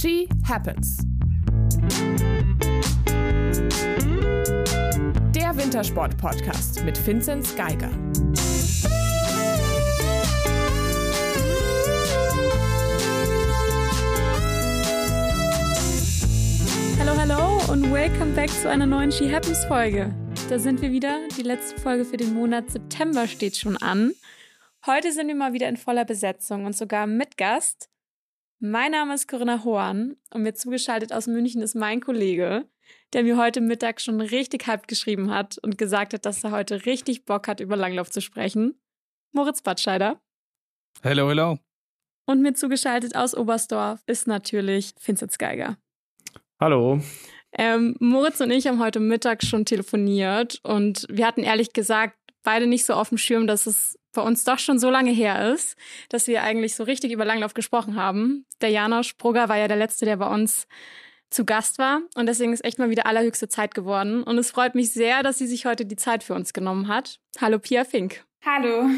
She 0.00 0.26
Happens. 0.48 0.96
Der 5.34 5.54
Wintersport-Podcast 5.54 6.82
mit 6.84 7.06
Vinzenz 7.06 7.54
Geiger. 7.54 7.90
Hallo, 16.98 17.14
hallo 17.18 17.70
und 17.70 17.92
welcome 17.92 18.32
back 18.32 18.48
zu 18.48 18.70
einer 18.70 18.86
neuen 18.86 19.12
She 19.12 19.30
Happens 19.30 19.66
Folge. 19.66 20.14
Da 20.48 20.58
sind 20.58 20.80
wir 20.80 20.92
wieder. 20.92 21.28
Die 21.36 21.42
letzte 21.42 21.78
Folge 21.78 22.06
für 22.06 22.16
den 22.16 22.32
Monat 22.32 22.70
September 22.70 23.28
steht 23.28 23.54
schon 23.54 23.76
an. 23.76 24.12
Heute 24.86 25.12
sind 25.12 25.28
wir 25.28 25.34
mal 25.34 25.52
wieder 25.52 25.68
in 25.68 25.76
voller 25.76 26.06
Besetzung 26.06 26.64
und 26.64 26.74
sogar 26.74 27.06
mit 27.06 27.36
Gast. 27.36 27.89
Mein 28.62 28.92
Name 28.92 29.14
ist 29.14 29.26
Corinna 29.26 29.64
Hohan 29.64 30.16
und 30.34 30.42
mir 30.42 30.52
zugeschaltet 30.52 31.14
aus 31.14 31.26
München 31.26 31.62
ist 31.62 31.74
mein 31.74 32.02
Kollege, 32.02 32.68
der 33.14 33.22
mir 33.22 33.38
heute 33.38 33.62
Mittag 33.62 34.02
schon 34.02 34.20
richtig 34.20 34.66
halb 34.66 34.86
geschrieben 34.86 35.30
hat 35.30 35.56
und 35.62 35.78
gesagt 35.78 36.12
hat, 36.12 36.26
dass 36.26 36.44
er 36.44 36.50
heute 36.50 36.84
richtig 36.84 37.24
Bock 37.24 37.48
hat, 37.48 37.60
über 37.60 37.74
Langlauf 37.74 38.10
zu 38.10 38.20
sprechen. 38.20 38.78
Moritz 39.32 39.62
Batscheider. 39.62 40.20
Hello, 41.00 41.30
hello. 41.30 41.56
Und 42.26 42.42
mir 42.42 42.52
zugeschaltet 42.52 43.16
aus 43.16 43.34
Oberstdorf 43.34 44.02
ist 44.04 44.26
natürlich 44.26 44.92
Vincent 45.02 45.38
Geiger. 45.38 45.78
Hallo. 46.60 47.00
Ähm, 47.52 47.96
Moritz 47.98 48.42
und 48.42 48.50
ich 48.50 48.66
haben 48.66 48.78
heute 48.78 49.00
Mittag 49.00 49.42
schon 49.42 49.64
telefoniert 49.64 50.60
und 50.64 51.06
wir 51.08 51.26
hatten 51.26 51.44
ehrlich 51.44 51.72
gesagt 51.72 52.18
beide 52.42 52.66
nicht 52.66 52.84
so 52.84 52.94
auf 52.94 53.10
dem 53.10 53.18
Schirm, 53.18 53.46
dass 53.46 53.66
es 53.66 53.98
bei 54.12 54.22
uns 54.22 54.44
doch 54.44 54.58
schon 54.58 54.78
so 54.78 54.90
lange 54.90 55.10
her 55.10 55.52
ist, 55.52 55.76
dass 56.08 56.26
wir 56.26 56.42
eigentlich 56.42 56.74
so 56.74 56.84
richtig 56.84 57.12
über 57.12 57.24
Langlauf 57.24 57.54
gesprochen 57.54 57.96
haben. 57.96 58.44
Der 58.60 58.70
Janosch 58.70 59.16
Brugger 59.16 59.48
war 59.48 59.56
ja 59.56 59.68
der 59.68 59.76
Letzte, 59.76 60.04
der 60.04 60.16
bei 60.16 60.26
uns 60.26 60.66
zu 61.30 61.44
Gast 61.44 61.78
war. 61.78 62.02
Und 62.14 62.26
deswegen 62.26 62.52
ist 62.52 62.64
echt 62.64 62.78
mal 62.78 62.90
wieder 62.90 63.06
allerhöchste 63.06 63.48
Zeit 63.48 63.74
geworden. 63.74 64.22
Und 64.22 64.36
es 64.38 64.50
freut 64.50 64.74
mich 64.74 64.92
sehr, 64.92 65.22
dass 65.22 65.38
sie 65.38 65.46
sich 65.46 65.64
heute 65.64 65.86
die 65.86 65.96
Zeit 65.96 66.24
für 66.24 66.34
uns 66.34 66.52
genommen 66.52 66.88
hat. 66.88 67.20
Hallo 67.40 67.58
Pia 67.58 67.84
Fink. 67.84 68.24
Hallo. 68.44 68.90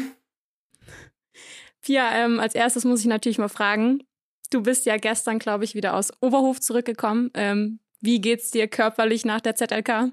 Pia, 1.81 2.11
ähm, 2.15 2.39
als 2.39 2.55
erstes 2.55 2.85
muss 2.85 3.01
ich 3.01 3.05
natürlich 3.05 3.37
mal 3.37 3.49
fragen, 3.49 4.03
du 4.49 4.63
bist 4.63 4.85
ja 4.85 4.97
gestern, 4.97 5.37
glaube 5.37 5.63
ich, 5.63 5.75
wieder 5.75 5.95
aus 5.95 6.11
Oberhof 6.21 6.59
zurückgekommen. 6.59 7.29
Ähm, 7.33 7.79
wie 7.99 8.19
geht's 8.19 8.51
dir 8.51 8.67
körperlich 8.67 9.25
nach 9.25 9.41
der 9.41 9.55
ZLK? 9.55 10.11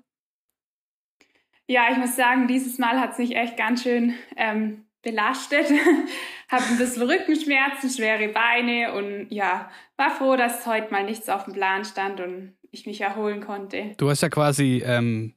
Ja, 1.70 1.86
ich 1.88 1.98
muss 1.98 2.16
sagen, 2.16 2.48
dieses 2.48 2.78
Mal 2.78 2.98
hat 2.98 3.12
es 3.12 3.18
mich 3.18 3.36
echt 3.36 3.56
ganz 3.56 3.84
schön 3.84 4.14
ähm, 4.36 4.86
belastet. 5.02 5.66
habe 6.50 6.64
ein 6.64 6.78
bisschen 6.78 7.08
Rückenschmerzen, 7.08 7.90
schwere 7.90 8.26
Beine 8.26 8.92
und 8.94 9.28
ja, 9.30 9.70
war 9.96 10.10
froh, 10.10 10.34
dass 10.34 10.66
heute 10.66 10.91
mal 10.91 11.04
nichts 11.04 11.28
auf 11.28 11.44
dem 11.44 11.52
Plan 11.52 11.84
stand 11.84 12.18
und 12.18 12.56
ich 12.72 12.86
mich 12.86 13.00
erholen 13.00 13.41
konnte. 13.41 13.94
Du 13.98 14.10
hast 14.10 14.20
ja 14.20 14.28
quasi 14.28 14.82
ähm, 14.84 15.36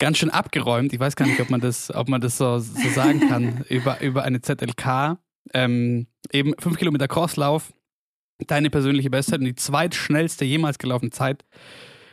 ganz 0.00 0.18
schön 0.18 0.30
abgeräumt. 0.30 0.92
Ich 0.92 0.98
weiß 0.98 1.14
gar 1.14 1.28
nicht, 1.28 1.40
ob 1.40 1.50
man 1.50 1.60
das, 1.60 1.94
ob 1.94 2.08
man 2.08 2.20
das 2.20 2.36
so, 2.36 2.58
so 2.58 2.88
sagen 2.88 3.28
kann, 3.28 3.64
über, 3.68 4.00
über 4.00 4.24
eine 4.24 4.40
ZLK. 4.40 5.18
Ähm, 5.54 6.08
eben 6.32 6.52
fünf 6.58 6.78
Kilometer 6.78 7.06
Crosslauf, 7.06 7.72
deine 8.44 8.70
persönliche 8.70 9.10
Bestzeit 9.10 9.38
und 9.38 9.44
die 9.44 9.54
zweitschnellste 9.54 10.44
jemals 10.44 10.78
gelaufene 10.78 11.12
Zeit 11.12 11.44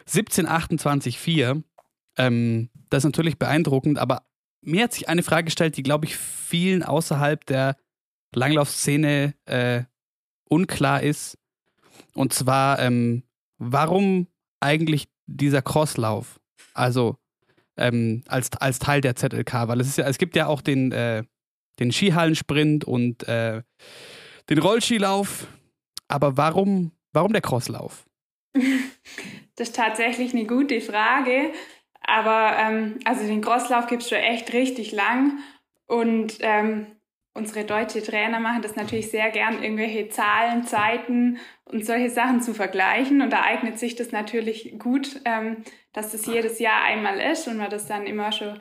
17.28,4. 0.08 1.64
Ähm, 2.18 2.70
das 2.90 3.00
ist 3.00 3.06
natürlich 3.06 3.40
beeindruckend, 3.40 3.98
aber 3.98 4.24
mir 4.62 4.84
hat 4.84 4.94
sich 4.94 5.10
eine 5.10 5.24
Frage 5.24 5.46
gestellt, 5.46 5.78
die, 5.78 5.84
glaube 5.84 6.06
ich, 6.06 6.16
vielen 6.16 6.84
außerhalb 6.84 7.46
der 7.46 7.76
Langlaufszene 8.34 9.34
äh, 9.46 9.84
unklar 10.50 11.04
ist. 11.04 11.38
Und 12.14 12.34
zwar, 12.34 12.80
ähm, 12.80 13.24
warum 13.58 14.28
eigentlich 14.60 15.08
dieser 15.26 15.62
Crosslauf? 15.62 16.40
Also 16.74 17.18
ähm, 17.78 18.24
als, 18.28 18.52
als 18.54 18.80
Teil 18.80 19.02
der 19.02 19.16
ZLK, 19.16 19.68
weil 19.68 19.82
es 19.82 19.88
ist 19.88 19.98
ja, 19.98 20.08
es 20.08 20.18
gibt 20.18 20.36
ja 20.36 20.48
auch 20.48 20.62
den, 20.62 20.92
äh, 20.92 21.24
den 21.80 21.92
Skihallensprint 21.92 22.86
und 22.86 23.28
äh, 23.28 23.64
den 24.50 24.60
Rollskilauf. 24.60 25.48
Aber 26.08 26.38
warum, 26.38 26.92
warum 27.12 27.34
der 27.34 27.42
Crosslauf? 27.42 28.06
Das 29.56 29.70
ist 29.70 29.76
tatsächlich 29.76 30.34
eine 30.34 30.48
gute 30.48 30.82
Frage. 30.82 31.54
Aber 32.06 32.58
ähm, 32.58 33.00
also 33.06 33.26
den 33.26 33.42
Crosslauf 33.42 33.88
gibt 33.88 34.04
es 34.04 34.10
schon 34.10 34.20
echt 34.20 34.54
richtig 34.54 34.92
lang. 34.92 35.40
Und 35.88 36.38
ähm, 36.42 36.88
unsere 37.34 37.66
deutsche 37.66 38.04
Trainer 38.04 38.40
machen 38.40 38.62
das 38.62 38.76
natürlich 38.76 39.10
sehr 39.10 39.32
gern, 39.32 39.64
irgendwelche 39.64 40.10
Zahlen, 40.10 40.64
Zeiten 40.64 41.40
und 41.66 41.86
solche 41.86 42.10
Sachen 42.10 42.42
zu 42.42 42.54
vergleichen. 42.54 43.22
Und 43.22 43.32
da 43.32 43.42
eignet 43.42 43.80
sich 43.80 43.96
das 43.96 44.12
natürlich 44.12 44.78
gut, 44.78 45.22
ähm, 45.26 45.64
dass 45.94 46.12
das 46.12 46.26
jedes 46.26 46.60
Jahr 46.60 46.84
einmal 46.84 47.20
ist 47.20 47.48
und 47.48 47.58
man 47.58 47.70
das 47.70 47.88
dann 47.88 48.06
immer 48.06 48.32
schon 48.32 48.60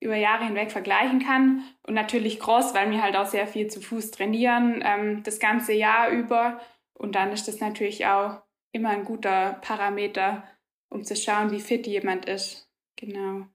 über 0.00 0.16
Jahre 0.16 0.44
hinweg 0.44 0.72
vergleichen 0.72 1.20
kann. 1.20 1.62
Und 1.86 1.94
natürlich 1.94 2.40
Cross, 2.40 2.74
weil 2.74 2.90
wir 2.90 3.02
halt 3.02 3.16
auch 3.16 3.26
sehr 3.26 3.46
viel 3.46 3.68
zu 3.68 3.80
Fuß 3.80 4.10
trainieren, 4.10 4.82
ähm, 4.84 5.22
das 5.22 5.38
ganze 5.38 5.72
Jahr 5.72 6.10
über. 6.10 6.60
Und 6.94 7.14
dann 7.14 7.32
ist 7.32 7.48
das 7.48 7.60
natürlich 7.60 8.06
auch 8.06 8.42
immer 8.72 8.90
ein 8.90 9.04
guter 9.04 9.58
Parameter, 9.62 10.44
um 10.88 11.04
zu 11.04 11.14
schauen, 11.16 11.50
wie 11.50 11.60
fit 11.60 11.86
jemand 11.86 12.26
ist. 12.26 12.68
Genau. 13.02 13.48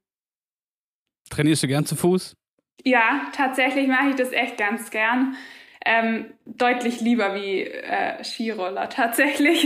Trainierst 1.29 1.63
du 1.63 1.67
gern 1.67 1.85
zu 1.85 1.95
Fuß? 1.95 2.35
Ja, 2.83 3.31
tatsächlich 3.33 3.87
mache 3.87 4.09
ich 4.09 4.15
das 4.15 4.33
echt 4.33 4.57
ganz 4.57 4.91
gern. 4.91 5.37
Ähm, 5.85 6.33
deutlich 6.45 6.99
lieber 6.99 7.33
wie 7.33 7.61
äh, 7.61 8.21
Skiroller, 8.25 8.89
tatsächlich. 8.89 9.65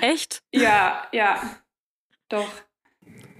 Echt? 0.00 0.42
ja, 0.50 1.06
ja. 1.12 1.42
Doch. 2.30 2.50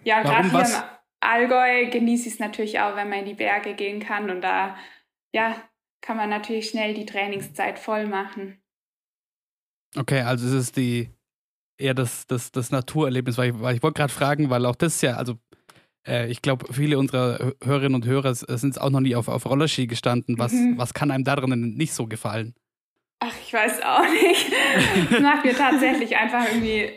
Ja, 0.04 0.22
gerade 0.22 0.50
hier 0.50 0.60
im 0.60 0.82
Allgäu 1.21 1.88
genieße 1.91 2.28
ich 2.28 2.34
es 2.34 2.41
natürlich 2.41 2.81
auch, 2.81 2.94
wenn 2.94 3.09
man 3.09 3.20
in 3.20 3.25
die 3.25 3.34
Berge 3.34 3.75
gehen 3.75 4.00
kann 4.00 4.28
und 4.28 4.43
da, 4.43 4.76
ja, 5.32 5.56
kann 6.03 6.19
man 6.19 6.28
natürlich 6.28 6.69
schnell 6.69 6.93
die 6.93 7.06
Trainingszeit 7.06 7.78
voll 7.78 8.06
machen. 8.06 8.62
Okay, 9.97 10.20
also 10.20 10.47
es 10.47 10.53
ist 10.53 10.76
die 10.76 11.10
eher 11.78 11.94
das, 11.94 12.26
das, 12.26 12.53
das 12.53 12.70
Naturerlebnis, 12.70 13.38
weil 13.38 13.50
ich, 13.50 13.60
weil 13.60 13.76
ich 13.76 13.82
wollte 13.82 13.99
gerade 13.99 14.12
fragen, 14.12 14.50
weil 14.50 14.66
auch 14.66 14.76
das 14.76 15.00
ja, 15.00 15.16
also 15.16 15.38
ich 16.29 16.43
glaube, 16.43 16.73
viele 16.73 16.99
unserer 16.99 17.53
Hörerinnen 17.63 17.95
und 17.95 18.07
Hörer 18.07 18.35
sind 18.35 18.81
auch 18.81 18.91
noch 18.91 19.01
nie 19.01 19.15
auf, 19.15 19.29
auf 19.29 19.47
Rollerski 19.47 19.87
gestanden. 19.87 20.39
Was, 20.39 20.53
mhm. 20.53 20.79
was 20.79 20.95
kann 20.95 21.11
einem 21.11 21.25
darin 21.25 21.75
nicht 21.77 21.93
so 21.93 22.07
gefallen? 22.07 22.55
Ach, 23.21 23.35
ich 23.45 23.53
weiß 23.53 23.83
auch 23.83 24.09
nicht. 24.09 24.53
Es 25.11 25.21
macht 25.21 25.45
mir 25.45 25.55
tatsächlich 25.55 26.17
einfach 26.17 26.47
irgendwie 26.47 26.91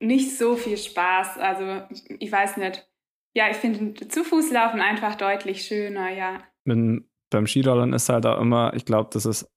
nicht 0.00 0.36
so 0.36 0.56
viel 0.56 0.76
Spaß. 0.76 1.38
Also, 1.38 1.82
ich 2.18 2.30
weiß 2.30 2.58
nicht. 2.58 2.86
Ja, 3.34 3.48
ich 3.50 3.56
finde 3.56 4.08
zu 4.08 4.24
Fuß 4.24 4.50
laufen 4.50 4.80
einfach 4.80 5.14
deutlich 5.14 5.64
schöner, 5.64 6.10
ja. 6.10 6.42
Mit, 6.64 7.04
beim 7.30 7.46
Skirollern 7.46 7.94
ist 7.94 8.10
halt 8.10 8.26
auch 8.26 8.38
immer, 8.38 8.74
ich 8.74 8.84
glaube, 8.84 9.08
das 9.12 9.24
ist 9.24 9.50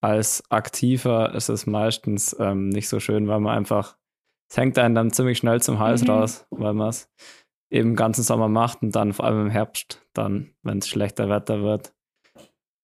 als 0.00 0.42
Aktiver 0.50 1.34
ist 1.34 1.48
es 1.48 1.66
meistens 1.66 2.34
ähm, 2.38 2.70
nicht 2.70 2.88
so 2.88 3.00
schön, 3.00 3.28
weil 3.28 3.40
man 3.40 3.56
einfach, 3.56 3.96
es 4.50 4.56
hängt 4.56 4.78
einen 4.78 4.94
dann 4.94 5.12
ziemlich 5.12 5.38
schnell 5.38 5.60
zum 5.60 5.78
Hals 5.78 6.02
mhm. 6.02 6.10
raus, 6.10 6.46
weil 6.50 6.72
man 6.72 6.88
es 6.88 7.10
eben 7.70 7.94
ganzen 7.94 8.22
Sommer 8.22 8.48
macht 8.48 8.82
und 8.82 8.94
dann 8.96 9.12
vor 9.12 9.24
allem 9.24 9.46
im 9.46 9.50
Herbst, 9.50 10.04
dann, 10.12 10.52
wenn 10.62 10.78
es 10.78 10.88
schlechter 10.88 11.28
Wetter 11.28 11.62
wird, 11.62 11.92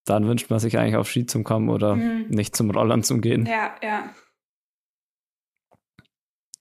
dann 0.04 0.26
wünscht 0.28 0.48
man 0.48 0.60
sich 0.60 0.78
eigentlich 0.78 0.96
auf 0.96 1.10
Ski 1.10 1.26
zum 1.26 1.44
kommen 1.44 1.68
oder 1.68 1.96
mhm. 1.96 2.26
nicht 2.28 2.56
zum 2.56 2.70
Rollern 2.70 3.02
zu 3.02 3.18
gehen. 3.18 3.44
Ja, 3.46 3.74
ja. 3.82 4.10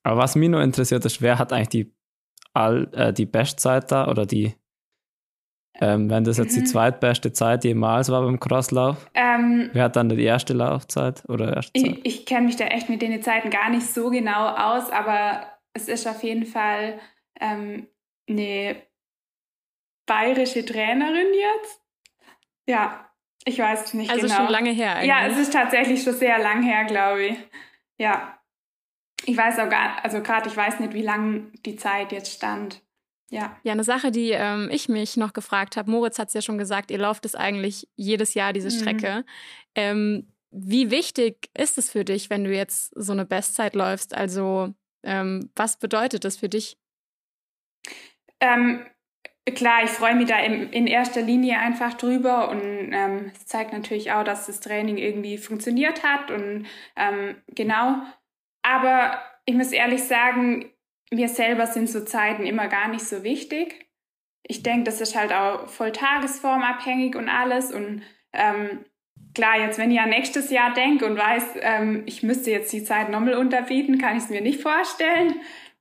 Aber 0.04 0.18
was 0.18 0.36
mich 0.36 0.50
nur 0.50 0.62
interessiert 0.62 1.06
ist, 1.06 1.22
wer 1.22 1.40
hat 1.40 1.54
eigentlich 1.54 1.70
die, 1.70 1.96
all, 2.54 2.90
äh, 2.94 3.14
die 3.14 3.26
Bestzeit 3.26 3.92
da 3.92 4.08
oder 4.08 4.26
die, 4.26 4.56
ähm, 5.80 6.10
wenn 6.10 6.24
das 6.24 6.38
jetzt 6.38 6.56
mhm. 6.56 6.62
die 6.62 6.66
zweitbeste 6.66 7.34
Zeit 7.34 7.64
jemals 7.64 8.10
war 8.10 8.22
beim 8.22 8.40
Crosslauf, 8.40 9.10
ähm, 9.14 9.70
wer 9.74 9.84
hat 9.84 9.96
dann 9.96 10.10
die 10.10 10.24
erste 10.24 10.54
Laufzeit 10.54 11.24
oder 11.28 11.56
erste 11.56 11.80
Zeit? 11.80 12.00
Ich, 12.04 12.06
ich 12.06 12.26
kenne 12.26 12.48
mich 12.48 12.56
da 12.56 12.66
echt 12.66 12.90
mit 12.90 13.02
den 13.02 13.22
Zeiten 13.22 13.50
gar 13.50 13.70
nicht 13.70 13.86
so 13.86 14.10
genau 14.10 14.48
aus, 14.48 14.90
aber 14.92 15.46
es 15.74 15.88
ist 15.88 16.08
auf 16.08 16.24
jeden 16.24 16.46
Fall 16.46 17.00
ähm, 17.40 17.88
eine 18.28 18.82
bayerische 20.06 20.66
Trainerin 20.66 21.34
jetzt. 21.34 21.82
Ja, 22.68 23.12
ich 23.46 23.60
weiß 23.60 23.86
es 23.86 23.94
nicht 23.94 24.10
also 24.10 24.24
genau. 24.24 24.34
Also 24.34 24.46
schon 24.46 24.52
lange 24.52 24.72
her 24.72 24.96
eigentlich. 24.96 25.10
Ja, 25.10 25.28
es 25.28 25.38
ist 25.38 25.54
tatsächlich 25.54 26.04
schon 26.04 26.14
sehr 26.14 26.40
lang 26.40 26.64
her, 26.64 26.86
glaube 26.86 27.26
ich. 27.26 27.38
Ja. 27.98 28.40
Ich 29.26 29.38
weiß 29.38 29.60
auch 29.60 29.70
gar, 29.70 30.04
also 30.04 30.22
gerade 30.22 30.50
ich 30.50 30.58
weiß 30.58 30.80
nicht, 30.80 30.94
wie 30.94 31.02
lang 31.02 31.52
die 31.66 31.76
Zeit 31.76 32.12
jetzt 32.12 32.32
stand. 32.32 32.82
Ja. 33.30 33.58
Ja, 33.64 33.72
eine 33.72 33.84
Sache, 33.84 34.12
die 34.12 34.32
ähm, 34.32 34.70
ich 34.72 34.88
mich 34.88 35.18
noch 35.18 35.34
gefragt 35.34 35.78
habe, 35.78 35.90
Moritz 35.90 36.20
hat 36.20 36.28
es 36.28 36.34
ja 36.36 36.42
schon 36.42 36.58
gesagt, 36.58 36.92
ihr 36.92 37.00
lauft 37.00 37.26
es 37.26 37.36
eigentlich 37.36 37.88
jedes 37.96 38.34
Jahr, 38.34 38.54
diese 38.54 38.70
mhm. 38.70 38.80
Strecke. 38.80 39.18
Mhm. 39.18 39.24
Ähm, 39.76 40.28
wie 40.52 40.92
wichtig 40.92 41.50
ist 41.58 41.78
es 41.78 41.90
für 41.90 42.06
dich, 42.06 42.30
wenn 42.30 42.44
du 42.44 42.56
jetzt 42.56 42.94
so 42.96 43.12
eine 43.12 43.26
Bestzeit 43.26 43.76
läufst? 43.76 44.16
Also, 44.16 44.74
ähm, 45.04 45.52
was 45.56 45.78
bedeutet 45.78 46.24
das 46.24 46.38
für 46.38 46.50
dich? 46.50 46.78
Ähm, 48.40 48.86
klar, 49.54 49.84
ich 49.84 49.92
freue 49.92 50.16
mich 50.16 50.28
da 50.28 50.40
in, 50.40 50.72
in, 50.72 50.88
erster 50.88 51.22
Linie 51.22 51.60
einfach 51.60 51.94
drüber 51.94 52.50
und 52.50 52.92
ähm, 52.92 53.32
es 53.34 53.46
zeigt 53.46 53.74
natürlich 53.74 54.12
auch, 54.12 54.24
dass 54.24 54.48
das 54.48 54.60
Training 54.60 54.98
irgendwie 54.98 55.38
funktioniert 55.38 56.04
hat 56.04 56.32
und 56.32 56.68
ähm, 56.96 57.36
genau. 57.48 57.98
aber 58.64 59.22
ich 59.46 59.56
muss 59.56 59.72
ehrlich 59.72 60.04
sagen, 60.04 60.72
mir 61.12 61.30
selber 61.30 61.68
sind 61.68 61.90
so 61.90 62.04
Zeiten 62.04 62.46
immer 62.46 62.68
gar 62.68 62.88
nicht 62.88 63.06
so 63.06 63.24
wichtig. 63.24 63.88
Ich 64.44 64.64
denke, 64.64 64.84
das 64.84 65.02
ist 65.02 65.16
halt 65.16 65.32
auch 65.34 65.68
voll 65.68 65.92
tagesformabhängig 65.92 67.16
und 67.16 67.30
alles. 67.30 67.72
Und 67.72 68.04
ähm, 68.34 68.86
klar, 69.34 69.60
jetzt 69.60 69.80
wenn 69.80 69.92
ich 69.92 70.00
an 70.00 70.10
nächstes 70.10 70.50
Jahr 70.50 70.74
denke 70.74 71.06
und 71.06 71.18
weiß, 71.18 71.44
ähm, 71.62 72.04
ich 72.06 72.24
müsste 72.24 72.52
jetzt 72.52 72.72
die 72.74 72.84
Zeit 72.84 73.10
nochmal 73.10 73.36
unterbieten, 73.36 73.98
kann 73.98 74.18
ich 74.18 74.24
es 74.24 74.30
mir 74.30 74.42
nicht 74.42 74.62
vorstellen. 74.62 75.36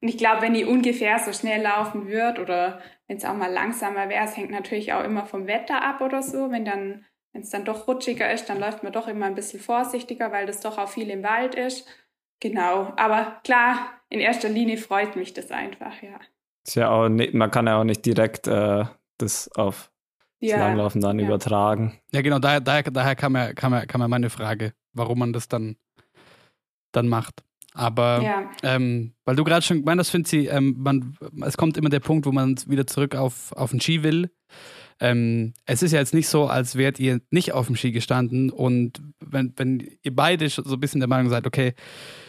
Und 0.04 0.10
ich 0.10 0.18
glaube, 0.18 0.42
wenn 0.42 0.52
die 0.52 0.66
ungefähr 0.66 1.18
so 1.18 1.32
schnell 1.32 1.62
laufen 1.62 2.08
wird 2.08 2.38
oder 2.38 2.78
wenn 3.06 3.16
es 3.16 3.24
auch 3.24 3.32
mal 3.32 3.50
langsamer 3.50 4.10
wäre, 4.10 4.26
es 4.26 4.36
hängt 4.36 4.50
natürlich 4.50 4.92
auch 4.92 5.02
immer 5.02 5.24
vom 5.24 5.46
Wetter 5.46 5.82
ab 5.82 6.02
oder 6.02 6.22
so. 6.22 6.50
Wenn 6.50 6.66
dann, 6.66 7.06
wenn 7.32 7.40
es 7.40 7.48
dann 7.48 7.64
doch 7.64 7.88
rutschiger 7.88 8.30
ist, 8.30 8.50
dann 8.50 8.60
läuft 8.60 8.82
man 8.82 8.92
doch 8.92 9.08
immer 9.08 9.24
ein 9.24 9.34
bisschen 9.34 9.60
vorsichtiger, 9.60 10.30
weil 10.30 10.44
das 10.44 10.60
doch 10.60 10.76
auch 10.76 10.90
viel 10.90 11.08
im 11.08 11.22
Wald 11.22 11.54
ist. 11.54 11.88
Genau. 12.38 12.92
Aber 12.96 13.40
klar, 13.44 13.78
in 14.10 14.20
erster 14.20 14.50
Linie 14.50 14.76
freut 14.76 15.16
mich 15.16 15.32
das 15.32 15.50
einfach, 15.50 16.02
ja. 16.02 16.20
Ist 16.66 16.74
ja 16.74 16.90
auch 16.90 17.08
nicht, 17.08 17.32
man 17.32 17.50
kann 17.50 17.66
ja 17.66 17.80
auch 17.80 17.84
nicht 17.84 18.04
direkt 18.04 18.46
äh, 18.46 18.84
das 19.16 19.50
auf 19.56 19.90
das 20.42 20.50
ja, 20.50 20.58
Langlaufen 20.58 21.00
dann 21.00 21.18
ja. 21.18 21.24
übertragen. 21.24 21.98
Ja, 22.12 22.20
genau, 22.20 22.40
daher, 22.40 22.60
daher, 22.60 22.82
daher 22.82 23.16
kam, 23.16 23.36
ja, 23.36 23.54
kam, 23.54 23.72
ja, 23.72 23.86
kam 23.86 24.02
ja 24.02 24.08
meine 24.08 24.28
Frage, 24.28 24.74
warum 24.92 25.20
man 25.20 25.32
das 25.32 25.48
dann, 25.48 25.76
dann 26.92 27.08
macht. 27.08 27.42
Aber 27.74 28.22
ja. 28.22 28.50
ähm, 28.62 29.14
weil 29.24 29.34
du 29.34 29.42
gerade 29.42 29.62
schon 29.62 29.80
gemeint 29.80 29.98
hast, 29.98 30.10
finde 30.10 30.36
ich, 30.36 30.50
ähm, 30.50 30.76
man, 30.78 31.16
es 31.44 31.56
kommt 31.56 31.76
immer 31.76 31.90
der 31.90 32.00
Punkt, 32.00 32.24
wo 32.24 32.32
man 32.32 32.56
wieder 32.66 32.86
zurück 32.86 33.16
auf, 33.16 33.52
auf 33.52 33.72
den 33.72 33.80
Ski 33.80 34.04
will. 34.04 34.30
Ähm, 35.00 35.54
es 35.66 35.82
ist 35.82 35.90
ja 35.90 35.98
jetzt 35.98 36.14
nicht 36.14 36.28
so, 36.28 36.46
als 36.46 36.76
wärt 36.76 37.00
ihr 37.00 37.20
nicht 37.30 37.52
auf 37.52 37.66
dem 37.66 37.74
Ski 37.74 37.90
gestanden 37.90 38.50
und 38.50 39.02
wenn, 39.18 39.52
wenn 39.56 39.90
ihr 40.02 40.14
beide 40.14 40.48
so 40.48 40.62
ein 40.62 40.80
bisschen 40.80 41.00
der 41.00 41.08
Meinung 41.08 41.28
seid, 41.30 41.48
okay, 41.48 41.74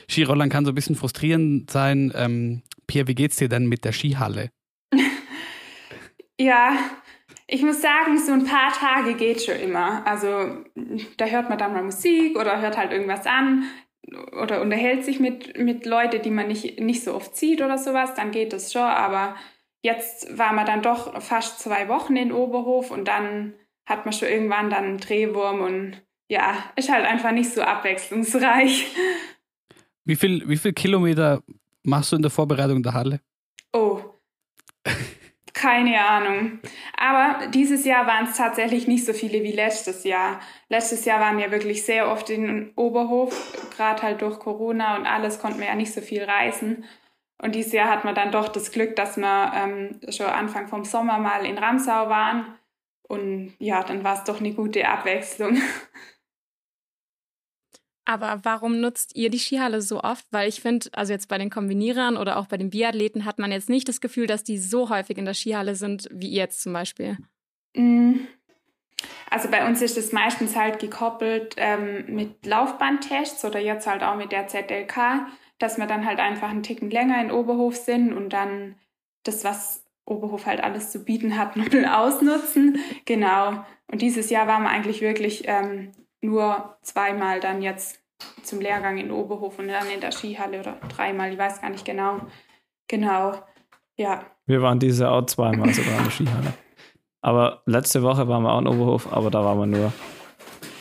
Skirollern 0.09 0.49
kann 0.49 0.65
so 0.65 0.71
ein 0.71 0.75
bisschen 0.75 0.95
frustrierend 0.95 1.69
sein. 1.69 2.11
Ähm, 2.15 2.63
Pierre, 2.87 3.07
wie 3.07 3.15
geht's 3.15 3.35
dir 3.35 3.49
denn 3.49 3.67
mit 3.67 3.85
der 3.85 3.91
Skihalle? 3.91 4.49
ja, 6.39 6.75
ich 7.47 7.61
muss 7.61 7.81
sagen, 7.81 8.17
so 8.17 8.31
ein 8.31 8.45
paar 8.45 8.73
Tage 8.73 9.13
geht 9.13 9.43
schon 9.43 9.57
immer. 9.57 10.05
Also 10.07 10.63
da 11.17 11.25
hört 11.25 11.49
man 11.49 11.59
dann 11.59 11.73
mal 11.73 11.83
Musik 11.83 12.35
oder 12.35 12.59
hört 12.61 12.77
halt 12.77 12.91
irgendwas 12.91 13.27
an 13.27 13.65
oder 14.41 14.61
unterhält 14.61 15.03
sich 15.03 15.19
mit, 15.19 15.57
mit 15.57 15.85
Leuten, 15.85 16.21
die 16.21 16.29
man 16.29 16.47
nicht, 16.47 16.79
nicht 16.79 17.03
so 17.03 17.15
oft 17.15 17.35
sieht 17.35 17.61
oder 17.61 17.77
sowas, 17.77 18.13
dann 18.13 18.31
geht 18.31 18.53
das 18.53 18.71
schon. 18.71 18.81
Aber 18.81 19.35
jetzt 19.81 20.37
war 20.37 20.53
man 20.53 20.65
dann 20.65 20.81
doch 20.81 21.21
fast 21.21 21.59
zwei 21.59 21.87
Wochen 21.87 22.15
in 22.15 22.31
Oberhof 22.31 22.91
und 22.91 23.07
dann 23.07 23.53
hat 23.85 24.05
man 24.05 24.13
schon 24.13 24.29
irgendwann 24.29 24.69
dann 24.69 24.83
einen 24.83 24.97
Drehwurm 24.97 25.61
und 25.61 26.01
ja, 26.27 26.55
ist 26.75 26.91
halt 26.91 27.05
einfach 27.05 27.31
nicht 27.31 27.51
so 27.51 27.61
abwechslungsreich. 27.61 28.87
Wie 30.05 30.15
viel, 30.15 30.47
wie 30.47 30.57
viel 30.57 30.73
Kilometer 30.73 31.41
machst 31.83 32.11
du 32.11 32.15
in 32.15 32.21
der 32.21 32.31
Vorbereitung 32.31 32.83
der 32.83 32.93
Halle? 32.93 33.21
Oh, 33.73 34.01
keine 35.65 36.07
Ahnung. 36.07 36.59
Aber 36.95 37.47
dieses 37.47 37.85
Jahr 37.85 38.05
waren 38.05 38.25
es 38.25 38.37
tatsächlich 38.37 38.87
nicht 38.87 39.03
so 39.03 39.13
viele 39.13 39.41
wie 39.41 39.51
letztes 39.51 40.03
Jahr. 40.03 40.39
Letztes 40.69 41.05
Jahr 41.05 41.19
waren 41.19 41.39
wir 41.39 41.49
wirklich 41.49 41.83
sehr 41.83 42.11
oft 42.11 42.29
in 42.29 42.71
Oberhof, 42.75 43.71
gerade 43.75 44.03
halt 44.03 44.21
durch 44.21 44.37
Corona 44.37 44.95
und 44.95 45.07
alles 45.07 45.39
konnten 45.39 45.59
wir 45.59 45.65
ja 45.65 45.73
nicht 45.73 45.91
so 45.91 46.01
viel 46.01 46.23
reisen. 46.23 46.85
Und 47.39 47.55
dieses 47.55 47.73
Jahr 47.73 47.89
hat 47.89 48.05
man 48.05 48.13
dann 48.13 48.31
doch 48.31 48.47
das 48.47 48.71
Glück, 48.71 48.95
dass 48.95 49.17
wir 49.17 49.51
ähm, 49.55 49.99
schon 50.09 50.27
Anfang 50.27 50.67
vom 50.67 50.83
Sommer 50.83 51.17
mal 51.17 51.43
in 51.43 51.57
Ramsau 51.57 52.09
waren. 52.09 52.45
Und 53.07 53.55
ja, 53.57 53.83
dann 53.83 54.03
war 54.03 54.13
es 54.13 54.23
doch 54.23 54.39
eine 54.39 54.53
gute 54.53 54.87
Abwechslung. 54.87 55.57
Aber 58.05 58.39
warum 58.43 58.79
nutzt 58.79 59.15
ihr 59.15 59.31
die 59.31 59.39
Skihalle 59.39 59.81
so 59.81 60.01
oft? 60.01 60.25
Weil 60.31 60.47
ich 60.47 60.61
finde, 60.61 60.89
also 60.93 61.11
jetzt 61.11 61.27
bei 61.27 61.39
den 61.39 61.49
Kombinierern 61.49 62.17
oder 62.17 62.37
auch 62.37 62.45
bei 62.45 62.57
den 62.57 62.69
Biathleten 62.69 63.25
hat 63.25 63.39
man 63.39 63.51
jetzt 63.51 63.69
nicht 63.69 63.89
das 63.89 63.99
Gefühl, 63.99 64.27
dass 64.27 64.43
die 64.43 64.59
so 64.59 64.89
häufig 64.89 65.17
in 65.17 65.25
der 65.25 65.33
Skihalle 65.33 65.75
sind, 65.75 66.07
wie 66.11 66.29
ihr 66.29 66.43
jetzt 66.43 66.61
zum 66.61 66.73
Beispiel. 66.73 67.17
Mm. 67.75 68.13
Also 69.29 69.49
bei 69.49 69.67
uns 69.67 69.81
ist 69.81 69.97
es 69.97 70.13
meistens 70.13 70.55
halt 70.55 70.79
gekoppelt 70.79 71.55
ähm, 71.57 72.05
mit 72.07 72.45
Laufbahntests 72.45 73.43
oder 73.43 73.59
jetzt 73.59 73.87
halt 73.87 74.03
auch 74.03 74.15
mit 74.15 74.31
der 74.31 74.47
ZLK, 74.47 75.27
dass 75.57 75.77
wir 75.77 75.87
dann 75.87 76.05
halt 76.05 76.19
einfach 76.19 76.49
einen 76.49 76.63
Ticken 76.63 76.89
länger 76.89 77.19
in 77.21 77.31
Oberhof 77.31 77.75
sind 77.75 78.13
und 78.13 78.29
dann 78.29 78.75
das, 79.23 79.43
was 79.43 79.83
Oberhof 80.05 80.45
halt 80.45 80.63
alles 80.63 80.91
zu 80.91 81.03
bieten 81.03 81.37
hat, 81.37 81.55
nochmal 81.57 81.85
ausnutzen. 81.85 82.79
Genau. 83.05 83.65
Und 83.87 84.01
dieses 84.01 84.29
Jahr 84.29 84.47
waren 84.47 84.63
wir 84.63 84.69
eigentlich 84.69 85.01
wirklich 85.01 85.43
ähm, 85.47 85.91
nur 86.25 86.77
zweimal 86.81 87.39
dann 87.39 87.61
jetzt 87.61 88.01
zum 88.43 88.61
Lehrgang 88.61 88.97
in 88.97 89.11
Oberhof 89.11 89.59
und 89.59 89.67
dann 89.67 89.89
in 89.89 90.01
der 90.01 90.11
Skihalle 90.11 90.59
oder 90.59 90.77
dreimal, 90.89 91.31
ich 91.31 91.37
weiß 91.37 91.61
gar 91.61 91.69
nicht 91.69 91.85
genau. 91.85 92.21
Genau, 92.87 93.33
ja. 93.97 94.23
Wir 94.45 94.61
waren 94.61 94.79
dieses 94.79 94.99
Jahr 94.99 95.13
auch 95.13 95.25
zweimal 95.25 95.73
sogar 95.73 95.97
in 95.97 96.03
der 96.03 96.11
Skihalle. 96.11 96.53
Aber 97.21 97.63
letzte 97.65 98.03
Woche 98.03 98.27
waren 98.27 98.43
wir 98.43 98.53
auch 98.53 98.61
in 98.61 98.67
Oberhof, 98.67 99.11
aber 99.11 99.31
da 99.31 99.43
waren 99.43 99.59
wir 99.59 99.65
nur 99.65 99.93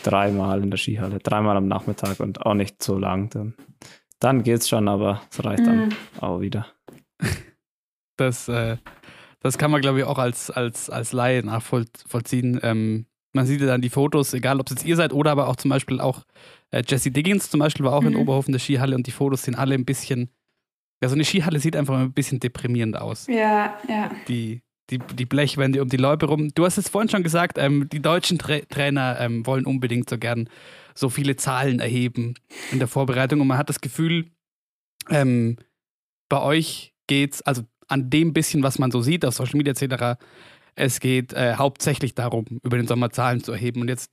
dreimal 0.02 0.62
in 0.62 0.70
der 0.70 0.76
Skihalle. 0.76 1.18
Dreimal 1.18 1.56
am 1.56 1.66
Nachmittag 1.66 2.20
und 2.20 2.44
auch 2.44 2.54
nicht 2.54 2.82
so 2.82 2.98
lang. 2.98 3.30
Dann, 3.30 3.54
dann 4.20 4.42
geht's 4.42 4.68
schon, 4.68 4.86
aber 4.88 5.22
es 5.30 5.42
reicht 5.42 5.66
dann 5.66 5.88
mm. 5.88 5.92
auch 6.20 6.40
wieder. 6.40 6.66
Das, 8.16 8.48
äh, 8.48 8.76
das 9.40 9.58
kann 9.58 9.70
man, 9.70 9.80
glaube 9.80 10.00
ich, 10.00 10.04
auch 10.04 10.18
als, 10.18 10.50
als, 10.50 10.90
als 10.90 11.12
Laie 11.12 11.42
nachvollziehen. 11.44 12.60
Ähm, 12.62 13.06
man 13.34 13.46
sieht 13.46 13.60
ja 13.60 13.66
dann 13.66 13.80
die 13.80 13.90
Fotos, 13.90 14.32
egal 14.32 14.60
ob 14.60 14.66
es 14.66 14.76
jetzt 14.76 14.86
ihr 14.86 14.96
seid 14.96 15.12
oder 15.12 15.32
aber 15.32 15.48
auch 15.48 15.56
zum 15.56 15.68
Beispiel 15.68 16.00
auch 16.00 16.22
äh, 16.70 16.82
Jesse 16.86 17.10
Diggins 17.10 17.50
zum 17.50 17.60
Beispiel 17.60 17.84
war 17.84 17.92
auch 17.92 18.02
mhm. 18.02 18.08
in 18.08 18.16
Oberhofen 18.16 18.52
der 18.52 18.60
Skihalle 18.60 18.96
und 18.96 19.06
die 19.06 19.12
Fotos 19.12 19.42
sind 19.42 19.56
alle 19.56 19.74
ein 19.74 19.84
bisschen, 19.84 20.30
ja, 21.02 21.08
so 21.08 21.14
eine 21.14 21.24
Skihalle 21.24 21.58
sieht 21.60 21.76
einfach 21.76 21.98
ein 21.98 22.12
bisschen 22.12 22.40
deprimierend 22.40 22.96
aus. 22.96 23.26
Ja, 23.26 23.78
ja. 23.88 24.10
Die, 24.28 24.62
die, 24.90 24.98
die 24.98 25.26
Blechwände 25.26 25.82
um 25.82 25.88
die 25.88 25.96
Leute 25.96 26.26
rum. 26.26 26.50
Du 26.54 26.64
hast 26.64 26.78
es 26.78 26.88
vorhin 26.88 27.08
schon 27.08 27.22
gesagt, 27.22 27.58
ähm, 27.58 27.88
die 27.90 28.00
deutschen 28.00 28.38
Tra 28.38 28.60
Trainer 28.68 29.18
ähm, 29.20 29.46
wollen 29.46 29.66
unbedingt 29.66 30.08
so 30.08 30.18
gern 30.18 30.48
so 30.94 31.08
viele 31.08 31.36
Zahlen 31.36 31.80
erheben 31.80 32.34
in 32.70 32.78
der 32.78 32.88
Vorbereitung 32.88 33.40
und 33.40 33.48
man 33.48 33.58
hat 33.58 33.68
das 33.68 33.80
Gefühl, 33.80 34.30
ähm, 35.10 35.56
bei 36.28 36.40
euch 36.40 36.94
geht's, 37.06 37.42
also 37.42 37.62
an 37.88 38.10
dem 38.10 38.32
bisschen, 38.32 38.62
was 38.62 38.78
man 38.78 38.90
so 38.90 39.00
sieht 39.00 39.24
auf 39.24 39.34
Social 39.34 39.56
Media 39.56 39.72
etc., 39.72 40.20
es 40.76 41.00
geht 41.00 41.32
äh, 41.32 41.54
hauptsächlich 41.56 42.14
darum, 42.14 42.44
über 42.62 42.76
den 42.76 42.86
Sommer 42.86 43.10
Zahlen 43.10 43.42
zu 43.42 43.52
erheben. 43.52 43.80
Und 43.80 43.88
jetzt 43.88 44.10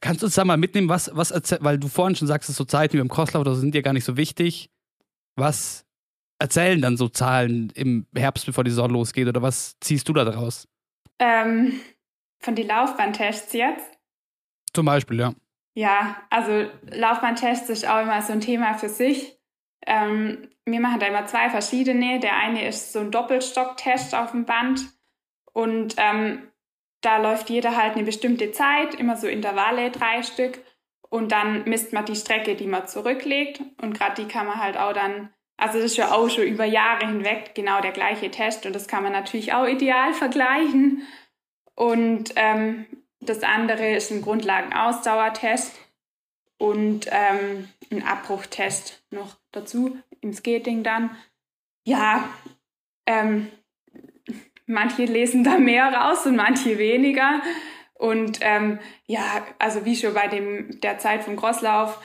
kannst 0.00 0.22
du 0.22 0.26
uns 0.26 0.34
da 0.34 0.44
mal 0.44 0.56
mitnehmen, 0.56 0.88
was, 0.88 1.10
was 1.14 1.32
weil 1.60 1.78
du 1.78 1.88
vorhin 1.88 2.16
schon 2.16 2.28
sagst, 2.28 2.52
so 2.54 2.64
Zeiten 2.64 2.94
wie 2.94 2.98
beim 2.98 3.08
Crosslauf, 3.08 3.46
sind 3.56 3.74
dir 3.74 3.82
gar 3.82 3.92
nicht 3.92 4.04
so 4.04 4.16
wichtig. 4.16 4.70
Was 5.36 5.84
erzählen 6.38 6.80
dann 6.80 6.96
so 6.96 7.08
Zahlen 7.08 7.70
im 7.74 8.06
Herbst, 8.14 8.46
bevor 8.46 8.64
die 8.64 8.70
Saison 8.70 8.90
losgeht? 8.90 9.26
Oder 9.28 9.42
was 9.42 9.78
ziehst 9.80 10.08
du 10.08 10.12
da 10.12 10.24
draus? 10.24 10.68
Ähm, 11.18 11.80
von 12.40 12.54
den 12.54 12.68
Laufbahntests 12.68 13.52
jetzt? 13.52 13.98
Zum 14.72 14.86
Beispiel, 14.86 15.20
ja. 15.20 15.34
Ja, 15.76 16.16
also 16.30 16.68
Laufbahntests 16.82 17.68
ist 17.68 17.88
auch 17.88 18.02
immer 18.02 18.22
so 18.22 18.32
ein 18.32 18.40
Thema 18.40 18.74
für 18.74 18.88
sich. 18.88 19.38
Ähm, 19.86 20.48
wir 20.64 20.80
machen 20.80 21.00
da 21.00 21.06
immer 21.06 21.26
zwei 21.26 21.50
verschiedene. 21.50 22.20
Der 22.20 22.36
eine 22.36 22.66
ist 22.66 22.92
so 22.92 23.00
ein 23.00 23.10
Doppelstocktest 23.10 24.14
auf 24.14 24.30
dem 24.30 24.44
Band. 24.44 24.80
Und 25.54 25.94
ähm, 25.96 26.50
da 27.00 27.16
läuft 27.18 27.48
jeder 27.48 27.76
halt 27.76 27.94
eine 27.94 28.04
bestimmte 28.04 28.52
Zeit, 28.52 28.94
immer 28.94 29.16
so 29.16 29.26
Intervalle, 29.26 29.90
drei 29.90 30.22
Stück. 30.22 30.58
Und 31.08 31.32
dann 31.32 31.64
misst 31.64 31.92
man 31.92 32.04
die 32.04 32.16
Strecke, 32.16 32.56
die 32.56 32.66
man 32.66 32.88
zurücklegt. 32.88 33.62
Und 33.80 33.94
gerade 33.94 34.20
die 34.20 34.28
kann 34.28 34.46
man 34.46 34.60
halt 34.60 34.76
auch 34.76 34.92
dann, 34.92 35.30
also 35.56 35.78
das 35.78 35.92
ist 35.92 35.96
ja 35.96 36.12
auch 36.12 36.28
schon 36.28 36.44
über 36.44 36.64
Jahre 36.64 37.06
hinweg 37.06 37.54
genau 37.54 37.80
der 37.80 37.92
gleiche 37.92 38.30
Test. 38.30 38.66
Und 38.66 38.74
das 38.74 38.88
kann 38.88 39.02
man 39.02 39.12
natürlich 39.12 39.52
auch 39.52 39.66
ideal 39.66 40.12
vergleichen. 40.12 41.02
Und 41.76 42.32
ähm, 42.36 42.86
das 43.20 43.42
andere 43.42 43.94
ist 43.94 44.10
ein 44.10 44.22
Grundlagen-Ausdauertest 44.22 45.78
und 46.58 47.06
ähm, 47.10 47.68
ein 47.90 48.02
Abbruchtest 48.02 49.04
noch 49.10 49.36
dazu 49.52 49.98
im 50.20 50.32
Skating 50.32 50.82
dann. 50.82 51.16
Ja, 51.84 52.28
ähm, 53.06 53.50
Manche 54.66 55.04
lesen 55.04 55.44
da 55.44 55.58
mehr 55.58 55.92
raus 55.92 56.26
und 56.26 56.36
manche 56.36 56.78
weniger. 56.78 57.42
Und 57.94 58.38
ähm, 58.42 58.78
ja, 59.06 59.22
also 59.58 59.84
wie 59.84 59.96
schon 59.96 60.14
bei 60.14 60.28
dem, 60.28 60.80
der 60.80 60.98
Zeit 60.98 61.24
vom 61.24 61.36
Crosslauf, 61.36 62.00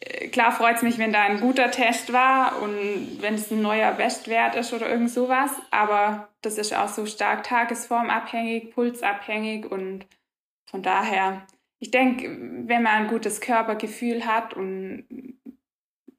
äh, 0.00 0.28
klar 0.28 0.52
freut 0.52 0.76
es 0.76 0.82
mich, 0.82 0.98
wenn 0.98 1.12
da 1.12 1.22
ein 1.22 1.40
guter 1.40 1.70
Test 1.70 2.12
war 2.12 2.62
und 2.62 3.18
wenn 3.20 3.34
es 3.34 3.50
ein 3.50 3.62
neuer 3.62 3.92
Bestwert 3.92 4.54
ist 4.54 4.72
oder 4.72 4.88
irgend 4.88 5.10
sowas. 5.10 5.50
Aber 5.70 6.28
das 6.42 6.58
ist 6.58 6.74
auch 6.74 6.88
so 6.88 7.06
stark 7.06 7.44
tagesformabhängig, 7.44 8.70
pulsabhängig 8.70 9.70
und 9.70 10.06
von 10.66 10.82
daher, 10.82 11.46
ich 11.78 11.90
denke, 11.90 12.28
wenn 12.66 12.82
man 12.82 13.02
ein 13.02 13.08
gutes 13.08 13.40
Körpergefühl 13.40 14.26
hat 14.26 14.54
und 14.54 15.04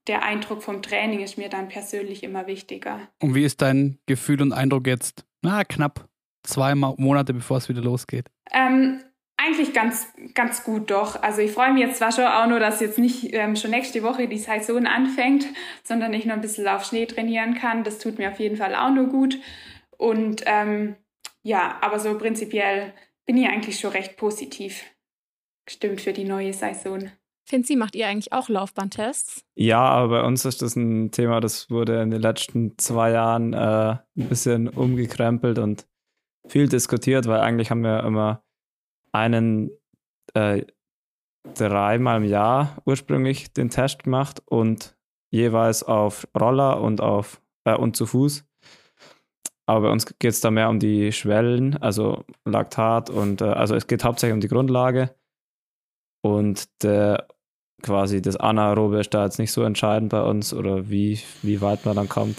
der 0.08 0.24
Eindruck 0.24 0.62
vom 0.62 0.82
Training 0.82 1.22
ist 1.22 1.38
mir 1.38 1.50
dann 1.50 1.68
persönlich 1.68 2.24
immer 2.24 2.48
wichtiger. 2.48 3.08
Und 3.20 3.34
wie 3.34 3.44
ist 3.44 3.62
dein 3.62 3.98
Gefühl 4.06 4.42
und 4.42 4.54
Eindruck 4.54 4.88
jetzt 4.88 5.25
na, 5.46 5.64
knapp 5.64 6.08
zwei 6.44 6.75
Monate, 6.75 7.34
bevor 7.34 7.58
es 7.58 7.70
wieder 7.70 7.82
losgeht? 7.82 8.30
Ähm, 8.52 9.02
Eigentlich 9.38 9.74
ganz, 9.74 10.08
ganz 10.34 10.64
gut 10.64 10.90
doch. 10.92 11.22
Also 11.22 11.42
ich 11.42 11.52
freue 11.52 11.74
mich 11.74 11.84
jetzt 11.84 11.98
zwar 11.98 12.14
schon 12.14 12.24
auch 12.24 12.48
nur, 12.48 12.60
dass 12.60 12.80
jetzt 12.80 12.98
nicht 12.98 13.34
ähm, 13.34 13.58
schon 13.58 13.72
nächste 13.72 14.02
Woche 14.02 14.30
die 14.30 14.38
Saison 14.38 14.86
anfängt, 14.86 15.46
sondern 15.84 16.14
ich 16.14 16.25
noch 16.25 16.36
ein 16.36 16.42
bisschen 16.42 16.68
auf 16.68 16.86
Schnee 16.86 17.06
trainieren 17.06 17.54
kann. 17.54 17.84
Das 17.84 18.00
tut 18.00 18.18
mir 18.18 18.32
auf 18.32 18.40
jeden 18.40 18.56
Fall 18.56 18.74
auch 18.75 18.92
nur 18.92 19.08
gut. 19.08 19.38
Und 19.98 20.44
ähm, 20.46 20.96
ja, 21.44 21.78
aber 21.82 22.00
so 22.00 22.18
prinzipiell 22.18 22.94
bin 23.25 23.38
ich 23.38 23.48
eigentlich 23.48 23.78
schon 23.78 23.92
recht 23.92 24.16
positiv 24.16 24.84
gestimmt 25.66 26.00
für 26.00 26.14
die 26.14 26.25
neue 26.25 26.54
Saison. 26.54 27.12
Finzi, 27.48 27.75
macht 27.75 27.96
ihr 27.96 28.08
eigentlich 28.08 28.34
auch 28.34 28.50
Laufbahntests? 28.50 29.46
Ja, 29.56 29.82
aber 29.82 30.22
bei 30.22 30.28
uns 30.28 30.46
ist 30.46 30.64
das 30.64 30.75
ein 30.75 31.12
Thema, 31.12 31.40
das 31.42 31.70
wurde 31.70 32.02
in 32.02 32.10
den 32.10 32.22
letzten 32.22 32.75
zwei 32.80 33.12
Jahren 33.12 33.54
äh, 33.54 33.98
ein 34.18 34.30
bisschen 34.30 34.68
umgekrempelt 34.68 35.60
und 35.60 35.88
viel 36.48 36.68
diskutiert, 36.68 37.28
weil 37.28 37.42
eigentlich 37.42 37.70
haben 37.70 37.84
wir 37.84 38.04
immer 38.04 38.44
einen 39.12 39.70
äh, 40.34 40.66
dreimal 41.54 42.18
im 42.18 42.28
Jahr 42.28 42.82
ursprünglich 42.86 43.54
den 43.54 43.70
Test 43.70 44.04
gemacht 44.04 44.42
und 44.46 44.98
jeweils 45.30 45.84
auf 45.84 46.28
Roller 46.40 46.82
und 46.82 47.00
auf 47.00 47.42
äh, 47.64 47.75
und 47.75 47.96
zu 47.96 48.08
Fuß. 48.08 48.44
Aber 49.68 49.82
bei 49.82 49.92
uns 49.92 50.06
geht 50.06 50.32
es 50.32 50.42
da 50.42 50.50
mehr 50.50 50.70
um 50.70 50.80
die 50.80 51.12
Schwellen, 51.12 51.78
also 51.78 52.24
Laktat 52.44 53.12
und 53.12 53.42
äh, 53.42 53.46
also 53.46 53.75
es 53.75 53.86
geht 53.86 54.04
hauptsächlich 54.04 54.34
um 54.34 54.42
die 54.42 54.48
Grundlage. 54.48 55.16
Und 56.22 56.84
der 56.84 57.28
quasi 57.86 58.22
das 58.22 58.36
Anaerobe 58.36 59.00
ist 59.00 59.13
da 59.13 59.24
jetzt 59.24 59.39
nicht 59.39 59.51
so 59.51 59.63
entscheidend 59.63 60.10
bei 60.10 60.22
uns 60.24 60.54
oder 60.54 60.89
wie, 60.89 61.20
wie 61.44 61.62
weit 61.62 61.86
man 61.86 61.96
dann 61.96 62.10
kommt. 62.10 62.38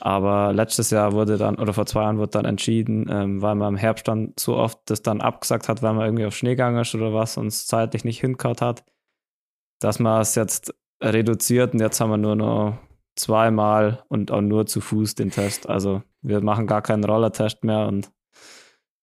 Aber 0.00 0.52
letztes 0.52 0.90
Jahr 0.90 1.12
wurde 1.12 1.38
dann, 1.38 1.56
oder 1.56 1.72
vor 1.72 1.86
zwei 1.86 2.02
Jahren 2.02 2.18
wurde 2.18 2.30
dann 2.30 2.44
entschieden, 2.44 3.06
ähm, 3.10 3.42
weil 3.42 3.56
man 3.56 3.74
im 3.74 3.76
Herbst 3.76 4.06
dann 4.06 4.32
so 4.38 4.56
oft 4.56 4.78
das 4.86 5.02
dann 5.02 5.20
abgesagt 5.20 5.68
hat, 5.68 5.82
weil 5.82 5.94
man 5.94 6.04
irgendwie 6.04 6.26
auf 6.26 6.36
Schnee 6.36 6.50
gegangen 6.50 6.80
ist 6.80 6.94
oder 6.94 7.12
was 7.12 7.36
und 7.36 7.48
es 7.48 7.66
zeitlich 7.66 8.04
nicht 8.04 8.20
hinkaut 8.20 8.60
hat, 8.60 8.84
dass 9.80 9.98
man 9.98 10.20
es 10.20 10.34
jetzt 10.36 10.72
reduziert 11.02 11.72
und 11.74 11.80
jetzt 11.80 12.00
haben 12.00 12.10
wir 12.10 12.16
nur 12.18 12.36
noch 12.36 12.78
zweimal 13.16 14.04
und 14.08 14.30
auch 14.30 14.40
nur 14.40 14.66
zu 14.66 14.80
Fuß 14.80 15.16
den 15.16 15.30
Test. 15.30 15.68
Also 15.68 16.02
wir 16.22 16.40
machen 16.42 16.66
gar 16.66 16.82
keinen 16.82 17.04
Rollertest 17.04 17.64
mehr 17.64 17.88
und 17.88 18.10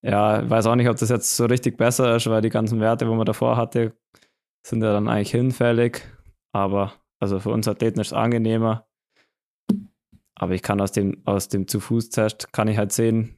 ja, 0.02 0.44
ich 0.44 0.50
weiß 0.50 0.68
auch 0.68 0.76
nicht, 0.76 0.88
ob 0.88 0.98
das 0.98 1.10
jetzt 1.10 1.36
so 1.36 1.46
richtig 1.46 1.78
besser 1.78 2.16
ist, 2.16 2.30
weil 2.30 2.42
die 2.42 2.50
ganzen 2.50 2.80
Werte, 2.80 3.08
wo 3.10 3.16
man 3.16 3.26
davor 3.26 3.58
hatte, 3.58 3.94
sind 4.66 4.82
ja 4.82 4.92
dann 4.92 5.08
eigentlich 5.08 5.32
hinfällig. 5.32 6.02
Aber 6.52 6.94
also 7.20 7.40
für 7.40 7.50
uns 7.50 7.68
Athleten 7.68 8.00
ist 8.00 8.08
es 8.08 8.14
angenehmer. 8.14 8.88
Aber 10.36 10.54
ich 10.54 10.62
kann 10.62 10.82
aus 10.82 10.92
dem, 10.92 11.22
aus 11.26 11.48
dem 11.48 11.68
Zu-Fuß-Test 11.68 12.52
kann 12.52 12.68
ich 12.68 12.78
halt 12.78 12.92
sehen, 12.92 13.38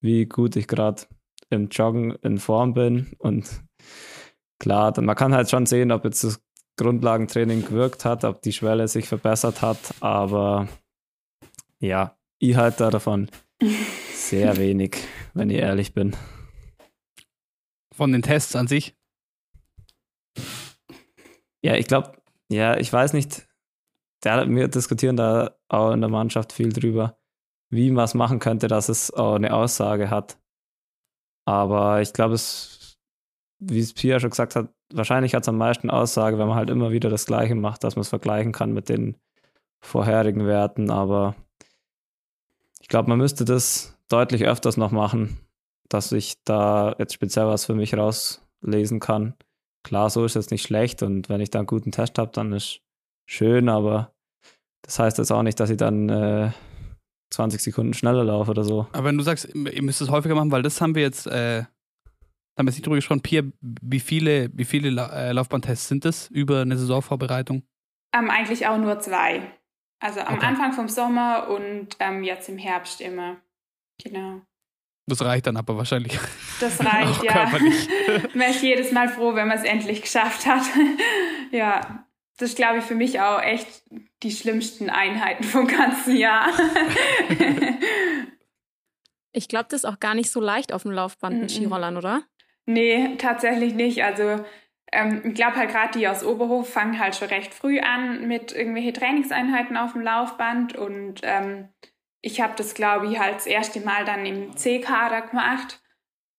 wie 0.00 0.26
gut 0.26 0.56
ich 0.56 0.66
gerade 0.66 1.02
im 1.50 1.68
Joggen 1.68 2.12
in 2.22 2.38
Form 2.38 2.74
bin. 2.74 3.14
Und 3.18 3.62
klar, 4.58 4.92
man 5.00 5.14
kann 5.14 5.34
halt 5.34 5.50
schon 5.50 5.66
sehen, 5.66 5.92
ob 5.92 6.04
jetzt 6.04 6.24
das 6.24 6.42
Grundlagentraining 6.76 7.64
gewirkt 7.64 8.04
hat, 8.04 8.24
ob 8.24 8.42
die 8.42 8.52
Schwelle 8.52 8.88
sich 8.88 9.06
verbessert 9.08 9.62
hat. 9.62 9.78
Aber 10.00 10.68
ja, 11.78 12.16
ich 12.38 12.56
halte 12.56 12.78
da 12.78 12.90
davon 12.90 13.28
sehr 14.14 14.56
wenig, 14.56 14.96
wenn 15.34 15.50
ich 15.50 15.58
ehrlich 15.58 15.94
bin. 15.94 16.16
Von 17.94 18.10
den 18.10 18.22
Tests 18.22 18.56
an 18.56 18.66
sich? 18.66 18.96
Ja, 21.62 21.76
ich 21.76 21.86
glaube, 21.86 22.12
ja, 22.50 22.76
ich 22.76 22.92
weiß 22.92 23.12
nicht, 23.12 23.48
wir 24.24 24.68
diskutieren 24.68 25.16
da 25.16 25.56
auch 25.68 25.92
in 25.92 26.00
der 26.00 26.10
Mannschaft 26.10 26.52
viel 26.52 26.72
drüber, 26.72 27.18
wie 27.70 27.90
man 27.90 28.04
es 28.04 28.14
machen 28.14 28.38
könnte, 28.38 28.68
dass 28.68 28.88
es 28.88 29.12
auch 29.12 29.34
eine 29.34 29.54
Aussage 29.54 30.10
hat. 30.10 30.38
Aber 31.44 32.00
ich 32.00 32.12
glaube, 32.12 32.34
es, 32.34 32.96
wie 33.58 33.80
es 33.80 33.94
Pia 33.94 34.20
schon 34.20 34.30
gesagt 34.30 34.54
hat, 34.54 34.72
wahrscheinlich 34.92 35.34
hat 35.34 35.42
es 35.42 35.48
am 35.48 35.58
meisten 35.58 35.90
Aussage, 35.90 36.38
wenn 36.38 36.48
man 36.48 36.56
halt 36.56 36.70
immer 36.70 36.92
wieder 36.92 37.10
das 37.10 37.26
Gleiche 37.26 37.54
macht, 37.54 37.82
dass 37.84 37.96
man 37.96 38.02
es 38.02 38.08
vergleichen 38.08 38.52
kann 38.52 38.72
mit 38.72 38.88
den 38.88 39.16
vorherigen 39.80 40.46
Werten. 40.46 40.90
Aber 40.90 41.34
ich 42.80 42.88
glaube, 42.88 43.08
man 43.08 43.18
müsste 43.18 43.44
das 43.44 43.98
deutlich 44.08 44.44
öfters 44.44 44.76
noch 44.76 44.92
machen, 44.92 45.38
dass 45.88 46.12
ich 46.12 46.42
da 46.44 46.94
jetzt 46.98 47.14
speziell 47.14 47.46
was 47.46 47.64
für 47.64 47.74
mich 47.74 47.94
rauslesen 47.94 49.00
kann. 49.00 49.34
Klar, 49.84 50.10
so 50.10 50.24
ist 50.24 50.36
es 50.36 50.50
nicht 50.50 50.62
schlecht 50.62 51.02
und 51.02 51.28
wenn 51.28 51.40
ich 51.40 51.50
da 51.50 51.58
einen 51.58 51.66
guten 51.66 51.90
Test 51.92 52.18
habe, 52.18 52.30
dann 52.32 52.52
ist 52.52 52.80
schön, 53.28 53.68
aber 53.68 54.12
das 54.82 54.98
heißt 54.98 55.18
jetzt 55.18 55.30
auch 55.32 55.42
nicht, 55.42 55.58
dass 55.60 55.70
ich 55.70 55.76
dann 55.76 56.08
äh, 56.08 56.50
20 57.30 57.60
Sekunden 57.62 57.94
schneller 57.94 58.24
laufe 58.24 58.50
oder 58.50 58.64
so. 58.64 58.86
Aber 58.92 59.04
wenn 59.04 59.18
du 59.18 59.24
sagst, 59.24 59.48
ihr 59.54 59.82
müsst 59.82 60.00
es 60.00 60.10
häufiger 60.10 60.34
machen, 60.34 60.50
weil 60.50 60.62
das 60.62 60.80
haben 60.80 60.94
wir 60.94 61.02
jetzt, 61.02 61.26
äh, 61.26 61.62
haben 61.62 61.68
wir 62.58 62.64
jetzt 62.66 62.74
nicht 62.76 62.86
drüber 62.86 62.96
gesprochen, 62.96 63.22
Pia, 63.22 63.42
wie 63.60 64.00
viele, 64.00 64.50
wie 64.52 64.64
viele 64.64 64.90
La 64.90 65.08
äh, 65.10 65.32
Laufbahntests 65.32 65.88
sind 65.88 66.04
das 66.04 66.28
über 66.28 66.60
eine 66.60 66.76
Saisonvorbereitung? 66.76 67.62
Ähm, 68.14 68.30
eigentlich 68.30 68.66
auch 68.66 68.78
nur 68.78 69.00
zwei. 69.00 69.42
Also 70.00 70.20
am 70.20 70.34
Okay. 70.34 70.46
Anfang 70.46 70.72
vom 70.72 70.88
Sommer 70.88 71.48
und 71.48 71.96
ähm, 72.00 72.24
jetzt 72.24 72.48
im 72.48 72.58
Herbst 72.58 73.00
immer. 73.00 73.36
Genau. 74.02 74.42
Das 75.06 75.24
reicht 75.24 75.46
dann 75.46 75.56
aber 75.56 75.76
wahrscheinlich. 75.76 76.18
Das 76.60 76.78
reicht, 76.80 77.20
Auch 77.20 77.24
ja. 77.24 77.32
körperlich. 77.32 77.88
Man 78.34 78.50
ist 78.50 78.62
jedes 78.62 78.92
Mal 78.92 79.08
froh, 79.08 79.34
wenn 79.34 79.48
man 79.48 79.58
es 79.58 79.64
endlich 79.64 80.02
geschafft 80.02 80.46
hat. 80.46 80.62
ja, 81.50 82.06
das 82.38 82.50
ist, 82.50 82.56
glaube 82.56 82.78
ich, 82.78 82.84
für 82.84 82.94
mich 82.94 83.20
auch 83.20 83.40
echt 83.42 83.82
die 84.22 84.30
schlimmsten 84.30 84.90
Einheiten 84.90 85.42
vom 85.44 85.66
ganzen 85.66 86.16
Jahr. 86.16 86.48
Ich 89.32 89.48
glaube, 89.48 89.66
das 89.70 89.84
ist 89.84 89.84
auch 89.86 89.98
gar 89.98 90.14
nicht 90.14 90.30
so 90.30 90.40
leicht 90.40 90.72
auf 90.72 90.82
dem 90.82 90.92
Laufband 90.92 91.40
mit. 91.40 91.50
Skirollern, 91.50 91.96
oder? 91.96 92.22
nee, 92.66 93.16
tatsächlich 93.16 93.74
nicht. 93.74 94.04
Also 94.04 94.44
ähm, 94.92 95.22
ich 95.24 95.34
glaube 95.34 95.56
halt 95.56 95.70
gerade 95.70 95.98
die 95.98 96.06
aus 96.06 96.22
Oberhof 96.22 96.68
fangen 96.68 96.98
halt 96.98 97.16
schon 97.16 97.28
recht 97.28 97.54
früh 97.54 97.80
an 97.80 98.28
mit 98.28 98.52
irgendwelche 98.52 98.92
Trainingseinheiten 98.92 99.76
auf 99.76 99.92
dem 99.92 100.02
Laufband 100.02 100.76
und 100.76 101.20
ähm, 101.22 101.68
ich 102.22 102.40
habe 102.40 102.54
das, 102.56 102.74
glaube 102.74 103.08
ich, 103.08 103.18
halt 103.18 103.36
das 103.36 103.46
erste 103.46 103.80
Mal 103.80 104.04
dann 104.04 104.24
im 104.24 104.56
C-Kader 104.56 105.22
gemacht 105.22 105.80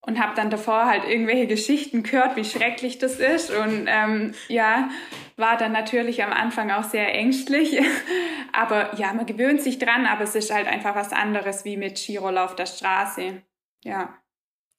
und 0.01 0.19
habe 0.19 0.35
dann 0.35 0.49
davor 0.49 0.85
halt 0.85 1.05
irgendwelche 1.05 1.47
Geschichten 1.47 2.03
gehört, 2.03 2.35
wie 2.35 2.45
schrecklich 2.45 2.97
das 2.97 3.19
ist 3.19 3.51
und 3.51 3.85
ähm, 3.87 4.33
ja, 4.47 4.89
war 5.37 5.57
dann 5.57 5.71
natürlich 5.71 6.23
am 6.23 6.33
Anfang 6.33 6.71
auch 6.71 6.83
sehr 6.83 7.13
ängstlich, 7.13 7.79
aber 8.53 8.95
ja, 8.95 9.13
man 9.13 9.25
gewöhnt 9.25 9.61
sich 9.61 9.77
dran, 9.77 10.05
aber 10.05 10.23
es 10.23 10.35
ist 10.35 10.53
halt 10.53 10.67
einfach 10.67 10.95
was 10.95 11.11
anderes 11.11 11.65
wie 11.65 11.77
mit 11.77 11.99
Skiroller 11.99 12.45
auf 12.45 12.55
der 12.55 12.65
Straße, 12.65 13.43
ja. 13.83 14.17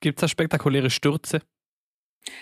Gibt 0.00 0.18
es 0.18 0.20
da 0.22 0.28
spektakuläre 0.28 0.90
Stürze? 0.90 1.40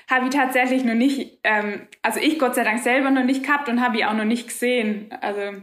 Habe 0.09 0.27
ich 0.27 0.35
tatsächlich 0.35 0.85
noch 0.85 0.95
nicht, 0.95 1.41
ähm, 1.45 1.89
also 2.03 2.21
ich 2.21 2.39
Gott 2.39 2.55
sei 2.55 2.65
Dank 2.65 2.81
selber 2.81 3.11
noch 3.11 3.25
nicht 3.25 3.45
gehabt 3.45 3.69
und 3.69 3.81
habe 3.81 3.99
ich 3.99 4.05
auch 4.05 4.15
noch 4.15 4.25
nicht 4.25 4.49
gesehen. 4.49 5.13
Also 5.21 5.63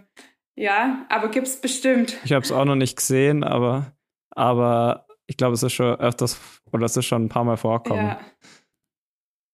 ja, 0.60 1.06
aber 1.10 1.30
gibt's 1.30 1.62
bestimmt. 1.62 2.18
Ich 2.26 2.34
habe 2.34 2.44
es 2.44 2.52
auch 2.52 2.66
noch 2.66 2.76
nicht 2.76 2.98
gesehen, 2.98 3.44
aber, 3.44 3.94
aber 4.32 5.08
ich 5.26 5.38
glaube, 5.38 5.54
es 5.54 5.64
ist 5.64 5.74
schon 5.74 5.96
öfters 6.00 6.40
oder 6.72 6.86
es 6.86 6.98
ist 6.98 7.06
schon 7.06 7.26
ein 7.26 7.30
paar 7.30 7.46
Mal 7.46 7.58
vorkommen. 7.58 8.08
Ja. 8.08 8.20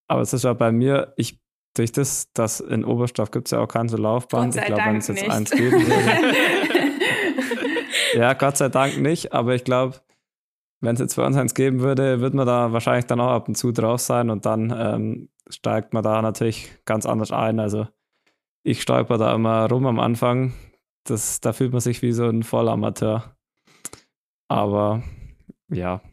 Aber 0.08 0.22
es 0.22 0.34
ist 0.34 0.44
ja 0.44 0.54
bei 0.54 0.72
mir, 0.72 1.14
ich 1.16 1.40
durch 1.76 1.92
das, 1.92 2.32
dass 2.34 2.60
in 2.60 2.84
Oberstoff 2.86 3.32
gibt 3.32 3.48
es 3.48 3.52
ja 3.52 3.60
auch 3.60 3.68
kein 3.68 3.90
so 3.90 3.98
sei 3.98 4.62
ich 4.62 4.66
glaube, 4.66 4.86
wenn 4.86 4.96
es 4.98 5.08
jetzt 5.08 5.22
nicht. 5.22 5.32
eins 5.32 5.52
geben 5.52 5.86
würde. 5.86 6.36
ja, 8.18 8.34
Gott 8.34 8.58
sei 8.58 8.70
Dank 8.70 8.98
nicht, 8.98 9.34
aber 9.34 9.56
ich 9.56 9.64
glaube, 9.64 10.00
wenn 10.82 10.96
es 10.96 11.02
jetzt 11.02 11.16
bei 11.18 11.26
uns 11.26 11.36
eins 11.36 11.54
geben 11.54 11.82
würde, 11.82 12.22
würde 12.22 12.36
man 12.36 12.48
da 12.48 12.72
wahrscheinlich 12.72 13.06
dann 13.06 13.20
auch 13.20 13.32
ab 13.32 13.48
und 13.48 13.56
zu 13.56 13.72
drauf 13.72 14.00
sein 14.00 14.30
und 14.30 14.46
dann 14.46 14.74
ähm, 14.76 15.30
steigt 15.50 15.94
man 15.94 16.04
da 16.04 16.22
natürlich 16.22 16.72
ganz 16.86 17.06
anders 17.06 17.32
ein. 17.32 17.60
Also 17.60 17.88
ich 18.64 18.82
stolper 18.82 19.18
da 19.18 19.36
immer 19.36 19.70
rum 19.70 19.86
am 19.86 20.00
Anfang. 20.00 20.54
Das, 21.06 21.40
da 21.40 21.54
fühlt 21.54 21.72
man 21.72 21.82
sich 21.82 22.02
wie 22.02 22.12
so 22.12 22.28
ein 22.28 22.44
Vollamateur. 22.44 23.36
Aber 24.50 25.04
ja. 25.72 26.02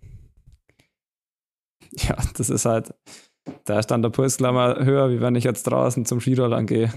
Ja, 1.95 2.17
das 2.39 2.49
ist 2.49 2.65
halt, 2.65 2.95
da 3.67 3.79
ist 3.79 3.89
dann 3.89 4.01
der 4.01 4.09
Puls 4.09 4.39
gleich 4.39 4.53
mal 4.53 4.83
höher, 4.83 5.11
wie 5.11 5.21
wenn 5.21 5.35
ich 5.35 5.45
jetzt 5.45 5.65
draußen 5.65 6.07
zum 6.07 6.21
Skirollern 6.23 6.67
gehe. 6.67 6.91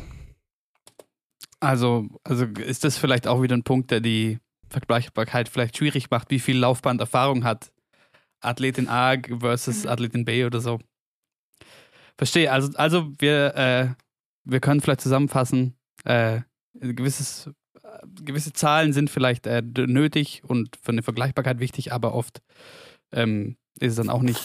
Also, 1.60 2.08
also 2.24 2.46
ist 2.46 2.86
das 2.86 2.98
vielleicht 2.98 3.28
auch 3.28 3.42
wieder 3.42 3.58
ein 3.58 3.64
Punkt, 3.64 3.92
der 3.92 4.00
die 4.00 4.40
Vergleichbarkeit 4.70 5.50
vielleicht 5.50 5.76
schwierig 5.78 6.10
macht, 6.12 6.30
wie 6.32 6.40
viel 6.40 6.58
Laufbanderfahrung 6.58 7.44
hat 7.44 7.74
Athletin 8.42 8.88
A 8.88 9.16
versus 9.40 9.84
Mhm. 9.84 9.90
Athletin 9.90 10.26
B 10.26 10.46
oder 10.46 10.62
so. 10.62 10.80
Verstehe. 12.18 12.52
Also, 12.52 12.72
also 12.78 13.12
wir, 13.20 13.56
äh, 13.56 13.88
wir 14.46 14.60
können 14.62 14.80
vielleicht 14.82 15.02
zusammenfassen, 15.02 15.76
äh, 16.06 16.42
ein 16.82 16.96
gewisses, 16.96 17.50
gewisse 18.24 18.54
Zahlen 18.54 18.94
sind 18.94 19.10
vielleicht 19.10 19.48
äh, 19.48 19.62
nötig 19.62 20.44
und 20.46 20.78
für 20.82 20.92
eine 20.92 21.04
Vergleichbarkeit 21.04 21.60
wichtig, 21.60 21.92
aber 21.92 22.14
oft 22.14 22.42
ähm, 23.12 23.58
ist 23.80 23.92
es 23.92 23.96
dann 23.98 24.10
auch 24.10 24.22
nicht 24.22 24.42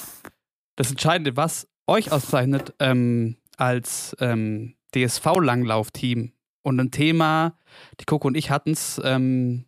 das 0.77 0.91
Entscheidende, 0.91 1.37
was 1.37 1.69
euch 1.87 2.13
auszeichnet 2.13 2.75
ähm, 2.79 3.37
als 3.57 4.17
ähm, 4.21 4.75
DSV-Langlaufteam. 4.95 6.33
Und 6.63 6.79
ein 6.79 6.91
Thema, 6.91 7.57
die 8.01 8.05
Coco 8.05 8.29
und 8.29 8.37
ich 8.37 8.51
hatten 8.51 8.73
es 8.73 9.01
ähm, 9.03 9.65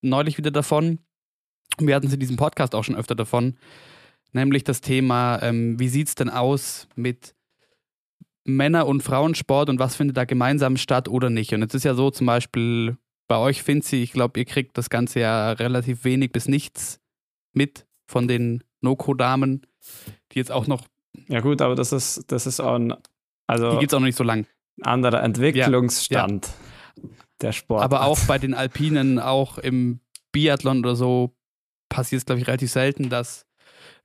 neulich 0.00 0.38
wieder 0.38 0.50
davon. 0.50 1.00
Wir 1.78 1.94
hatten 1.94 2.06
es 2.06 2.14
in 2.14 2.20
diesem 2.20 2.36
Podcast 2.36 2.74
auch 2.74 2.84
schon 2.84 2.96
öfter 2.96 3.14
davon. 3.14 3.56
nämlich 4.32 4.64
das 4.64 4.80
Thema, 4.80 5.40
ähm, 5.42 5.78
wie 5.78 5.88
sieht 5.88 6.08
es 6.08 6.14
denn 6.14 6.30
aus 6.30 6.88
mit 6.94 7.34
Männer- 8.44 8.86
und 8.86 9.02
Frauensport 9.02 9.68
und 9.68 9.78
was 9.78 9.96
findet 9.96 10.16
da 10.16 10.24
gemeinsam 10.24 10.76
statt 10.76 11.08
oder 11.08 11.30
nicht? 11.30 11.52
Und 11.52 11.62
es 11.62 11.74
ist 11.74 11.84
ja 11.84 11.94
so 11.94 12.10
zum 12.10 12.26
Beispiel 12.26 12.96
bei 13.28 13.36
euch, 13.38 13.62
Finzi, 13.62 13.96
ich 13.96 14.12
glaube, 14.12 14.38
ihr 14.38 14.46
kriegt 14.46 14.78
das 14.78 14.90
Ganze 14.90 15.20
ja 15.20 15.52
relativ 15.52 16.04
wenig 16.04 16.32
bis 16.32 16.48
nichts 16.48 17.00
mit 17.52 17.86
von 18.06 18.28
den 18.28 18.62
Noko-Damen, 18.80 19.66
die 20.32 20.38
jetzt 20.38 20.52
auch 20.52 20.66
noch. 20.66 20.86
Ja, 21.28 21.40
gut, 21.40 21.60
aber 21.60 21.74
das 21.74 21.92
ist, 21.92 22.24
das 22.30 22.46
ist 22.46 22.60
auch 22.60 22.74
ein. 22.74 22.94
Also 23.46 23.72
die 23.72 23.78
gibt 23.78 23.92
es 23.92 23.94
auch 23.94 24.00
noch 24.00 24.06
nicht 24.06 24.18
so 24.18 24.24
lang. 24.24 24.46
Anderer 24.82 25.22
Entwicklungsstand 25.22 26.46
ja, 26.46 27.02
ja. 27.02 27.08
der 27.40 27.52
Sport. 27.52 27.82
Aber 27.82 28.04
auch 28.04 28.18
bei 28.26 28.38
den 28.38 28.54
Alpinen, 28.54 29.18
auch 29.18 29.58
im 29.58 30.00
Biathlon 30.32 30.80
oder 30.80 30.94
so, 30.94 31.34
passiert 31.88 32.20
es, 32.20 32.26
glaube 32.26 32.40
ich, 32.40 32.46
relativ 32.46 32.70
selten, 32.70 33.08
dass 33.08 33.46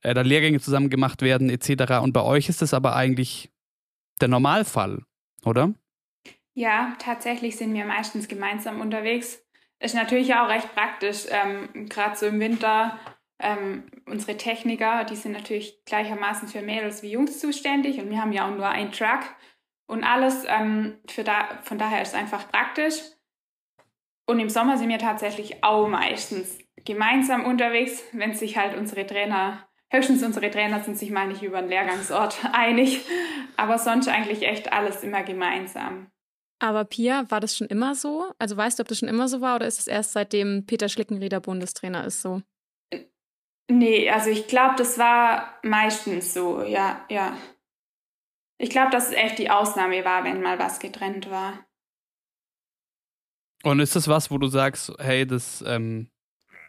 äh, 0.00 0.14
da 0.14 0.22
Lehrgänge 0.22 0.60
zusammen 0.60 0.90
gemacht 0.90 1.22
werden, 1.22 1.50
etc. 1.50 2.00
Und 2.02 2.12
bei 2.12 2.22
euch 2.22 2.48
ist 2.48 2.62
das 2.62 2.74
aber 2.74 2.96
eigentlich 2.96 3.50
der 4.20 4.28
Normalfall, 4.28 5.02
oder? 5.44 5.74
Ja, 6.54 6.94
tatsächlich 6.98 7.56
sind 7.56 7.72
wir 7.74 7.84
meistens 7.84 8.28
gemeinsam 8.28 8.80
unterwegs. 8.80 9.42
Ist 9.80 9.94
natürlich 9.94 10.34
auch 10.34 10.48
recht 10.48 10.72
praktisch, 10.74 11.24
ähm, 11.30 11.88
gerade 11.88 12.16
so 12.16 12.26
im 12.26 12.40
Winter. 12.40 12.98
Ähm, 13.40 13.90
unsere 14.06 14.36
Techniker, 14.36 15.04
die 15.04 15.16
sind 15.16 15.32
natürlich 15.32 15.84
gleichermaßen 15.84 16.48
für 16.48 16.62
Mädels 16.62 17.02
wie 17.02 17.10
Jungs 17.10 17.40
zuständig 17.40 17.98
und 17.98 18.08
wir 18.10 18.20
haben 18.20 18.32
ja 18.32 18.46
auch 18.46 18.54
nur 18.54 18.68
einen 18.68 18.92
Truck 18.92 19.20
und 19.86 20.04
alles. 20.04 20.44
Ähm, 20.46 20.98
für 21.08 21.24
da, 21.24 21.58
von 21.62 21.78
daher 21.78 22.02
ist 22.02 22.08
es 22.10 22.14
einfach 22.14 22.48
praktisch. 22.50 23.00
Und 24.26 24.38
im 24.38 24.48
Sommer 24.48 24.76
sind 24.76 24.88
wir 24.88 24.98
tatsächlich 24.98 25.64
auch 25.64 25.88
meistens 25.88 26.58
gemeinsam 26.84 27.44
unterwegs, 27.44 28.02
wenn 28.12 28.34
sich 28.34 28.56
halt 28.56 28.76
unsere 28.76 29.06
Trainer, 29.06 29.66
höchstens 29.90 30.22
unsere 30.22 30.50
Trainer 30.50 30.80
sind 30.80 30.96
sich 30.96 31.10
mal 31.10 31.26
nicht 31.26 31.42
über 31.42 31.60
den 31.60 31.70
Lehrgangsort 31.70 32.38
einig, 32.52 33.04
aber 33.56 33.78
sonst 33.78 34.08
eigentlich 34.08 34.42
echt 34.42 34.72
alles 34.72 35.02
immer 35.02 35.22
gemeinsam. 35.22 36.12
Aber 36.62 36.84
Pia, 36.84 37.28
war 37.28 37.40
das 37.40 37.56
schon 37.56 37.66
immer 37.66 37.96
so? 37.96 38.32
Also 38.38 38.56
weißt 38.56 38.78
du, 38.78 38.82
ob 38.82 38.88
das 38.88 39.00
schon 39.00 39.08
immer 39.08 39.26
so 39.26 39.40
war 39.40 39.56
oder 39.56 39.66
ist 39.66 39.80
es 39.80 39.88
erst 39.88 40.12
seitdem 40.12 40.64
Peter 40.64 40.88
Schlickenrieder 40.88 41.40
Bundestrainer 41.40 42.04
ist 42.04 42.22
so? 42.22 42.40
Nee, 43.68 44.08
also 44.08 44.30
ich 44.30 44.46
glaube, 44.46 44.76
das 44.78 44.96
war 44.96 45.58
meistens 45.64 46.32
so, 46.32 46.62
ja, 46.62 47.04
ja. 47.10 47.36
Ich 48.58 48.70
glaube, 48.70 48.92
dass 48.92 49.08
es 49.08 49.14
echt 49.14 49.40
die 49.40 49.50
Ausnahme 49.50 50.04
war, 50.04 50.22
wenn 50.22 50.40
mal 50.40 50.60
was 50.60 50.78
getrennt 50.78 51.28
war. 51.30 51.66
Und 53.64 53.80
ist 53.80 53.96
das 53.96 54.06
was, 54.06 54.30
wo 54.30 54.38
du 54.38 54.46
sagst, 54.46 54.92
hey, 55.00 55.26
das 55.26 55.64
ähm, 55.66 56.10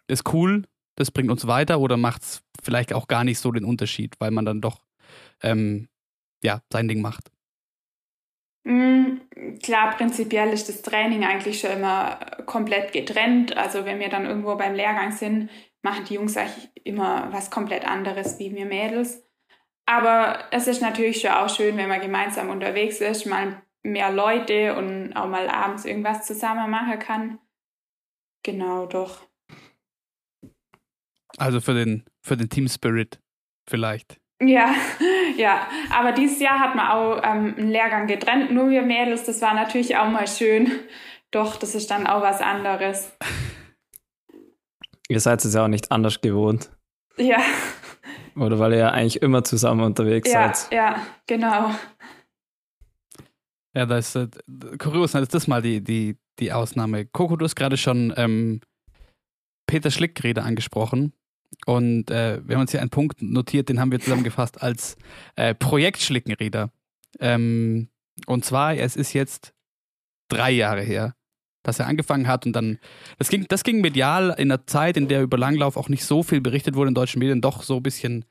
ist 0.07 0.33
cool, 0.33 0.63
das 0.95 1.11
bringt 1.11 1.29
uns 1.29 1.45
weiter 1.45 1.79
oder 1.79 1.97
macht 1.97 2.23
es 2.23 2.43
vielleicht 2.63 2.93
auch 2.93 3.07
gar 3.07 3.23
nicht 3.23 3.37
so 3.37 3.51
den 3.51 3.63
Unterschied, 3.65 4.15
weil 4.19 4.31
man 4.31 4.45
dann 4.45 4.59
doch 4.59 4.87
ähm, 5.43 5.87
ja, 6.43 6.63
sein 6.71 6.87
Ding 6.87 7.01
macht? 7.01 7.32
Mm, 8.65 9.17
klar, 9.61 9.95
prinzipiell 9.95 10.53
ist 10.53 10.69
das 10.69 10.81
Training 10.81 11.25
eigentlich 11.25 11.59
schon 11.59 11.71
immer 11.71 12.19
komplett 12.45 12.93
getrennt. 12.93 13.57
Also 13.57 13.85
wenn 13.85 13.99
wir 13.99 14.09
dann 14.09 14.25
irgendwo 14.25 14.55
beim 14.55 14.73
Lehrgang 14.73 15.11
sind, 15.11 15.49
machen 15.81 16.05
die 16.05 16.15
Jungs 16.15 16.37
eigentlich 16.37 16.69
immer 16.83 17.31
was 17.31 17.51
komplett 17.51 17.85
anderes 17.85 18.39
wie 18.39 18.55
wir 18.55 18.65
Mädels. 18.65 19.23
Aber 19.85 20.45
es 20.51 20.67
ist 20.67 20.81
natürlich 20.81 21.19
schon 21.19 21.31
auch 21.31 21.49
schön, 21.49 21.75
wenn 21.75 21.89
man 21.89 21.99
gemeinsam 21.99 22.49
unterwegs 22.49 23.01
ist, 23.01 23.25
mal 23.25 23.61
mehr 23.83 24.11
Leute 24.11 24.75
und 24.75 25.13
auch 25.13 25.27
mal 25.27 25.49
abends 25.49 25.83
irgendwas 25.83 26.25
zusammen 26.25 26.69
machen 26.71 26.99
kann. 26.99 27.39
Genau, 28.43 28.85
doch. 28.85 29.27
Also 31.37 31.59
für 31.59 31.73
den, 31.73 32.05
für 32.21 32.37
den 32.37 32.49
Team 32.49 32.69
Spirit 32.69 33.19
vielleicht. 33.67 34.22
Ja, 34.47 34.73
ja. 35.37 35.67
Aber 35.91 36.11
dieses 36.11 36.39
Jahr 36.39 36.59
hat 36.59 36.75
man 36.75 36.87
auch 36.87 37.17
ähm, 37.23 37.55
einen 37.57 37.69
Lehrgang 37.69 38.07
getrennt, 38.07 38.51
nur 38.51 38.69
wir 38.69 38.81
Mädels. 38.81 39.23
Das 39.23 39.41
war 39.41 39.53
natürlich 39.53 39.97
auch 39.97 40.09
mal 40.09 40.27
schön. 40.27 40.71
Doch, 41.31 41.55
das 41.55 41.75
ist 41.75 41.89
dann 41.89 42.05
auch 42.07 42.21
was 42.21 42.41
anderes. 42.41 43.15
Ihr 45.09 45.19
seid 45.19 45.43
es 45.43 45.53
ja 45.53 45.63
auch 45.63 45.67
nicht 45.67 45.91
anders 45.91 46.21
gewohnt. 46.21 46.69
Ja. 47.17 47.37
Oder 48.35 48.59
weil 48.59 48.73
ihr 48.73 48.79
ja 48.79 48.91
eigentlich 48.91 49.21
immer 49.21 49.43
zusammen 49.43 49.81
unterwegs 49.81 50.31
ja, 50.31 50.53
seid. 50.53 50.73
Ja, 50.73 50.95
genau. 51.27 51.71
Ja, 53.75 53.85
das 53.85 54.15
ist 54.15 54.35
äh, 54.37 54.77
kurios, 54.77 55.11
das 55.13 55.23
ist 55.23 55.33
das 55.33 55.47
mal 55.47 55.61
die, 55.61 55.83
die, 55.83 56.17
die 56.39 56.51
Ausnahme. 56.51 57.05
Coco, 57.05 57.35
du 57.35 57.45
hast 57.45 57.55
gerade 57.55 57.77
schon 57.77 58.13
ähm, 58.17 58.61
Peter 59.67 59.91
Schlickrede 59.91 60.43
angesprochen. 60.43 61.13
Und 61.65 62.11
äh, 62.11 62.41
wir 62.45 62.55
haben 62.55 62.61
uns 62.61 62.71
hier 62.71 62.81
einen 62.81 62.89
Punkt 62.89 63.21
notiert, 63.21 63.69
den 63.69 63.79
haben 63.79 63.91
wir 63.91 63.99
zusammengefasst 63.99 64.61
als 64.61 64.97
äh, 65.35 65.55
Projekt. 65.55 66.11
Ähm, 67.19 67.89
und 68.27 68.45
zwar, 68.45 68.75
es 68.75 68.95
ist 68.95 69.13
jetzt 69.13 69.53
drei 70.29 70.51
Jahre 70.51 70.81
her, 70.81 71.15
dass 71.63 71.79
er 71.79 71.87
angefangen 71.87 72.27
hat 72.27 72.45
und 72.45 72.53
dann, 72.53 72.79
das 73.17 73.29
ging, 73.29 73.45
das 73.47 73.63
ging 73.63 73.81
medial 73.81 74.35
in 74.37 74.51
einer 74.51 74.65
Zeit, 74.67 74.97
in 74.97 75.07
der 75.07 75.21
über 75.21 75.37
Langlauf 75.37 75.77
auch 75.77 75.89
nicht 75.89 76.05
so 76.05 76.23
viel 76.23 76.41
berichtet 76.41 76.75
wurde 76.75 76.89
in 76.89 76.95
deutschen 76.95 77.19
Medien, 77.19 77.41
doch 77.41 77.63
so 77.63 77.77
ein 77.77 77.83
bisschen 77.83 78.25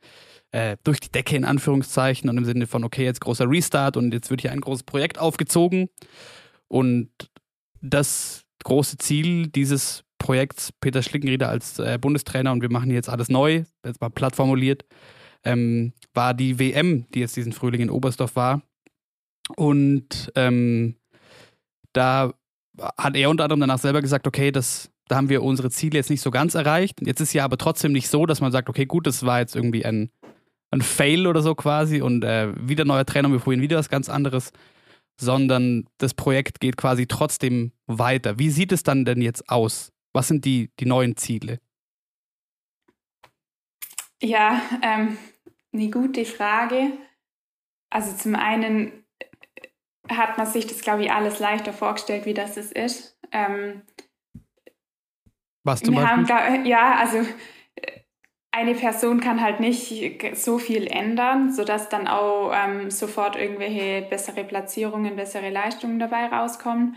äh, 0.52 0.76
durch 0.84 1.00
die 1.00 1.10
Decke 1.10 1.34
in 1.36 1.44
Anführungszeichen 1.44 2.28
und 2.28 2.36
im 2.36 2.44
Sinne 2.44 2.66
von, 2.66 2.84
okay, 2.84 3.04
jetzt 3.04 3.20
großer 3.20 3.48
Restart 3.48 3.96
und 3.96 4.12
jetzt 4.12 4.30
wird 4.30 4.42
hier 4.42 4.52
ein 4.52 4.60
großes 4.60 4.84
Projekt 4.84 5.18
aufgezogen. 5.18 5.88
Und 6.68 7.10
das 7.80 8.44
große 8.64 8.98
Ziel 8.98 9.48
dieses 9.48 10.04
Projekts 10.22 10.70
Peter 10.70 11.02
Schlickenrieder 11.02 11.48
als 11.48 11.80
äh, 11.80 11.98
Bundestrainer 12.00 12.52
und 12.52 12.62
wir 12.62 12.70
machen 12.70 12.92
jetzt 12.92 13.08
alles 13.08 13.28
neu, 13.28 13.64
jetzt 13.84 14.00
mal 14.00 14.08
platt 14.08 14.36
formuliert, 14.36 14.84
ähm, 15.42 15.94
war 16.14 16.32
die 16.32 16.60
WM, 16.60 17.06
die 17.10 17.18
jetzt 17.18 17.34
diesen 17.34 17.52
Frühling 17.52 17.80
in 17.80 17.90
Oberstdorf 17.90 18.36
war. 18.36 18.62
Und 19.56 20.30
ähm, 20.36 20.94
da 21.92 22.32
hat 22.96 23.16
er 23.16 23.30
unter 23.30 23.44
anderem 23.44 23.60
danach 23.60 23.80
selber 23.80 24.00
gesagt, 24.00 24.28
okay, 24.28 24.52
das, 24.52 24.90
da 25.08 25.16
haben 25.16 25.28
wir 25.28 25.42
unsere 25.42 25.70
Ziele 25.70 25.98
jetzt 25.98 26.08
nicht 26.08 26.20
so 26.20 26.30
ganz 26.30 26.54
erreicht. 26.54 27.04
Jetzt 27.04 27.20
ist 27.20 27.32
ja 27.32 27.44
aber 27.44 27.58
trotzdem 27.58 27.90
nicht 27.90 28.08
so, 28.08 28.24
dass 28.24 28.40
man 28.40 28.52
sagt, 28.52 28.68
okay, 28.68 28.86
gut, 28.86 29.08
das 29.08 29.26
war 29.26 29.40
jetzt 29.40 29.56
irgendwie 29.56 29.84
ein, 29.84 30.10
ein 30.70 30.82
Fail 30.82 31.26
oder 31.26 31.42
so 31.42 31.56
quasi 31.56 32.00
und 32.00 32.22
äh, 32.22 32.52
wieder 32.56 32.84
neuer 32.84 33.04
Trainer 33.04 33.28
wir 33.28 33.40
probieren 33.40 33.60
wieder 33.60 33.76
was 33.76 33.88
ganz 33.88 34.08
anderes, 34.08 34.52
sondern 35.20 35.86
das 35.98 36.14
Projekt 36.14 36.60
geht 36.60 36.76
quasi 36.76 37.08
trotzdem 37.08 37.72
weiter. 37.88 38.38
Wie 38.38 38.50
sieht 38.50 38.70
es 38.70 38.84
dann 38.84 39.04
denn 39.04 39.20
jetzt 39.20 39.48
aus? 39.48 39.91
Was 40.12 40.28
sind 40.28 40.44
die, 40.44 40.70
die 40.78 40.86
neuen 40.86 41.16
Ziele? 41.16 41.58
Ja, 44.20 44.60
ähm, 44.82 45.16
eine 45.72 45.90
gute 45.90 46.24
Frage. 46.24 46.92
Also 47.90 48.16
zum 48.16 48.34
einen 48.34 49.04
hat 50.08 50.38
man 50.38 50.46
sich 50.46 50.66
das, 50.66 50.80
glaube 50.80 51.04
ich, 51.04 51.12
alles 51.12 51.38
leichter 51.38 51.72
vorgestellt, 51.72 52.26
wie 52.26 52.34
das 52.34 52.56
es 52.56 52.72
ist. 52.72 53.18
Ähm, 53.32 53.82
Was 55.64 55.80
zum 55.80 55.94
Beispiel? 55.94 56.28
Haben, 56.28 56.66
ja, 56.66 56.96
also 56.96 57.26
eine 58.52 58.74
Person 58.74 59.20
kann 59.20 59.40
halt 59.40 59.60
nicht 59.60 60.36
so 60.36 60.58
viel 60.58 60.86
ändern, 60.86 61.52
sodass 61.52 61.88
dann 61.88 62.06
auch 62.06 62.52
ähm, 62.54 62.90
sofort 62.90 63.34
irgendwelche 63.36 64.06
bessere 64.08 64.44
Platzierungen, 64.44 65.16
bessere 65.16 65.50
Leistungen 65.50 65.98
dabei 65.98 66.26
rauskommen. 66.26 66.96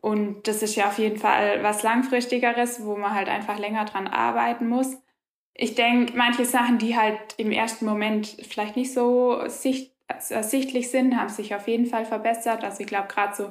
Und 0.00 0.48
das 0.48 0.62
ist 0.62 0.76
ja 0.76 0.88
auf 0.88 0.98
jeden 0.98 1.18
Fall 1.18 1.62
was 1.62 1.82
Langfristigeres, 1.82 2.84
wo 2.84 2.96
man 2.96 3.14
halt 3.14 3.28
einfach 3.28 3.58
länger 3.58 3.84
dran 3.84 4.08
arbeiten 4.08 4.68
muss. 4.68 4.96
Ich 5.54 5.74
denke, 5.74 6.16
manche 6.16 6.46
Sachen, 6.46 6.78
die 6.78 6.96
halt 6.96 7.18
im 7.36 7.52
ersten 7.52 7.84
Moment 7.84 8.26
vielleicht 8.48 8.76
nicht 8.76 8.94
so 8.94 9.46
sicht 9.46 9.92
ersichtlich 10.30 10.90
sind, 10.90 11.16
haben 11.16 11.28
sich 11.28 11.54
auf 11.54 11.68
jeden 11.68 11.86
Fall 11.86 12.04
verbessert. 12.04 12.64
Also 12.64 12.80
ich 12.80 12.86
glaube, 12.86 13.08
gerade 13.08 13.34
so 13.34 13.50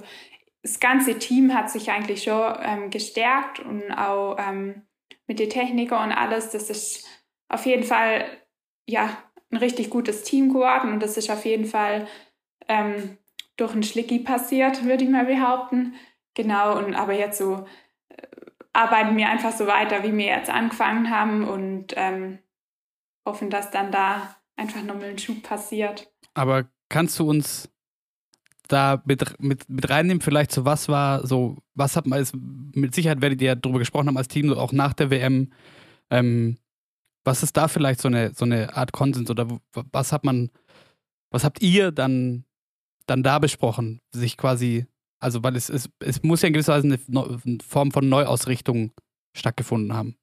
das 0.61 0.79
ganze 0.79 1.17
Team 1.17 1.53
hat 1.53 1.69
sich 1.69 1.89
eigentlich 1.91 2.23
schon 2.23 2.53
ähm, 2.61 2.89
gestärkt 2.89 3.59
und 3.59 3.91
auch 3.91 4.37
ähm, 4.39 4.81
mit 5.27 5.39
den 5.39 5.49
Techniker 5.49 6.03
und 6.03 6.11
alles. 6.11 6.49
Das 6.49 6.69
ist 6.69 7.07
auf 7.47 7.65
jeden 7.65 7.83
Fall 7.83 8.25
ja 8.85 9.17
ein 9.51 9.57
richtig 9.57 9.89
gutes 9.89 10.23
Team 10.23 10.49
geworden 10.49 10.91
und 10.91 11.01
das 11.01 11.17
ist 11.17 11.29
auf 11.29 11.45
jeden 11.45 11.65
Fall 11.65 12.07
ähm, 12.67 13.17
durch 13.55 13.73
einen 13.73 13.83
Schlicki 13.83 14.19
passiert, 14.19 14.83
würde 14.83 15.03
ich 15.03 15.09
mal 15.09 15.25
behaupten. 15.25 15.93
Genau, 16.35 16.77
und 16.77 16.95
aber 16.95 17.13
jetzt 17.13 17.37
so 17.37 17.65
äh, 18.09 18.27
arbeiten 18.73 19.17
wir 19.17 19.29
einfach 19.29 19.51
so 19.51 19.67
weiter, 19.67 20.03
wie 20.03 20.15
wir 20.15 20.25
jetzt 20.25 20.49
angefangen 20.49 21.09
haben 21.09 21.47
und 21.47 21.93
ähm, 21.95 22.39
hoffen, 23.25 23.49
dass 23.49 23.71
dann 23.71 23.91
da 23.91 24.35
einfach 24.55 24.83
nochmal 24.83 25.09
ein 25.09 25.17
Schub 25.17 25.43
passiert. 25.43 26.11
Aber 26.33 26.65
kannst 26.89 27.19
du 27.19 27.29
uns 27.29 27.69
da 28.67 29.01
mit, 29.05 29.39
mit, 29.39 29.67
mit 29.67 29.89
reinnehmen, 29.89 30.21
vielleicht 30.21 30.51
so 30.51 30.63
was 30.63 30.87
war, 30.89 31.25
so, 31.25 31.57
was 31.73 31.95
hat 31.95 32.05
man, 32.05 32.25
mit 32.75 32.93
Sicherheit 32.93 33.21
werdet 33.21 33.41
ihr 33.41 33.47
ja 33.47 33.55
darüber 33.55 33.79
gesprochen 33.79 34.07
haben 34.07 34.17
als 34.17 34.27
Team, 34.27 34.47
so 34.47 34.57
auch 34.57 34.71
nach 34.71 34.93
der 34.93 35.09
WM, 35.09 35.51
ähm, 36.11 36.57
was 37.25 37.43
ist 37.43 37.57
da 37.57 37.67
vielleicht 37.67 37.99
so 37.99 38.07
eine, 38.07 38.33
so 38.33 38.45
eine 38.45 38.75
Art 38.75 38.91
Konsens 38.91 39.29
oder 39.29 39.59
was 39.73 40.11
hat 40.11 40.23
man, 40.23 40.51
was 41.31 41.43
habt 41.43 41.61
ihr 41.61 41.91
dann, 41.91 42.45
dann 43.07 43.23
da 43.23 43.39
besprochen, 43.39 44.01
sich 44.11 44.37
quasi 44.37 44.85
also, 45.19 45.43
weil 45.43 45.55
es, 45.55 45.69
es, 45.69 45.89
es 45.99 46.23
muss 46.23 46.41
ja 46.41 46.47
in 46.47 46.53
gewisser 46.53 46.73
Weise 46.73 46.87
eine, 46.87 46.99
eine 47.45 47.57
Form 47.67 47.91
von 47.91 48.07
Neuausrichtung 48.07 48.91
stattgefunden 49.35 49.93
haben. 49.93 50.17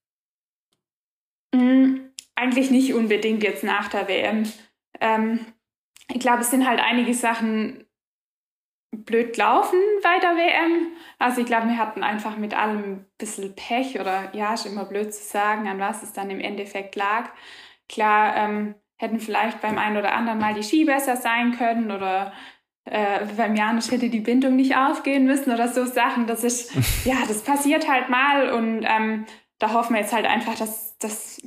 Mm, 1.54 2.10
eigentlich 2.34 2.70
nicht 2.70 2.94
unbedingt 2.94 3.42
jetzt 3.42 3.64
nach 3.64 3.88
der 3.88 4.08
WM. 4.08 4.50
Ähm, 5.00 5.40
ich 6.08 6.20
glaube, 6.20 6.40
es 6.40 6.50
sind 6.50 6.66
halt 6.66 6.80
einige 6.80 7.14
Sachen 7.14 7.84
blöd 8.92 9.36
laufen 9.36 9.78
bei 10.02 10.18
der 10.20 10.36
WM. 10.36 10.92
Also 11.18 11.40
ich 11.40 11.46
glaube, 11.46 11.68
wir 11.68 11.78
hatten 11.78 12.02
einfach 12.02 12.36
mit 12.36 12.54
allem 12.54 12.78
ein 12.78 13.06
bisschen 13.18 13.54
Pech 13.54 14.00
oder 14.00 14.34
ja, 14.34 14.54
ist 14.54 14.66
immer 14.66 14.84
blöd 14.84 15.12
zu 15.12 15.22
sagen, 15.22 15.68
an 15.68 15.78
was 15.78 16.02
es 16.02 16.12
dann 16.12 16.30
im 16.30 16.40
Endeffekt 16.40 16.96
lag. 16.96 17.30
Klar, 17.88 18.36
ähm, 18.36 18.74
hätten 18.96 19.20
vielleicht 19.20 19.60
beim 19.60 19.78
einen 19.78 19.98
oder 19.98 20.14
anderen 20.14 20.38
mal 20.38 20.54
die 20.54 20.62
Ski 20.62 20.84
besser 20.84 21.16
sein 21.16 21.52
können 21.52 21.90
oder 21.90 22.32
äh, 22.86 23.26
beim 23.36 23.56
Janusz 23.56 23.90
hätte 23.90 24.08
die 24.08 24.20
Bindung 24.20 24.56
nicht 24.56 24.76
aufgehen 24.76 25.24
müssen 25.24 25.52
oder 25.52 25.68
so 25.68 25.84
Sachen. 25.84 26.26
Das 26.26 26.44
ist, 26.44 26.72
ja, 27.04 27.16
das 27.26 27.42
passiert 27.42 27.88
halt 27.88 28.08
mal 28.08 28.50
und 28.50 28.84
ähm, 28.84 29.26
da 29.58 29.72
hoffen 29.72 29.94
wir 29.94 30.00
jetzt 30.00 30.12
halt 30.12 30.26
einfach, 30.26 30.54
dass, 30.54 30.96
dass, 30.98 31.40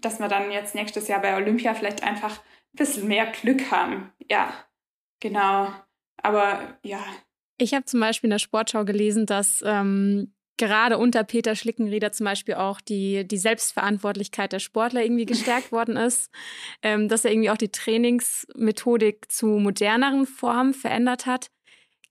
dass 0.00 0.20
wir 0.20 0.28
dann 0.28 0.50
jetzt 0.50 0.74
nächstes 0.74 1.08
Jahr 1.08 1.20
bei 1.20 1.36
Olympia 1.36 1.74
vielleicht 1.74 2.02
einfach 2.02 2.38
ein 2.38 2.76
bisschen 2.76 3.08
mehr 3.08 3.26
Glück 3.26 3.70
haben. 3.70 4.12
Ja, 4.30 4.52
genau. 5.20 5.72
Aber 6.22 6.78
ja. 6.82 7.00
Ich 7.58 7.74
habe 7.74 7.84
zum 7.84 8.00
Beispiel 8.00 8.28
in 8.28 8.32
der 8.32 8.38
Sportschau 8.38 8.84
gelesen, 8.84 9.26
dass 9.26 9.62
ähm, 9.66 10.34
gerade 10.56 10.98
unter 10.98 11.24
Peter 11.24 11.54
Schlickenrieder 11.54 12.12
zum 12.12 12.24
Beispiel 12.24 12.54
auch 12.54 12.80
die, 12.80 13.26
die 13.26 13.38
Selbstverantwortlichkeit 13.38 14.52
der 14.52 14.58
Sportler 14.58 15.02
irgendwie 15.02 15.26
gestärkt 15.26 15.72
worden 15.72 15.96
ist, 15.96 16.30
ähm, 16.82 17.08
dass 17.08 17.24
er 17.24 17.32
irgendwie 17.32 17.50
auch 17.50 17.56
die 17.56 17.70
Trainingsmethodik 17.70 19.30
zu 19.30 19.46
moderneren 19.46 20.26
Formen 20.26 20.74
verändert 20.74 21.26
hat. 21.26 21.50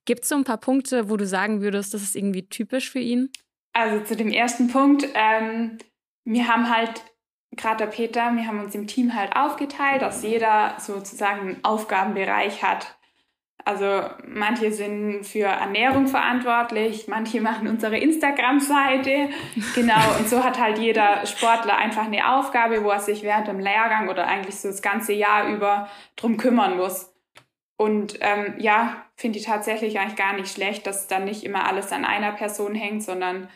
Gibt 0.05 0.23
es 0.23 0.29
so 0.29 0.35
ein 0.35 0.43
paar 0.43 0.59
Punkte, 0.59 1.09
wo 1.09 1.17
du 1.17 1.25
sagen 1.25 1.61
würdest, 1.61 1.93
das 1.93 2.03
ist 2.03 2.15
irgendwie 2.15 2.47
typisch 2.47 2.91
für 2.91 2.99
ihn? 2.99 3.31
Also 3.73 4.03
zu 4.05 4.15
dem 4.15 4.31
ersten 4.31 4.67
Punkt, 4.67 5.07
ähm, 5.15 5.79
wir 6.23 6.47
haben 6.47 6.69
halt, 6.73 7.01
gerade 7.51 7.77
der 7.77 7.91
Peter, 7.91 8.31
wir 8.35 8.47
haben 8.47 8.63
uns 8.63 8.75
im 8.75 8.87
Team 8.87 9.15
halt 9.15 9.35
aufgeteilt, 9.35 10.01
dass 10.01 10.23
jeder 10.23 10.77
sozusagen 10.79 11.41
einen 11.41 11.63
Aufgabenbereich 11.63 12.63
hat. 12.63 12.94
Also 13.65 14.03
manche 14.27 14.71
sind 14.71 15.25
für 15.25 15.47
Ernährung 15.47 16.05
verantwortlich, 16.05 17.07
manche 17.07 17.41
machen 17.41 17.67
unsere 17.67 17.97
Instagram-Seite. 17.97 19.29
Genau, 19.73 20.17
und 20.19 20.29
so 20.29 20.43
hat 20.43 20.59
halt 20.59 20.77
jeder 20.77 21.25
Sportler 21.25 21.75
einfach 21.75 22.05
eine 22.05 22.31
Aufgabe, 22.35 22.83
wo 22.83 22.91
er 22.91 22.99
sich 22.99 23.23
während 23.23 23.47
dem 23.47 23.59
Lehrgang 23.59 24.07
oder 24.07 24.27
eigentlich 24.27 24.55
so 24.55 24.67
das 24.67 24.83
ganze 24.83 25.13
Jahr 25.13 25.47
über 25.47 25.89
drum 26.15 26.37
kümmern 26.37 26.77
muss. 26.77 27.11
Und 27.75 28.19
ähm, 28.21 28.53
ja, 28.59 29.03
finde 29.15 29.39
ich 29.39 29.45
tatsächlich 29.45 29.99
eigentlich 29.99 30.15
gar 30.15 30.33
nicht 30.33 30.53
schlecht, 30.53 30.85
dass 30.85 31.07
dann 31.07 31.25
nicht 31.25 31.43
immer 31.43 31.67
alles 31.67 31.91
an 31.91 32.05
einer 32.05 32.33
Person 32.33 32.75
hängt, 32.75 33.01
sondern 33.01 33.49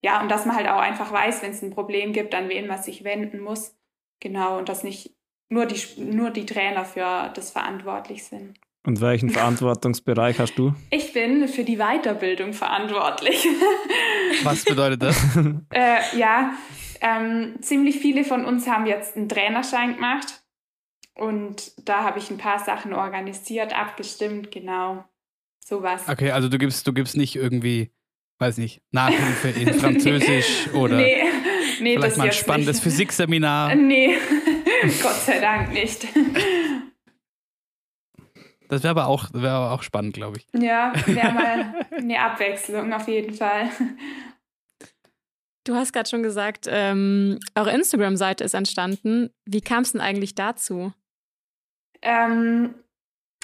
ja, 0.00 0.20
und 0.20 0.30
dass 0.30 0.46
man 0.46 0.54
halt 0.54 0.68
auch 0.68 0.78
einfach 0.78 1.10
weiß, 1.10 1.42
wenn 1.42 1.50
es 1.50 1.62
ein 1.62 1.72
Problem 1.72 2.12
gibt, 2.12 2.36
an 2.36 2.48
wen 2.48 2.68
man 2.68 2.80
sich 2.80 3.02
wenden 3.02 3.40
muss. 3.40 3.76
Genau, 4.20 4.58
und 4.58 4.68
dass 4.68 4.84
nicht 4.84 5.16
nur 5.48 5.66
die, 5.66 5.80
nur 6.00 6.30
die 6.30 6.46
Trainer 6.46 6.84
für 6.84 7.32
das 7.34 7.50
verantwortlich 7.50 8.24
sind. 8.24 8.60
Und 8.86 9.00
welchen 9.00 9.30
Verantwortungsbereich 9.30 10.38
hast 10.38 10.54
du? 10.54 10.72
Ich 10.90 11.12
bin 11.12 11.48
für 11.48 11.64
die 11.64 11.76
Weiterbildung 11.76 12.52
verantwortlich. 12.52 13.44
Was 14.44 14.64
bedeutet 14.64 15.02
das? 15.02 15.16
äh, 15.74 16.16
ja, 16.16 16.52
ähm, 17.00 17.56
ziemlich 17.60 17.98
viele 17.98 18.22
von 18.22 18.44
uns 18.44 18.68
haben 18.68 18.86
jetzt 18.86 19.16
einen 19.16 19.28
Trainerschein 19.28 19.96
gemacht. 19.96 20.44
Und 21.14 21.72
da 21.84 22.04
habe 22.04 22.20
ich 22.20 22.30
ein 22.30 22.38
paar 22.38 22.60
Sachen 22.60 22.92
organisiert, 22.92 23.76
abgestimmt, 23.76 24.52
genau. 24.52 25.04
Sowas. 25.58 26.08
Okay, 26.08 26.30
also 26.30 26.48
du 26.48 26.56
gibst, 26.56 26.86
du 26.86 26.92
gibst 26.92 27.16
nicht 27.16 27.34
irgendwie 27.34 27.90
weiß 28.38 28.58
nicht, 28.58 28.82
Nachhilfe 28.92 29.48
in 29.48 29.74
Französisch 29.80 30.68
oder 30.74 30.96
nee, 30.96 31.24
nee, 31.80 31.96
vielleicht 31.96 32.18
mal 32.18 32.26
ein 32.26 32.32
spannendes 32.32 32.76
nicht. 32.76 32.84
Physikseminar. 32.84 33.74
Nee, 33.74 34.16
Gott 35.02 35.16
sei 35.24 35.40
Dank 35.40 35.72
nicht. 35.72 36.06
Das 38.68 38.82
wäre 38.82 38.90
aber, 38.90 39.06
auch, 39.06 39.28
wär 39.32 39.52
aber 39.52 39.72
auch 39.72 39.82
spannend, 39.82 40.14
glaube 40.14 40.38
ich. 40.38 40.46
Ja, 40.60 40.92
wäre 41.06 41.32
mal 41.32 41.86
eine 41.96 42.20
Abwechslung 42.20 42.92
auf 42.92 43.06
jeden 43.08 43.34
Fall. 43.34 43.70
Du 45.64 45.74
hast 45.74 45.92
gerade 45.92 46.08
schon 46.08 46.22
gesagt, 46.22 46.66
ähm, 46.68 47.38
eure 47.54 47.72
Instagram-Seite 47.72 48.44
ist 48.44 48.54
entstanden. 48.54 49.30
Wie 49.44 49.60
kam 49.60 49.82
es 49.82 49.92
denn 49.92 50.00
eigentlich 50.00 50.34
dazu? 50.34 50.92
Ähm, 52.02 52.74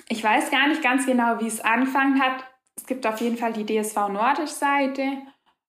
ich 0.09 0.23
weiß 0.23 0.51
gar 0.51 0.69
nicht 0.69 0.83
ganz 0.83 1.07
genau, 1.07 1.41
wie 1.41 1.49
es 1.49 1.61
angefangen 1.61 2.21
hat 2.21 2.45
es 2.77 2.87
gibt 2.87 3.07
auf 3.07 3.21
jeden 3.21 3.37
Fall 3.37 3.53
die 3.53 3.67
DSV 3.67 4.09
Nordisch-Seite. 4.09 5.19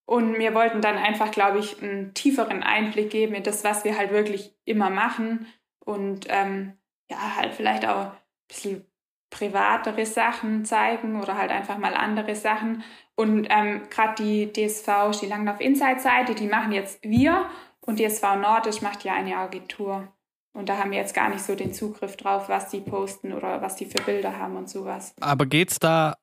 Und 0.05 0.37
wir 0.37 0.53
wollten 0.53 0.81
dann 0.81 0.97
einfach, 0.97 1.31
glaube 1.31 1.59
ich, 1.59 1.81
einen 1.81 2.13
tieferen 2.13 2.61
Einblick 2.63 3.09
geben 3.09 3.35
in 3.35 3.43
das, 3.43 3.63
was 3.63 3.85
wir 3.85 3.97
halt 3.97 4.11
wirklich 4.11 4.53
immer 4.65 4.89
machen. 4.89 5.47
Und 5.79 6.25
ähm, 6.29 6.77
ja, 7.09 7.35
halt 7.35 7.53
vielleicht 7.53 7.85
auch 7.85 8.11
ein 8.11 8.17
bisschen 8.47 8.85
privatere 9.33 10.05
Sachen 10.05 10.63
zeigen 10.63 11.19
oder 11.19 11.37
halt 11.37 11.51
einfach 11.51 11.77
mal 11.77 11.93
andere 11.95 12.35
Sachen. 12.35 12.83
Und 13.15 13.47
ähm, 13.49 13.81
gerade 13.89 14.23
die 14.23 14.53
DSV 14.53 15.13
Skilanglauf 15.13 15.59
Insight 15.59 16.01
Seite, 16.01 16.35
die 16.35 16.47
machen 16.47 16.71
jetzt 16.71 17.03
wir 17.03 17.45
und 17.81 17.99
DSV 17.99 18.21
Nordisch 18.41 18.81
macht 18.81 19.03
ja 19.03 19.13
eine 19.13 19.35
Agentur. 19.35 20.07
Und 20.53 20.69
da 20.69 20.77
haben 20.77 20.91
wir 20.91 20.99
jetzt 20.99 21.15
gar 21.15 21.29
nicht 21.29 21.41
so 21.41 21.55
den 21.55 21.73
Zugriff 21.73 22.15
drauf, 22.15 22.47
was 22.47 22.69
die 22.69 22.79
posten 22.79 23.33
oder 23.33 23.61
was 23.61 23.75
die 23.75 23.85
für 23.85 24.01
Bilder 24.03 24.37
haben 24.37 24.55
und 24.55 24.69
sowas. 24.69 25.15
Aber 25.19 25.47
geht 25.47 25.71
es 25.71 25.79
da 25.79 26.15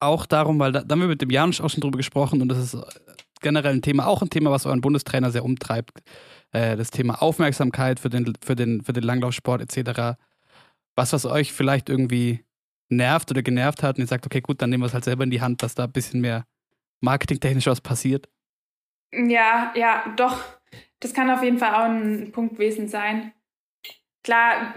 auch 0.00 0.26
darum, 0.26 0.58
weil 0.58 0.72
da, 0.72 0.82
da 0.82 0.92
haben 0.92 1.00
wir 1.00 1.08
mit 1.08 1.22
dem 1.22 1.30
Janusz 1.30 1.60
auch 1.60 1.70
schon 1.70 1.80
drüber 1.80 1.96
gesprochen 1.96 2.42
und 2.42 2.48
das 2.48 2.58
ist 2.58 2.76
generell 3.40 3.74
ein 3.74 3.82
Thema, 3.82 4.06
auch 4.06 4.20
ein 4.20 4.30
Thema, 4.30 4.50
was 4.50 4.66
euren 4.66 4.80
Bundestrainer 4.80 5.30
sehr 5.30 5.44
umtreibt. 5.44 6.02
Äh, 6.52 6.76
das 6.76 6.90
Thema 6.90 7.22
Aufmerksamkeit 7.22 8.00
für 8.00 8.10
den, 8.10 8.32
für 8.44 8.56
den, 8.56 8.82
für 8.82 8.92
den 8.92 9.04
Langlaufsport 9.04 9.62
etc. 9.62 10.18
Was, 10.96 11.12
was 11.12 11.24
euch 11.24 11.52
vielleicht 11.52 11.88
irgendwie 11.88 12.44
nervt 12.88 13.30
oder 13.30 13.42
genervt 13.42 13.82
hat 13.82 13.96
und 13.96 14.04
ihr 14.04 14.08
sagt, 14.08 14.26
okay, 14.26 14.40
gut, 14.40 14.62
dann 14.62 14.70
nehmen 14.70 14.82
wir 14.82 14.86
es 14.86 14.94
halt 14.94 15.04
selber 15.04 15.24
in 15.24 15.30
die 15.30 15.40
Hand, 15.40 15.62
dass 15.62 15.74
da 15.74 15.84
ein 15.84 15.92
bisschen 15.92 16.20
mehr 16.20 16.44
marketingtechnisch 17.00 17.66
was 17.66 17.80
passiert? 17.80 18.28
Ja, 19.12 19.72
ja, 19.76 20.14
doch. 20.16 20.44
Das 21.00 21.14
kann 21.14 21.30
auf 21.30 21.42
jeden 21.42 21.58
Fall 21.58 21.74
auch 21.74 21.88
ein 21.88 22.32
Punkt 22.32 22.54
gewesen 22.54 22.88
sein. 22.88 23.32
Klar, 24.22 24.74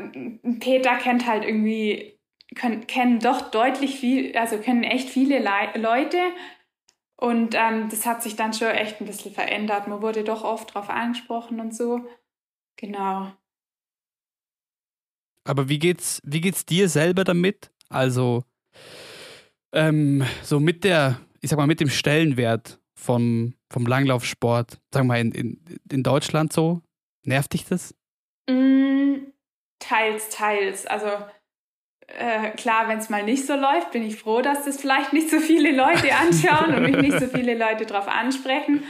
Peter 0.59 0.97
kennt 0.97 1.25
halt 1.25 1.43
irgendwie 1.43 2.19
können, 2.55 2.85
kennen 2.87 3.19
doch 3.19 3.49
deutlich 3.49 3.99
viel, 3.99 4.35
also 4.37 4.57
kennen 4.57 4.83
echt 4.83 5.09
viele 5.09 5.39
Le 5.39 5.79
Leute. 5.79 6.19
Und 7.15 7.55
ähm, 7.55 7.87
das 7.89 8.05
hat 8.05 8.23
sich 8.23 8.35
dann 8.35 8.53
schon 8.53 8.69
echt 8.69 8.99
ein 8.99 9.05
bisschen 9.05 9.31
verändert. 9.33 9.87
Man 9.87 10.01
wurde 10.01 10.23
doch 10.23 10.43
oft 10.43 10.71
darauf 10.71 10.89
angesprochen 10.89 11.59
und 11.59 11.75
so. 11.75 12.01
Genau. 12.77 13.31
Aber 15.43 15.69
wie 15.69 15.79
geht's, 15.79 16.21
wie 16.23 16.41
geht's 16.41 16.65
dir 16.65 16.89
selber 16.89 17.23
damit? 17.23 17.71
Also, 17.91 18.43
ähm, 19.73 20.23
so 20.43 20.59
mit 20.59 20.83
der, 20.83 21.19
ich 21.41 21.49
sag 21.49 21.57
mal, 21.57 21.67
mit 21.67 21.79
dem 21.79 21.89
Stellenwert 21.89 22.79
vom, 22.95 23.53
vom 23.69 23.85
Langlaufsport, 23.85 24.79
sagen 24.93 25.07
wir 25.07 25.13
mal, 25.13 25.19
in, 25.19 25.31
in, 25.31 25.79
in 25.91 26.03
Deutschland 26.03 26.53
so, 26.53 26.81
nervt 27.23 27.53
dich 27.53 27.65
das? 27.65 27.95
Mm, 28.49 29.15
teils, 29.79 30.29
teils. 30.29 30.85
Also 30.85 31.07
äh, 32.07 32.51
klar, 32.51 32.87
wenn 32.87 32.99
es 32.99 33.09
mal 33.09 33.23
nicht 33.23 33.45
so 33.45 33.55
läuft, 33.55 33.91
bin 33.91 34.03
ich 34.03 34.17
froh, 34.17 34.41
dass 34.41 34.65
das 34.65 34.79
vielleicht 34.79 35.13
nicht 35.13 35.29
so 35.29 35.39
viele 35.39 35.71
Leute 35.71 36.13
anschauen 36.15 36.75
und 36.75 36.83
mich 36.83 36.97
nicht 36.97 37.19
so 37.19 37.27
viele 37.27 37.57
Leute 37.57 37.85
darauf 37.85 38.07
ansprechen. 38.07 38.83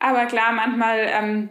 Aber 0.00 0.26
klar, 0.26 0.52
manchmal 0.52 1.06
ähm, 1.08 1.50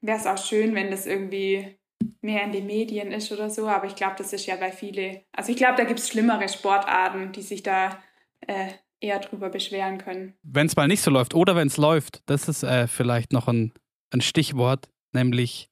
wäre 0.00 0.18
es 0.18 0.26
auch 0.26 0.38
schön, 0.38 0.74
wenn 0.74 0.90
das 0.90 1.06
irgendwie 1.06 1.77
mehr 2.20 2.44
in 2.44 2.52
den 2.52 2.66
Medien 2.66 3.12
ist 3.12 3.30
oder 3.32 3.50
so. 3.50 3.68
Aber 3.68 3.86
ich 3.86 3.94
glaube, 3.94 4.14
das 4.18 4.32
ist 4.32 4.46
ja 4.46 4.56
bei 4.56 4.72
viele. 4.72 5.22
Also 5.32 5.52
ich 5.52 5.58
glaube, 5.58 5.76
da 5.76 5.84
gibt 5.84 6.00
es 6.00 6.08
schlimmere 6.08 6.48
Sportarten, 6.48 7.32
die 7.32 7.42
sich 7.42 7.62
da 7.62 7.98
äh, 8.46 8.68
eher 9.00 9.20
drüber 9.20 9.50
beschweren 9.50 9.98
können. 9.98 10.34
Wenn 10.42 10.66
es 10.66 10.76
mal 10.76 10.88
nicht 10.88 11.02
so 11.02 11.10
läuft 11.10 11.34
oder 11.34 11.54
wenn 11.54 11.68
es 11.68 11.76
läuft, 11.76 12.22
das 12.26 12.48
ist 12.48 12.62
äh, 12.62 12.86
vielleicht 12.88 13.32
noch 13.32 13.48
ein, 13.48 13.72
ein 14.12 14.20
Stichwort, 14.20 14.88
nämlich 15.12 15.70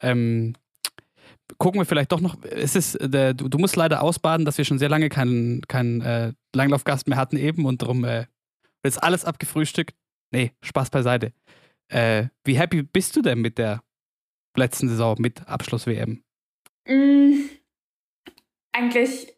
ähm, 0.00 0.54
gucken 1.58 1.80
wir 1.80 1.86
vielleicht 1.86 2.12
doch 2.12 2.20
noch. 2.20 2.42
Es 2.44 2.76
ist, 2.76 2.98
der, 3.00 3.34
du, 3.34 3.48
du, 3.48 3.58
musst 3.58 3.76
leider 3.76 4.02
ausbaden, 4.02 4.44
dass 4.44 4.58
wir 4.58 4.64
schon 4.64 4.78
sehr 4.78 4.88
lange 4.88 5.08
keinen, 5.08 5.62
keinen 5.62 6.00
äh, 6.00 6.32
Langlaufgast 6.54 7.08
mehr 7.08 7.18
hatten 7.18 7.36
eben 7.36 7.64
und 7.66 7.82
darum 7.82 8.04
äh, 8.04 8.26
jetzt 8.84 9.02
alles 9.02 9.24
abgefrühstückt. 9.24 9.96
Nee, 10.32 10.52
Spaß 10.62 10.90
beiseite. 10.90 11.32
Äh, 11.88 12.26
wie 12.44 12.56
happy 12.56 12.82
bist 12.82 13.16
du 13.16 13.22
denn 13.22 13.40
mit 13.40 13.58
der 13.58 13.82
letzten 14.56 14.88
Saison, 14.88 15.16
mit 15.18 15.46
Abschluss-WM? 15.48 16.22
Mm, 16.86 17.48
eigentlich, 18.72 19.32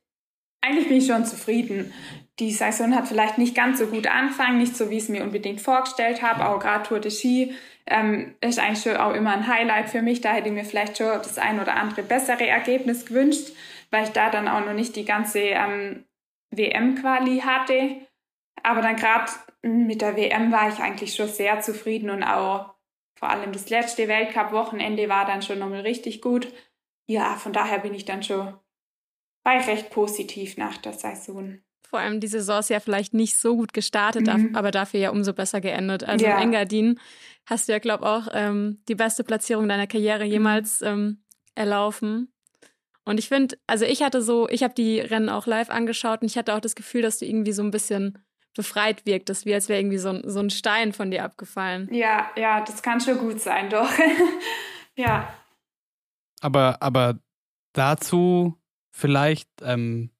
eigentlich 0.60 0.88
bin 0.88 0.98
ich 0.98 1.06
schon 1.06 1.24
zufrieden. 1.24 1.92
Die 2.38 2.50
Saison 2.50 2.94
hat 2.94 3.08
vielleicht 3.08 3.38
nicht 3.38 3.54
ganz 3.54 3.78
so 3.78 3.86
gut 3.86 4.06
angefangen, 4.06 4.58
nicht 4.58 4.76
so, 4.76 4.90
wie 4.90 4.96
ich 4.96 5.04
es 5.04 5.08
mir 5.08 5.22
unbedingt 5.22 5.60
vorgestellt 5.60 6.22
habe, 6.22 6.48
auch 6.48 6.58
gerade 6.58 6.88
Tour 6.88 7.00
de 7.00 7.10
Ski 7.10 7.54
ähm, 7.86 8.34
ist 8.40 8.58
eigentlich 8.58 8.82
schon 8.82 8.96
auch 8.96 9.14
immer 9.14 9.32
ein 9.32 9.46
Highlight 9.46 9.90
für 9.90 10.02
mich. 10.02 10.20
Da 10.20 10.32
hätte 10.32 10.48
ich 10.48 10.54
mir 10.54 10.64
vielleicht 10.64 10.98
schon 10.98 11.06
das 11.06 11.38
ein 11.38 11.60
oder 11.60 11.76
andere 11.76 12.02
bessere 12.02 12.46
Ergebnis 12.46 13.06
gewünscht, 13.06 13.52
weil 13.90 14.04
ich 14.04 14.10
da 14.10 14.30
dann 14.30 14.48
auch 14.48 14.64
noch 14.64 14.74
nicht 14.74 14.96
die 14.96 15.04
ganze 15.04 15.40
ähm, 15.40 16.04
WM-Quali 16.50 17.40
hatte. 17.40 17.96
Aber 18.62 18.82
dann 18.82 18.96
gerade 18.96 19.30
mit 19.62 20.00
der 20.00 20.16
WM 20.16 20.52
war 20.52 20.68
ich 20.68 20.78
eigentlich 20.78 21.14
schon 21.14 21.28
sehr 21.28 21.60
zufrieden 21.60 22.10
und 22.10 22.22
auch 22.22 22.71
vor 23.22 23.30
allem 23.30 23.52
das 23.52 23.70
letzte 23.70 24.08
Weltcup-Wochenende 24.08 25.08
war 25.08 25.24
dann 25.24 25.42
schon 25.42 25.60
nochmal 25.60 25.82
richtig 25.82 26.20
gut. 26.20 26.48
Ja, 27.06 27.36
von 27.36 27.52
daher 27.52 27.78
bin 27.78 27.94
ich 27.94 28.04
dann 28.04 28.24
schon, 28.24 28.52
ich 29.46 29.66
recht 29.68 29.90
positiv 29.90 30.56
nach 30.56 30.76
der 30.78 30.92
Saison. 30.92 31.58
Vor 31.88 32.00
allem 32.00 32.18
die 32.18 32.26
Saison 32.26 32.58
ist 32.58 32.70
ja 32.70 32.80
vielleicht 32.80 33.14
nicht 33.14 33.38
so 33.38 33.54
gut 33.54 33.72
gestartet, 33.72 34.26
mhm. 34.26 34.56
aber 34.56 34.72
dafür 34.72 34.98
ja 34.98 35.10
umso 35.10 35.34
besser 35.34 35.60
geendet. 35.60 36.02
Also 36.02 36.26
ja. 36.26 36.34
in 36.38 36.48
Engadin 36.48 36.98
hast 37.46 37.68
du 37.68 37.72
ja, 37.72 37.78
glaube 37.78 38.02
ich, 38.02 38.10
auch 38.10 38.28
ähm, 38.32 38.82
die 38.88 38.96
beste 38.96 39.22
Platzierung 39.22 39.68
deiner 39.68 39.86
Karriere 39.86 40.24
mhm. 40.24 40.32
jemals 40.32 40.82
ähm, 40.82 41.22
erlaufen. 41.54 42.32
Und 43.04 43.20
ich 43.20 43.28
finde, 43.28 43.56
also 43.68 43.84
ich 43.84 44.02
hatte 44.02 44.20
so, 44.20 44.48
ich 44.48 44.64
habe 44.64 44.74
die 44.74 44.98
Rennen 44.98 45.28
auch 45.28 45.46
live 45.46 45.70
angeschaut 45.70 46.22
und 46.22 46.26
ich 46.26 46.36
hatte 46.36 46.56
auch 46.56 46.60
das 46.60 46.74
Gefühl, 46.74 47.02
dass 47.02 47.20
du 47.20 47.24
irgendwie 47.24 47.52
so 47.52 47.62
ein 47.62 47.70
bisschen 47.70 48.18
befreit 48.54 49.06
wirktest, 49.06 49.46
wie 49.46 49.54
als 49.54 49.68
wäre 49.68 49.80
irgendwie 49.80 49.98
so 49.98 50.10
ein, 50.10 50.22
so 50.24 50.40
ein 50.40 50.50
Stein 50.50 50.92
von 50.92 51.10
dir 51.10 51.24
abgefallen. 51.24 51.88
Ja, 51.92 52.30
ja, 52.36 52.60
das 52.60 52.82
kann 52.82 53.00
schon 53.00 53.18
gut 53.18 53.40
sein, 53.40 53.70
doch. 53.70 53.90
ja. 54.96 55.32
Aber, 56.40 56.82
aber 56.82 57.18
dazu 57.72 58.58
vielleicht, 58.92 59.48
ähm, 59.62 60.10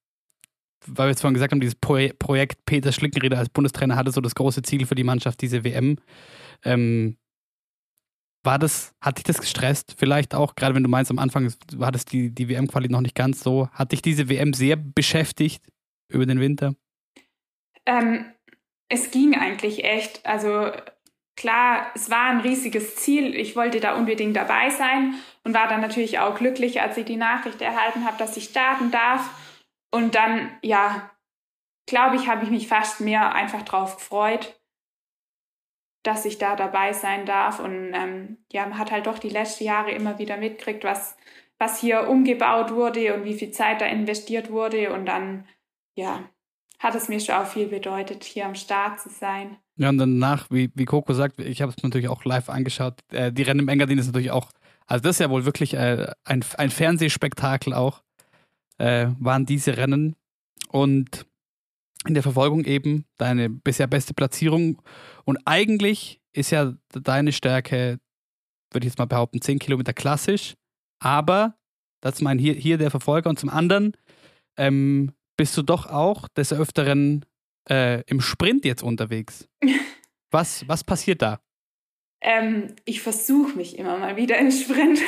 weil 0.87 1.07
wir 1.07 1.11
jetzt 1.11 1.21
vorhin 1.21 1.35
gesagt 1.35 1.53
haben, 1.53 1.61
dieses 1.61 1.75
Pro 1.75 2.09
Projekt 2.19 2.65
Peter 2.65 2.93
Schlickenrieder 2.93 3.39
als 3.39 3.49
Bundestrainer 3.49 3.97
hatte 3.97 4.13
so 4.13 4.21
das 4.21 4.35
große 4.35 4.63
Ziel 4.63 4.87
für 4.87 4.95
die 4.95 5.05
Mannschaft, 5.05 5.41
diese 5.41 5.65
WM. 5.65 5.99
Ähm, 6.65 7.17
war 8.45 8.59
das, 8.59 8.93
hat 9.01 9.19
dich 9.19 9.25
das 9.25 9.41
gestresst? 9.41 9.95
Vielleicht 9.97 10.35
auch, 10.35 10.57
gerade 10.57 10.75
wenn 10.75 10.83
du 10.83 10.89
meinst, 10.89 11.11
am 11.11 11.19
Anfang 11.19 11.53
war 11.75 11.93
das 11.93 12.05
die, 12.05 12.35
die 12.35 12.49
WM-Quali 12.49 12.89
noch 12.89 13.01
nicht 13.01 13.15
ganz 13.15 13.41
so. 13.41 13.69
Hat 13.69 13.93
dich 13.93 14.03
diese 14.03 14.29
WM 14.29 14.53
sehr 14.53 14.77
beschäftigt 14.77 15.65
über 16.09 16.27
den 16.27 16.41
Winter? 16.41 16.75
Ähm, 17.87 18.33
es 18.89 19.11
ging 19.11 19.35
eigentlich 19.35 19.85
echt. 19.85 20.25
Also 20.27 20.71
klar, 21.37 21.91
es 21.95 22.11
war 22.11 22.27
ein 22.27 22.41
riesiges 22.41 22.97
Ziel. 22.97 23.35
Ich 23.35 23.57
wollte 23.57 23.81
da 23.81 23.97
unbedingt 23.97 24.37
dabei 24.37 24.71
sein 24.71 25.15
und 25.45 25.55
war 25.55 25.69
dann 25.69 25.81
natürlich 25.81 26.19
auch 26.19 26.37
glücklich, 26.37 26.81
als 26.81 26.97
ich 26.97 27.05
die 27.05 27.17
Nachricht 27.17 27.61
erhalten 27.61 28.05
habe, 28.05 28.19
dass 28.19 28.37
ich 28.37 28.45
starten 28.45 28.91
darf. 28.91 29.31
Und 29.91 30.15
dann, 30.15 30.51
ja, 30.63 31.11
glaube 31.87 32.17
ich, 32.17 32.29
habe 32.29 32.45
ich 32.45 32.51
mich 32.51 32.69
fast 32.69 33.01
mehr 33.01 33.35
einfach 33.35 33.63
drauf 33.63 33.97
gefreut, 33.97 34.61
dass 36.03 36.25
ich 36.25 36.39
da 36.39 36.57
dabei 36.57 36.93
sein 36.93 37.27
darf. 37.27 37.61
Und 37.61 37.93
ähm, 37.95 38.45
ja, 38.53 38.67
man 38.67 38.79
hat 38.79 38.91
halt 38.91 39.07
doch 39.07 39.19
die 39.19 39.29
letzten 39.29 39.65
Jahre 39.65 39.91
immer 39.93 40.19
wieder 40.19 40.37
mitgekriegt, 40.37 40.85
was, 40.85 41.17
was 41.59 41.81
hier 41.81 42.09
umgebaut 42.09 42.73
wurde 42.73 43.15
und 43.15 43.25
wie 43.25 43.35
viel 43.35 43.53
Zeit 43.53 43.81
da 43.81 43.87
investiert 43.87 44.51
wurde. 44.51 44.93
Und 44.93 45.07
dann, 45.07 45.47
ja, 45.95 46.29
hat 46.83 46.95
es 46.95 47.09
mir 47.09 47.21
schon 47.21 47.37
auch 47.37 47.47
viel 47.47 47.69
bedeutet, 47.69 48.25
hier 48.25 48.47
am 48.47 48.55
Start 48.55 49.01
zu 49.01 49.09
sein. 49.09 49.57
Ja, 49.77 49.89
und 49.89 49.99
danach, 49.99 50.47
wie, 50.51 50.71
wie 50.75 50.85
Coco 50.85 51.15
sagt, 51.15 51.39
ich 51.41 51.63
habe 51.63 51.73
es 51.77 51.83
natürlich 51.83 52.09
auch 52.09 52.25
live 52.25 52.49
angeschaut, 52.49 53.01
äh, 53.13 53.33
die 53.33 53.43
Rennen 53.43 53.61
im 53.61 53.69
Engadin 53.69 53.99
ist 53.99 54.07
natürlich 54.07 54.33
auch, 54.33 54.51
also 54.87 55.03
das 55.03 55.17
ist 55.17 55.21
ja 55.21 55.31
wohl 55.31 55.45
wirklich 55.45 55.75
äh, 55.75 56.11
ein, 56.25 56.45
ein 56.59 56.71
Fernsehspektakel 56.71 57.73
auch, 57.73 58.03
äh, 58.79 59.09
waren 59.19 59.47
diese 59.47 59.77
Rennen. 59.77 60.17
Und 60.69 61.27
in 62.07 62.15
der 62.15 62.23
Verfolgung 62.23 62.65
eben 62.65 63.05
deine 63.17 63.49
bisher 63.49 63.87
beste 63.87 64.15
Platzierung. 64.15 64.83
Und 65.25 65.39
eigentlich 65.45 66.21
ist 66.33 66.51
ja 66.51 66.75
deine 66.91 67.33
Stärke, 67.33 68.01
würde 68.73 68.87
ich 68.87 68.93
jetzt 68.93 68.99
mal 68.99 69.07
behaupten, 69.07 69.41
10 69.41 69.59
Kilometer 69.59 69.93
klassisch. 69.93 70.55
Aber, 70.99 71.55
das 72.01 72.15
ist 72.15 72.23
mein 72.23 72.39
hier, 72.39 72.55
hier 72.55 72.79
der 72.79 72.91
Verfolger. 72.91 73.31
Und 73.31 73.39
zum 73.39 73.51
anderen 73.51 73.97
ähm, 74.57 75.13
bist 75.37 75.57
du 75.57 75.63
doch 75.63 75.87
auch 75.87 76.29
des 76.29 76.53
Öfteren 76.53 77.25
äh, 77.69 78.03
im 78.07 78.21
Sprint 78.21 78.65
jetzt 78.65 78.83
unterwegs. 78.83 79.49
Was, 80.31 80.67
was 80.67 80.83
passiert 80.83 81.21
da? 81.21 81.41
Ähm, 82.23 82.75
ich 82.87 83.03
versuche 83.03 83.55
mich 83.55 83.79
immer 83.79 83.99
mal 83.99 84.17
wieder 84.17 84.39
im 84.39 84.51
Sprint. 84.51 84.99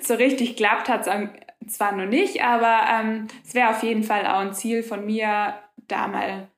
so 0.00 0.14
richtig 0.14 0.56
klappt 0.56 0.88
hat 0.88 1.06
es 1.06 1.74
zwar 1.74 1.92
noch 1.92 2.06
nicht, 2.06 2.42
aber 2.42 2.80
ähm, 2.90 3.26
es 3.44 3.52
wäre 3.52 3.68
auf 3.68 3.82
jeden 3.82 4.04
Fall 4.04 4.26
auch 4.26 4.38
ein 4.38 4.54
Ziel 4.54 4.82
von 4.82 5.04
mir, 5.04 5.54
da 5.86 6.08
mal 6.08 6.48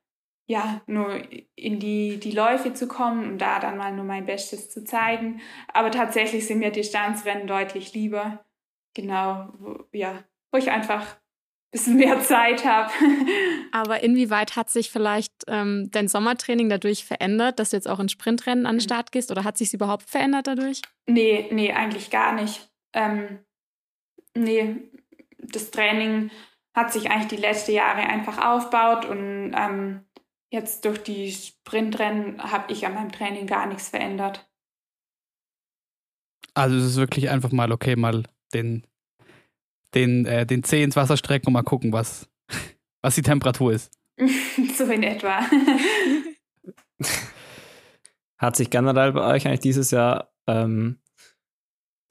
ja, 0.49 0.81
nur 0.87 1.21
in 1.57 1.81
die, 1.81 2.19
die 2.21 2.31
Läufe 2.31 2.73
zu 2.73 2.87
kommen 2.87 3.29
und 3.29 3.39
da 3.39 3.59
dann 3.59 3.77
mal 3.77 3.93
nur 3.93 4.05
mein 4.05 4.27
Bestes 4.27 4.71
zu 4.71 4.85
zeigen. 4.85 5.41
Aber 5.73 5.91
tatsächlich 5.91 6.47
sind 6.47 6.61
mir 6.61 6.71
Distanzrennen 6.71 7.49
deutlich 7.49 7.93
lieber. 7.93 8.45
Genau, 8.95 9.49
wo, 9.59 9.85
ja, 9.93 10.23
wo 10.53 10.59
ich 10.59 10.71
einfach 10.71 11.17
bisschen 11.71 11.97
mehr 11.97 12.21
Zeit 12.21 12.65
habe. 12.65 12.91
Aber 13.73 14.03
inwieweit 14.03 14.57
hat 14.57 14.71
sich 14.71 14.91
vielleicht 14.91 15.33
ähm, 15.49 15.89
dein 15.91 16.09
Sommertraining 16.09 16.69
dadurch 16.69 17.05
verändert, 17.05 17.59
dass 17.59 17.71
du 17.71 17.77
jetzt 17.77 17.89
auch 17.89 18.01
in 18.01 18.09
Sprintrennen 18.09 18.67
an 18.67 18.77
den 18.77 18.81
Start 18.81 19.13
gehst? 19.13 19.31
Oder 19.31 19.45
hat 19.45 19.59
sich 19.59 19.69
es 19.69 19.75
überhaupt 19.75 20.09
verändert 20.09 20.47
dadurch? 20.47 20.83
Nee, 21.07 21.49
nee, 21.51 21.73
eigentlich 21.73 22.11
gar 22.11 22.33
nicht. 22.33 22.71
Ähm, 22.95 23.41
nee, 24.35 24.77
das 25.39 25.71
Training 25.71 26.31
hat 26.75 26.93
sich 26.93 27.11
eigentlich 27.11 27.29
die 27.29 27.47
letzten 27.47 27.73
Jahre 27.73 28.01
einfach 28.01 28.45
aufgebaut 28.45 29.07
und 29.07 29.55
ähm, 29.57 30.05
jetzt 30.51 30.85
durch 30.85 31.03
die 31.03 31.33
Sprintrennen 31.33 32.43
habe 32.43 32.73
ich 32.73 32.87
an 32.87 32.95
meinem 32.95 33.13
Training 33.13 33.47
gar 33.47 33.67
nichts 33.67 33.89
verändert. 33.89 34.49
Also 36.55 36.77
es 36.77 36.85
ist 36.85 36.97
wirklich 36.97 37.31
einfach 37.31 37.53
mal 37.53 37.73
okay, 37.73 37.97
mal 37.97 38.25
den 38.55 38.87
den, 39.95 40.27
äh, 40.27 40.47
den 40.47 40.63
Zeh 40.63 40.83
ins 40.83 40.97
Wasser 40.97 41.17
strecken 41.17 41.47
und 41.49 41.53
mal 41.55 41.63
gucken, 41.63 41.93
was, 41.93 42.29
was 43.03 43.15
die 43.15 43.23
Temperatur 43.23 43.73
ist. 43.73 43.93
so 44.77 44.85
in 44.85 45.03
etwa. 45.03 45.41
Hat 48.39 48.57
sich 48.57 48.71
generell 48.71 49.13
bei 49.13 49.35
euch 49.35 49.47
eigentlich 49.47 49.61
dieses 49.61 49.91
Jahr 49.91 50.33
ähm, 50.47 51.01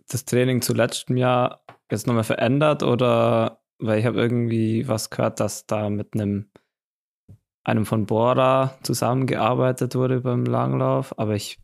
das 0.07 0.25
Training 0.25 0.61
zu 0.61 0.73
letztem 0.73 1.17
Jahr 1.17 1.63
jetzt 1.91 2.07
nochmal 2.07 2.23
verändert 2.23 2.83
oder 2.83 3.61
weil 3.79 3.99
ich 3.99 4.05
habe 4.05 4.19
irgendwie 4.19 4.87
was 4.87 5.09
gehört, 5.09 5.39
dass 5.39 5.65
da 5.67 5.89
mit 5.89 6.13
einem 6.13 6.49
einem 7.63 7.85
von 7.85 8.05
Bora 8.05 8.77
zusammengearbeitet 8.83 9.95
wurde 9.95 10.21
beim 10.21 10.45
Langlauf, 10.45 11.17
aber 11.17 11.33
ich 11.33 11.59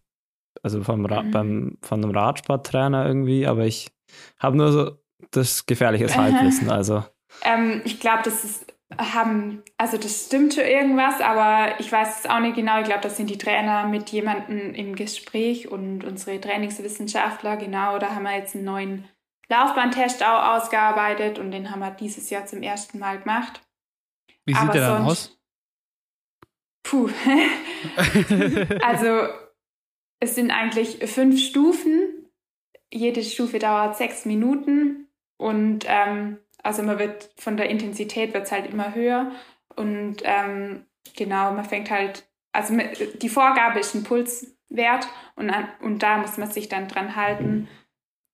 also 0.63 0.83
vom 0.83 1.05
Ra 1.05 1.23
mhm. 1.23 1.31
beim 1.31 1.77
von 1.81 2.03
einem 2.03 2.11
Radsporttrainer 2.11 3.05
irgendwie, 3.05 3.47
aber 3.47 3.65
ich 3.65 3.91
habe 4.39 4.57
nur 4.57 4.71
so 4.71 5.00
das 5.31 5.65
gefährliches 5.65 6.15
Halbwissen. 6.17 6.69
Also. 6.69 7.03
ähm, 7.43 7.81
ich 7.85 7.99
glaube, 7.99 8.23
das 8.23 8.43
ist 8.43 8.71
haben, 8.97 9.63
also 9.77 9.97
das 9.97 10.25
stimmt 10.25 10.53
schon 10.53 10.65
irgendwas, 10.65 11.21
aber 11.21 11.79
ich 11.79 11.91
weiß 11.91 12.19
es 12.19 12.29
auch 12.29 12.39
nicht 12.39 12.55
genau. 12.55 12.79
Ich 12.79 12.85
glaube, 12.85 13.01
das 13.01 13.17
sind 13.17 13.29
die 13.29 13.37
Trainer 13.37 13.87
mit 13.87 14.09
jemandem 14.09 14.73
im 14.73 14.95
Gespräch 14.95 15.69
und 15.69 16.03
unsere 16.03 16.39
Trainingswissenschaftler, 16.41 17.57
genau, 17.57 17.99
da 17.99 18.13
haben 18.13 18.23
wir 18.23 18.35
jetzt 18.35 18.55
einen 18.55 18.65
neuen 18.65 19.07
Laufbahntest 19.49 20.23
auch 20.23 20.55
ausgearbeitet 20.55 21.39
und 21.39 21.51
den 21.51 21.71
haben 21.71 21.79
wir 21.79 21.91
dieses 21.91 22.29
Jahr 22.29 22.45
zum 22.45 22.63
ersten 22.63 22.99
Mal 22.99 23.19
gemacht. 23.19 23.61
Wie 24.45 24.53
sieht 24.53 24.61
aber 24.61 24.73
der 24.73 24.87
dann 24.87 25.03
aus? 25.03 25.37
Puh. 26.83 27.09
also 28.81 29.27
es 30.19 30.35
sind 30.35 30.51
eigentlich 30.51 30.97
fünf 31.09 31.39
Stufen. 31.39 32.27
Jede 32.93 33.23
Stufe 33.23 33.59
dauert 33.59 33.97
sechs 33.97 34.25
Minuten 34.25 35.07
und 35.41 35.85
ähm, 35.87 36.37
also 36.61 36.83
man 36.83 36.99
wird 36.99 37.31
von 37.35 37.57
der 37.57 37.71
Intensität 37.71 38.31
wird 38.35 38.45
es 38.45 38.51
halt 38.51 38.71
immer 38.71 38.93
höher. 38.93 39.31
Und 39.75 40.17
ähm, 40.23 40.85
genau, 41.15 41.51
man 41.51 41.65
fängt 41.65 41.89
halt, 41.89 42.29
also 42.51 42.77
die 43.19 43.29
Vorgabe 43.29 43.79
ist 43.79 43.95
ein 43.95 44.03
Pulswert 44.03 45.07
und, 45.35 45.51
und 45.81 46.03
da 46.03 46.17
muss 46.17 46.37
man 46.37 46.51
sich 46.51 46.69
dann 46.69 46.87
dran 46.87 47.15
halten. 47.15 47.67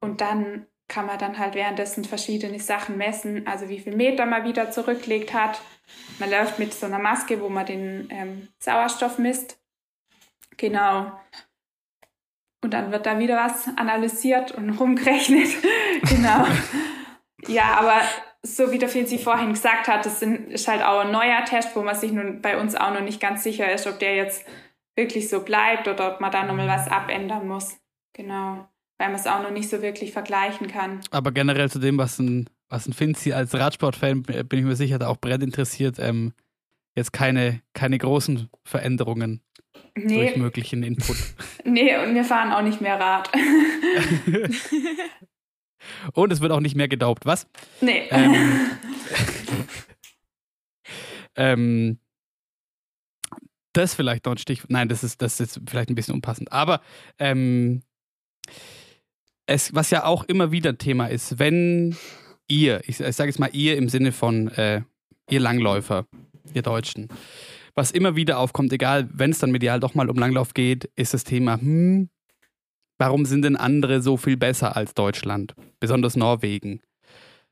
Und 0.02 0.20
dann 0.20 0.67
kann 0.89 1.06
man 1.06 1.17
dann 1.17 1.38
halt 1.38 1.56
währenddessen 1.56 2.04
verschiedene 2.04 2.60
Sachen 2.60 2.98
messen, 2.98 3.48
also 3.48 3.70
wie 3.70 3.80
viel 3.80 3.96
Meter 3.96 4.26
man 4.26 4.43
wieder 4.43 4.72
zurückgelegt 4.72 5.34
hat. 5.34 5.62
Man 6.20 6.30
läuft 6.30 6.60
mit 6.60 6.74
so 6.74 6.88
einer 6.88 7.00
Maske, 7.00 7.39
wo 7.39 7.48
man 7.48 7.65
den 7.65 8.10
ähm, 8.12 8.50
Sauerstoff 8.60 9.17
misst. 9.17 9.62
Genau. 10.58 11.13
Und 12.62 12.74
dann 12.74 12.91
wird 12.91 13.06
da 13.06 13.17
wieder 13.17 13.38
was 13.38 13.70
analysiert 13.78 14.52
und 14.52 14.72
rumgerechnet. 14.80 15.48
genau. 16.02 16.46
Ja, 17.45 17.78
aber 17.80 18.02
so 18.43 18.71
wie 18.71 18.80
der 18.80 18.89
Finzi 18.89 19.17
vorhin 19.17 19.54
gesagt 19.54 19.88
hat, 19.88 20.06
das 20.06 20.21
ist 20.21 20.67
halt 20.67 20.82
auch 20.82 21.02
ein 21.02 21.12
neuer 21.12 21.43
Test, 21.45 21.76
wo 21.76 21.82
man 21.82 21.95
sich 21.95 22.12
nun 22.12 22.41
bei 22.41 22.60
uns 22.60 22.76
auch 22.76 22.91
noch 22.91 23.02
nicht 23.02 23.19
ganz 23.19 23.43
sicher 23.43 23.71
ist, 23.71 23.88
ob 23.88 24.00
der 24.00 24.15
jetzt 24.15 24.45
wirklich 24.95 25.30
so 25.30 25.41
bleibt 25.41 25.88
oder 25.88 26.13
ob 26.13 26.21
man 26.21 26.32
da 26.32 26.43
nochmal 26.43 26.67
was 26.67 26.88
abändern 26.88 27.47
muss. 27.47 27.78
Genau. 28.13 28.67
Weil 28.97 29.10
man 29.10 29.19
es 29.19 29.28
auch 29.28 29.43
noch 29.43 29.52
nicht 29.52 29.69
so 29.69 29.82
wirklich 29.82 30.12
vergleichen 30.12 30.67
kann. 30.67 31.02
Aber 31.12 31.32
generell 31.32 31.69
zu 31.69 31.80
dem, 31.80 32.00
was 32.00 32.17
ein, 32.17 32.50
was 32.69 32.88
ein 32.88 32.93
Finzi 32.93 33.34
als 33.34 33.54
Radsportfan, 33.54 34.23
bin 34.23 34.60
ich 34.60 34.65
mir 34.65 34.76
sicher, 34.76 34.97
da 34.97 35.08
auch 35.08 35.17
brett 35.17 35.43
interessiert, 35.43 36.00
ähm, 36.00 36.34
jetzt 36.95 37.13
keine, 37.13 37.62
keine 37.73 38.00
großen 38.00 38.50
Veränderungen 38.63 39.41
nee. 39.95 40.15
durch 40.15 40.38
möglichen 40.38 40.84
Input. 40.84 41.17
Nee, 41.69 41.97
und 41.97 42.15
wir 42.15 42.23
fahren 42.23 42.54
auch 42.54 42.62
nicht 42.62 42.80
mehr 42.80 42.97
Rad. 42.97 43.30
Und 46.13 46.32
es 46.32 46.41
wird 46.41 46.52
auch 46.52 46.60
nicht 46.60 46.76
mehr 46.76 46.88
gedaubt, 46.88 47.26
was? 47.26 47.47
Nee. 47.82 48.08
Ähm, 48.10 48.71
ähm, 51.36 52.00
das 53.73 53.93
vielleicht 53.93 54.26
noch 54.26 54.34
ein 54.34 54.38
Stichwort. 54.38 54.71
Nein, 54.71 54.89
das 54.89 55.04
ist, 55.04 55.21
das 55.21 55.39
ist 55.39 55.62
vielleicht 55.67 55.89
ein 55.89 55.95
bisschen 55.95 56.15
unpassend. 56.15 56.52
Aber 56.52 56.82
ähm, 57.19 57.84
es, 59.45 59.73
was 59.73 59.89
ja 59.91 60.04
auch 60.04 60.23
immer 60.23 60.52
wieder 60.52 60.78
Thema 60.78 61.08
ist, 61.08 61.39
wenn 61.39 61.95
ihr, 62.47 62.82
ich, 62.88 63.00
ich 63.00 63.15
sage 63.15 63.30
jetzt 63.30 63.39
mal 63.39 63.50
ihr 63.54 63.78
im 63.78 63.89
Sinne 63.89 64.12
von 64.12 64.50
äh, 64.50 64.82
ihr 65.30 65.39
Langläufer, 65.39 66.06
ihr 66.54 66.62
Deutschen, 66.62 67.08
was 67.76 67.91
immer 67.91 68.15
wieder 68.15 68.39
aufkommt, 68.39 68.73
egal, 68.73 69.08
wenn 69.13 69.30
es 69.32 69.39
dann 69.39 69.52
medial 69.52 69.80
doch 69.80 69.93
mal 69.93 70.10
um 70.10 70.17
Langlauf 70.17 70.54
geht, 70.54 70.89
ist 70.95 71.13
das 71.13 71.23
Thema, 71.23 71.60
hm, 71.60 72.10
warum 72.98 73.26
sind 73.26 73.44
denn 73.44 73.56
andere 73.56 74.02
so 74.02 74.18
viel 74.18 74.38
besser 74.38 74.76
als 74.76 74.94
Deutschland, 74.94 75.56
besonders 75.80 76.16
Norwegen? 76.16 76.82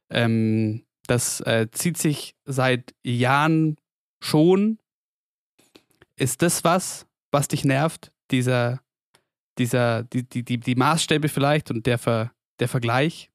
Ähm, 0.10 0.84
das 1.08 1.42
äh, 1.42 1.68
zieht 1.72 1.98
sich 1.98 2.36
seit 2.46 2.94
Jahren 3.04 3.78
schon. 4.22 4.80
Ist 6.16 6.42
das 6.42 6.64
was, 6.64 7.06
was 7.32 7.48
dich 7.48 7.66
nervt? 7.66 8.12
Dieser, 8.32 8.82
dieser, 9.58 10.04
die, 10.04 10.24
die, 10.24 10.44
die, 10.44 10.60
die 10.60 10.76
Maßstäbe 10.76 11.30
vielleicht 11.30 11.70
und 11.70 11.86
der, 11.86 11.98
Ver, 11.98 12.32
der 12.60 12.68
Vergleich? 12.68 13.30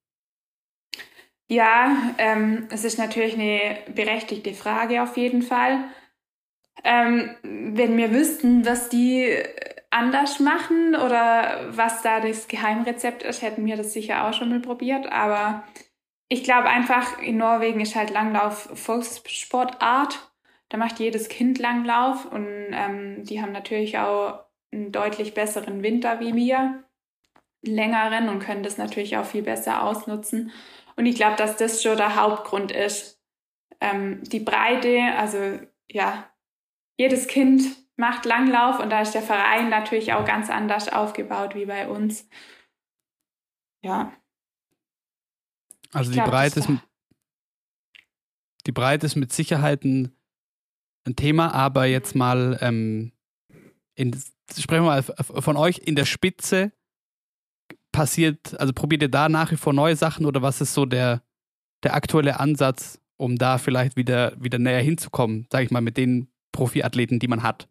Ja, 1.49 2.15
ähm, 2.19 2.69
es 2.71 2.85
ist 2.85 2.99
natürlich 2.99 3.35
eine 3.35 3.79
berechtigte 3.93 4.55
Frage 4.55 5.03
auf 5.03 5.17
jeden 5.17 5.43
Fall. 5.43 5.85
Ähm, 6.85 7.31
wenn 7.43 7.97
wir 7.97 8.13
wüssten, 8.13 8.65
was 8.65 8.89
die 8.89 9.37
anders 9.91 10.39
machen 10.39 10.95
oder 10.95 11.77
was 11.77 12.03
da 12.03 12.21
das 12.21 12.49
Geheimrezept 12.49 13.23
ist, 13.23 13.43
hätten 13.43 13.67
wir 13.67 13.77
das 13.77 13.93
sicher 13.93 14.27
auch 14.27 14.33
schon 14.33 14.51
mal 14.51 14.61
probiert. 14.61 15.11
Aber 15.11 15.65
ich 16.29 16.45
glaube 16.45 16.69
einfach, 16.69 17.21
in 17.21 17.39
Norwegen 17.39 17.81
ist 17.81 17.97
halt 17.97 18.11
Langlauf 18.11 18.71
Volkssportart. 18.75 20.31
Da 20.69 20.77
macht 20.77 21.01
jedes 21.01 21.29
Kind 21.29 21.59
Langlauf 21.59 22.25
und 22.25 22.47
ähm, 22.71 23.25
die 23.25 23.43
haben 23.43 23.51
natürlich 23.51 23.99
auch 23.99 24.45
einen 24.73 24.93
deutlich 24.93 25.35
besseren 25.35 25.83
Winter 25.83 26.21
wie 26.21 26.35
wir, 26.35 26.85
längeren 27.63 28.29
und 28.29 28.39
können 28.39 28.63
das 28.63 28.79
natürlich 28.79 29.17
auch 29.17 29.25
viel 29.25 29.43
besser 29.43 29.83
ausnutzen. 29.83 30.53
Und 30.95 31.07
ich 31.07 31.17
glaube, 31.17 31.37
dass 31.37 31.57
das 31.57 31.83
schon 31.83 31.97
der 31.97 32.15
Hauptgrund 32.15 32.71
ist. 32.71 33.21
Ähm, 33.81 34.23
die 34.23 34.41
Breite, 34.41 35.01
also 35.17 35.59
ja, 35.91 36.31
jedes 36.97 37.27
Kind 37.27 37.65
macht 38.01 38.25
Langlauf 38.25 38.81
und 38.81 38.91
da 38.91 39.03
ist 39.03 39.13
der 39.13 39.23
Verein 39.23 39.69
natürlich 39.69 40.13
auch 40.13 40.25
ganz 40.25 40.51
anders 40.51 40.89
aufgebaut 40.89 41.55
wie 41.55 41.67
bei 41.67 41.87
uns. 41.87 42.29
Ja. 43.85 44.13
Also 45.93 46.11
die 46.11 46.21
Breite 46.21 46.61
ist, 46.61 46.69
die 48.67 48.73
Breite 48.73 49.07
ist 49.07 49.17
mit 49.17 49.33
Sicherheit 49.33 49.85
ein, 49.85 50.17
ein 51.07 51.15
Thema, 51.15 51.53
aber 51.55 51.85
jetzt 51.87 52.15
mal 52.15 52.59
ähm, 52.61 53.13
in, 53.95 54.13
sprechen 54.57 54.85
wir 54.85 55.03
mal 55.03 55.03
von 55.03 55.57
euch 55.57 55.79
in 55.79 55.95
der 55.95 56.07
Spitze 56.07 56.73
passiert, 57.93 58.59
also 58.59 58.73
probiert 58.73 59.03
ihr 59.03 59.11
da 59.11 59.29
nach 59.29 59.51
wie 59.51 59.57
vor 59.57 59.73
neue 59.73 59.97
Sachen 59.97 60.27
oder 60.27 60.43
was 60.43 60.61
ist 60.61 60.75
so 60.75 60.87
der, 60.87 61.23
der 61.83 61.95
aktuelle 61.95 62.41
Ansatz, 62.41 63.01
um 63.17 63.37
da 63.37 63.59
vielleicht 63.59 63.97
wieder, 63.97 64.33
wieder 64.41 64.59
näher 64.59 64.83
hinzukommen, 64.83 65.47
sage 65.51 65.65
ich 65.65 65.71
mal, 65.71 65.81
mit 65.81 65.97
den 65.97 66.33
Profiathleten, 66.53 67.19
die 67.19 67.29
man 67.29 67.43
hat? 67.43 67.69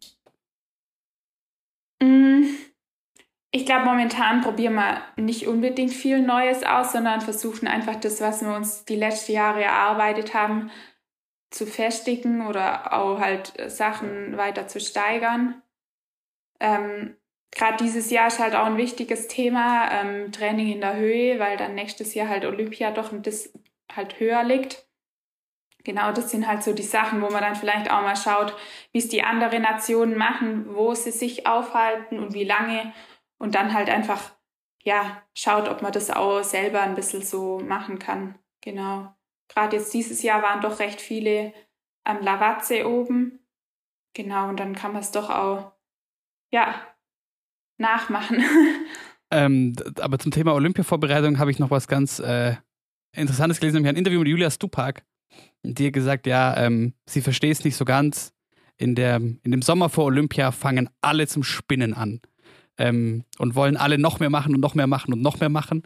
Mm, 2.02 2.44
ich 3.52 3.66
glaube, 3.66 3.84
momentan 3.84 4.42
probieren 4.42 4.74
wir 4.74 5.02
nicht 5.16 5.46
unbedingt 5.48 5.92
viel 5.92 6.20
Neues 6.22 6.62
aus, 6.62 6.92
sondern 6.92 7.20
versuchen 7.20 7.66
einfach 7.66 7.96
das, 7.96 8.20
was 8.20 8.42
wir 8.42 8.54
uns 8.54 8.84
die 8.84 8.96
letzten 8.96 9.32
Jahre 9.32 9.62
erarbeitet 9.62 10.34
haben, 10.34 10.70
zu 11.50 11.66
festigen 11.66 12.46
oder 12.46 12.92
auch 12.92 13.18
halt 13.20 13.52
Sachen 13.70 14.36
weiter 14.36 14.68
zu 14.68 14.80
steigern. 14.80 15.62
Ähm, 16.60 17.16
Gerade 17.52 17.82
dieses 17.82 18.10
Jahr 18.10 18.28
ist 18.28 18.38
halt 18.38 18.54
auch 18.54 18.66
ein 18.66 18.76
wichtiges 18.76 19.26
Thema, 19.26 19.90
ähm, 19.90 20.30
Training 20.30 20.68
in 20.68 20.80
der 20.80 20.94
Höhe, 20.94 21.40
weil 21.40 21.56
dann 21.56 21.74
nächstes 21.74 22.14
Jahr 22.14 22.28
halt 22.28 22.44
Olympia 22.44 22.92
doch 22.92 23.12
ein 23.12 23.22
bisschen 23.22 23.64
halt 23.92 24.20
höher 24.20 24.44
liegt. 24.44 24.88
Genau, 25.90 26.12
das 26.12 26.30
sind 26.30 26.46
halt 26.46 26.62
so 26.62 26.72
die 26.72 26.84
Sachen, 26.84 27.20
wo 27.20 27.30
man 27.30 27.42
dann 27.42 27.56
vielleicht 27.56 27.90
auch 27.90 28.02
mal 28.02 28.14
schaut, 28.14 28.54
wie 28.92 28.98
es 28.98 29.08
die 29.08 29.24
anderen 29.24 29.62
Nationen 29.62 30.16
machen, 30.16 30.72
wo 30.72 30.94
sie 30.94 31.10
sich 31.10 31.48
aufhalten 31.48 32.20
und 32.20 32.32
wie 32.32 32.44
lange 32.44 32.92
und 33.38 33.56
dann 33.56 33.74
halt 33.74 33.90
einfach, 33.90 34.30
ja, 34.84 35.20
schaut, 35.34 35.68
ob 35.68 35.82
man 35.82 35.90
das 35.90 36.12
auch 36.12 36.44
selber 36.44 36.80
ein 36.80 36.94
bisschen 36.94 37.22
so 37.22 37.58
machen 37.58 37.98
kann. 37.98 38.38
Genau. 38.60 39.12
Gerade 39.48 39.78
jetzt 39.78 39.92
dieses 39.92 40.22
Jahr 40.22 40.44
waren 40.44 40.60
doch 40.60 40.78
recht 40.78 41.00
viele 41.00 41.52
am 42.04 42.22
Lavazze 42.22 42.88
oben. 42.88 43.40
Genau, 44.14 44.48
und 44.48 44.60
dann 44.60 44.76
kann 44.76 44.92
man 44.92 45.00
es 45.00 45.10
doch 45.10 45.28
auch, 45.28 45.72
ja, 46.52 46.86
nachmachen. 47.78 48.44
Ähm, 49.32 49.76
aber 50.00 50.18
zum 50.18 50.32
Thema 50.32 50.54
Olympia-Vorbereitung 50.54 51.38
habe 51.38 51.52
ich 51.52 51.60
noch 51.60 51.70
was 51.70 51.86
ganz 51.86 52.18
äh, 52.18 52.56
Interessantes 53.14 53.60
gelesen, 53.60 53.76
nämlich 53.76 53.90
ein 53.90 53.96
Interview 53.96 54.18
mit 54.18 54.26
Julia 54.26 54.50
Stupak, 54.50 55.04
hat 55.64 55.92
gesagt, 55.92 56.26
ja, 56.26 56.56
ähm, 56.56 56.94
sie 57.06 57.20
versteht 57.20 57.52
es 57.52 57.64
nicht 57.64 57.76
so 57.76 57.84
ganz. 57.84 58.32
In, 58.76 58.94
der, 58.94 59.16
in 59.16 59.50
dem 59.50 59.62
Sommer 59.62 59.90
vor 59.90 60.06
Olympia 60.06 60.52
fangen 60.52 60.88
alle 61.02 61.26
zum 61.26 61.42
Spinnen 61.42 61.92
an 61.92 62.20
ähm, 62.78 63.24
und 63.38 63.54
wollen 63.54 63.76
alle 63.76 63.98
noch 63.98 64.20
mehr 64.20 64.30
machen 64.30 64.54
und 64.54 64.60
noch 64.60 64.74
mehr 64.74 64.86
machen 64.86 65.12
und 65.12 65.20
noch 65.20 65.38
mehr 65.38 65.50
machen. 65.50 65.82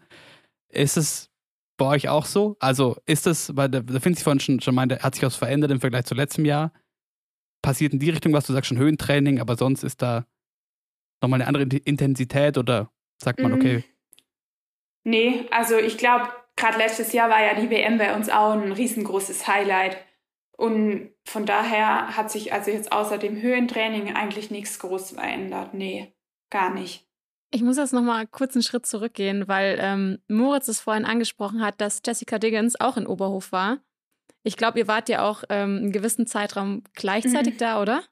Ist 0.69 0.97
es 0.97 1.31
bei 1.77 1.87
euch 1.87 2.09
auch 2.09 2.25
so? 2.25 2.57
Also 2.61 2.97
ist 3.07 3.27
es, 3.27 3.57
weil 3.57 3.69
da, 3.69 3.81
da 3.81 3.99
finde 3.99 4.19
ich 4.19 4.25
vorhin 4.25 4.41
schon, 4.41 4.61
schon 4.61 4.77
meinte, 4.77 5.01
hat 5.01 5.15
sich 5.15 5.25
was 5.25 5.35
verändert 5.35 5.73
im 5.73 5.81
Vergleich 5.81 6.05
zu 6.05 6.15
letztem 6.15 6.45
Jahr? 6.45 6.73
Passiert 7.63 7.93
in 7.93 7.99
die 7.99 8.11
Richtung, 8.11 8.33
was 8.33 8.47
du 8.47 8.53
sagst, 8.53 8.69
schon 8.69 8.79
Höhentraining, 8.79 9.41
aber 9.41 9.57
sonst 9.57 9.83
ist 9.83 10.03
da 10.03 10.27
nochmal 11.21 11.43
eine 11.43 11.49
andere 11.49 11.65
Intensität 11.65 12.59
oder 12.59 12.91
sagt 13.21 13.41
man, 13.41 13.53
okay? 13.55 13.79
Mhm. 13.79 13.85
Nee, 15.07 15.47
also 15.51 15.77
ich 15.77 15.99
glaube, 15.99 16.29
gerade 16.57 16.79
letztes 16.79 17.13
Jahr 17.13 17.31
war 17.31 17.43
ja 17.43 17.55
die 17.55 17.71
WM 17.71 17.99
bei 17.99 18.15
uns 18.15 18.29
auch 18.29 18.53
ein 18.53 18.73
riesengroßes 18.73 19.47
Highlight. 19.47 19.97
Und 20.57 21.11
von 21.25 21.47
daher 21.47 22.17
hat 22.17 22.31
sich 22.31 22.53
also 22.53 22.71
jetzt 22.71 22.93
außer 22.93 23.19
dem 23.19 23.41
Höhentraining 23.41 24.15
eigentlich 24.15 24.51
nichts 24.51 24.79
groß 24.79 25.13
verändert. 25.13 25.75
Nee, 25.75 26.15
gar 26.51 26.73
nicht. 26.73 27.07
Ich 27.51 27.63
muss 27.63 27.77
jetzt 27.77 27.93
nochmal 27.93 28.27
kurz 28.27 28.55
einen 28.55 28.63
Schritt 28.63 28.87
zurückgehen, 28.87 29.47
weil 29.47 29.79
ähm, 29.81 30.19
Moritz 30.29 30.69
es 30.69 30.81
vorhin 30.81 31.05
angesprochen 31.05 31.65
hat, 31.65 31.81
dass 31.81 32.03
Jessica 32.05 32.39
Diggins 32.39 32.81
auch 32.81 32.97
in 32.97 33.07
Oberhof 33.07 33.53
war. 33.53 33.79
Ich 34.43 34.57
glaube, 34.57 34.79
ihr 34.79 34.89
wart 34.89 35.09
ja 35.09 35.29
auch 35.29 35.45
ähm, 35.49 35.79
einen 35.79 35.93
gewissen 35.93 36.27
Zeitraum 36.27 36.83
gleichzeitig 36.95 37.55
mhm. 37.55 37.59
da, 37.59 37.81
oder? 37.81 38.03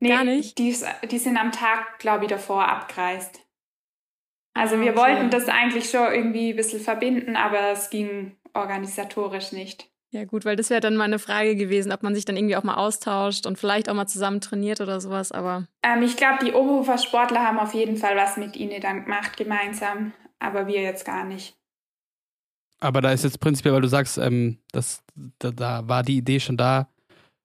Nee, 0.00 0.10
Gar 0.10 0.24
nicht. 0.24 0.58
Die, 0.58 0.74
die 1.10 1.18
sind 1.18 1.36
am 1.36 1.52
Tag, 1.52 1.98
glaube 1.98 2.24
ich, 2.24 2.30
davor 2.30 2.68
abgereist. 2.68 3.40
Also 4.60 4.76
ah, 4.76 4.80
wir 4.80 4.90
okay. 4.90 5.00
wollten 5.00 5.30
das 5.30 5.48
eigentlich 5.48 5.88
schon 5.88 6.12
irgendwie 6.12 6.50
ein 6.50 6.56
bisschen 6.56 6.80
verbinden, 6.80 7.34
aber 7.34 7.72
es 7.72 7.88
ging 7.88 8.36
organisatorisch 8.52 9.52
nicht. 9.52 9.88
Ja 10.10 10.26
gut, 10.26 10.44
weil 10.44 10.56
das 10.56 10.68
wäre 10.68 10.80
dann 10.80 10.96
mal 10.96 11.04
eine 11.04 11.18
Frage 11.18 11.56
gewesen, 11.56 11.92
ob 11.92 12.02
man 12.02 12.14
sich 12.14 12.26
dann 12.26 12.36
irgendwie 12.36 12.56
auch 12.56 12.62
mal 12.62 12.74
austauscht 12.74 13.46
und 13.46 13.58
vielleicht 13.58 13.88
auch 13.88 13.94
mal 13.94 14.06
zusammen 14.06 14.42
trainiert 14.42 14.82
oder 14.82 15.00
sowas, 15.00 15.32
aber... 15.32 15.66
Ähm, 15.82 16.02
ich 16.02 16.16
glaube, 16.16 16.44
die 16.44 16.52
Oberhofer 16.52 16.98
Sportler 16.98 17.40
haben 17.42 17.58
auf 17.58 17.72
jeden 17.72 17.96
Fall 17.96 18.16
was 18.16 18.36
mit 18.36 18.54
ihnen 18.56 18.82
dann 18.82 19.04
gemacht, 19.04 19.38
gemeinsam, 19.38 20.12
aber 20.40 20.66
wir 20.66 20.82
jetzt 20.82 21.06
gar 21.06 21.24
nicht. 21.24 21.56
Aber 22.80 23.00
da 23.00 23.12
ist 23.12 23.24
jetzt 23.24 23.40
prinzipiell, 23.40 23.72
weil 23.72 23.82
du 23.82 23.88
sagst, 23.88 24.18
ähm, 24.18 24.58
das, 24.72 25.02
da, 25.38 25.52
da 25.52 25.88
war 25.88 26.02
die 26.02 26.18
Idee 26.18 26.40
schon 26.40 26.58
da, 26.58 26.88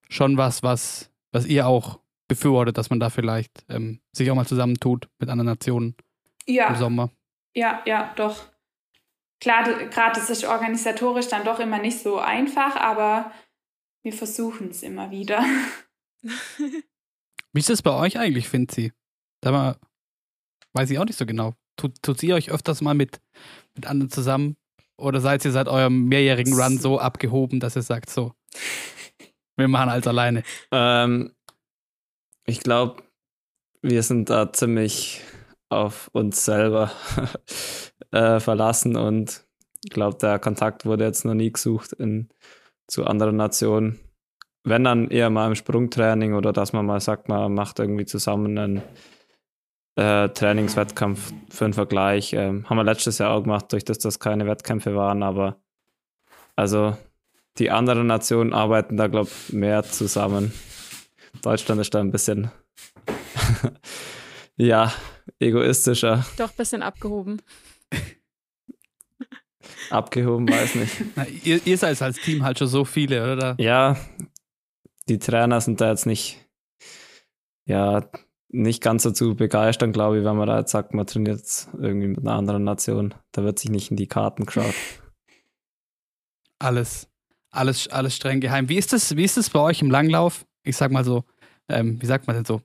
schon 0.10 0.36
was, 0.36 0.64
was, 0.64 1.12
was 1.32 1.46
ihr 1.46 1.66
auch 1.66 2.00
befürwortet, 2.28 2.78
dass 2.78 2.90
man 2.90 3.00
da 3.00 3.10
vielleicht 3.10 3.64
ähm, 3.70 4.02
sich 4.12 4.30
auch 4.32 4.36
mal 4.36 4.48
zusammentut 4.48 5.08
mit 5.20 5.30
anderen 5.30 5.48
Nationen 5.48 5.96
ja. 6.48 6.68
im 6.68 6.76
Sommer. 6.76 7.12
Ja, 7.56 7.82
ja, 7.86 8.14
doch. 8.16 8.46
Klar, 9.40 9.64
gerade 9.90 10.20
ist 10.20 10.30
es 10.30 10.44
organisatorisch 10.44 11.28
dann 11.28 11.46
doch 11.46 11.60
immer 11.60 11.80
nicht 11.80 12.00
so 12.00 12.18
einfach, 12.18 12.76
aber 12.76 13.32
wir 14.04 14.14
versuchen 14.14 14.70
es 14.70 14.84
immer 14.84 15.12
wieder. 15.12 15.44
Wie 17.54 17.60
ist 17.60 17.70
es 17.70 17.82
bei 17.82 17.92
euch 17.92 18.18
eigentlich, 18.18 18.50
Finzi? 18.50 18.92
Da 19.42 19.52
mal, 19.52 19.78
weiß 20.74 20.90
ich 20.90 21.00
auch 21.00 21.06
nicht 21.06 21.18
so 21.18 21.26
genau. 21.26 21.54
Tut, 21.78 22.02
tut 22.02 22.22
ihr 22.24 22.36
euch 22.36 22.52
öfters 22.52 22.82
mal 22.82 22.94
mit, 22.94 23.22
mit 23.76 23.86
anderen 23.86 24.10
zusammen? 24.10 24.58
Oder 24.98 25.22
seid 25.22 25.44
ihr 25.44 25.52
seit 25.52 25.68
eurem 25.68 26.06
mehrjährigen 26.06 26.54
Run 26.54 26.78
so 26.78 27.00
abgehoben, 27.00 27.60
dass 27.60 27.76
ihr 27.76 27.82
sagt, 27.82 28.10
so, 28.10 28.34
wir 29.58 29.68
machen 29.68 29.90
alles 29.90 30.08
alleine? 30.08 30.44
Ähm, 30.72 31.34
ich 32.46 32.60
glaube, 32.60 33.04
wir 33.82 34.04
sind 34.04 34.30
da 34.30 34.52
ziemlich 34.52 35.22
auf 35.70 36.10
uns 36.14 36.46
selber 36.46 36.92
äh, 38.12 38.40
verlassen 38.40 38.96
und 38.96 39.46
ich 39.84 39.92
glaube, 39.92 40.18
der 40.18 40.40
Kontakt 40.40 40.86
wurde 40.86 41.04
jetzt 41.04 41.26
noch 41.26 41.36
nie 41.36 41.52
gesucht 41.52 41.94
in, 41.94 42.30
zu 42.88 43.06
anderen 43.06 43.36
Nationen. 43.36 44.00
Wenn 44.64 44.84
dann 44.84 45.10
eher 45.10 45.30
mal 45.30 45.48
im 45.48 45.56
Sprungtraining 45.56 46.34
oder 46.34 46.52
dass 46.52 46.74
man 46.74 46.88
mal 46.88 47.00
sagt, 47.00 47.30
man 47.30 47.54
macht 47.54 47.78
irgendwie 47.78 48.06
zusammen 48.06 48.58
einen 48.58 48.82
äh, 49.96 50.30
Trainingswettkampf 50.30 51.32
für 51.50 51.66
einen 51.66 51.74
Vergleich. 51.74 52.34
Ähm, 52.34 52.68
haben 52.68 52.78
wir 52.78 52.84
letztes 52.84 53.20
Jahr 53.20 53.32
auch 53.32 53.44
gemacht, 53.44 53.72
durch 53.72 53.86
das 53.86 54.00
das 54.00 54.20
keine 54.20 54.48
Wettkämpfe 54.48 54.96
waren, 54.96 55.22
aber 55.22 55.58
also 56.56 56.98
die 57.58 57.70
anderen 57.70 58.08
Nationen 58.08 58.54
arbeiten 58.54 58.98
da, 58.98 59.08
glaube 59.08 59.30
ich, 59.30 59.54
mehr 59.54 59.84
zusammen. 59.84 60.52
Deutschland 61.42 61.80
ist 61.80 61.94
da 61.94 62.00
ein 62.00 62.12
bisschen 62.12 62.50
ja, 64.58 64.92
egoistischer. 65.40 66.26
Doch 66.38 66.50
ein 66.50 66.58
bisschen 66.58 66.82
abgehoben. 66.82 67.42
Abgehoben, 69.90 70.50
weiß 70.50 70.76
nicht. 70.76 70.94
Na, 71.16 71.26
ihr, 71.44 71.66
ihr 71.66 71.78
seid 71.78 72.02
als 72.02 72.18
Team 72.18 72.44
halt 72.44 72.60
schon 72.60 72.68
so 72.68 72.86
viele, 72.86 73.34
oder? 73.34 73.56
Ja, 73.60 73.98
die 75.08 75.20
Trainer 75.20 75.62
sind 75.62 75.82
da 75.82 75.90
jetzt 75.90 76.06
nicht, 76.06 76.46
ja, 77.66 78.10
nicht 78.50 78.82
ganz 78.82 79.04
so 79.04 79.12
zu 79.12 79.36
begeistern, 79.36 79.92
glaube 79.92 80.20
ich, 80.20 80.26
wenn 80.26 80.38
man 80.38 80.48
da 80.48 80.60
jetzt 80.60 80.72
sagt, 80.72 80.94
man 80.94 81.06
trainiert 81.06 81.40
jetzt 81.40 81.70
irgendwie 81.74 82.08
mit 82.08 82.20
einer 82.20 82.34
anderen 82.34 82.64
Nation. 82.64 83.14
Da 83.32 83.44
wird 83.44 83.60
sich 83.60 83.70
nicht 83.70 83.92
in 83.92 83.98
die 83.98 84.08
Karten 84.08 84.46
geschaut. 84.46 84.74
Alles, 86.58 87.10
alles, 87.52 87.90
alles 87.90 88.16
streng 88.16 88.40
geheim. 88.40 88.70
Wie 88.70 88.78
ist 88.78 88.94
das, 88.94 89.18
wie 89.18 89.26
ist 89.26 89.36
das 89.36 89.50
bei 89.50 89.60
euch 89.60 89.82
im 89.82 89.92
Langlauf? 89.92 90.46
Ich 90.64 90.78
sag 90.78 90.90
mal 90.90 91.04
so, 91.04 91.26
ähm, 91.68 92.02
wie 92.02 92.06
sagt 92.06 92.28
man 92.28 92.36
denn 92.38 92.46
so, 92.46 92.62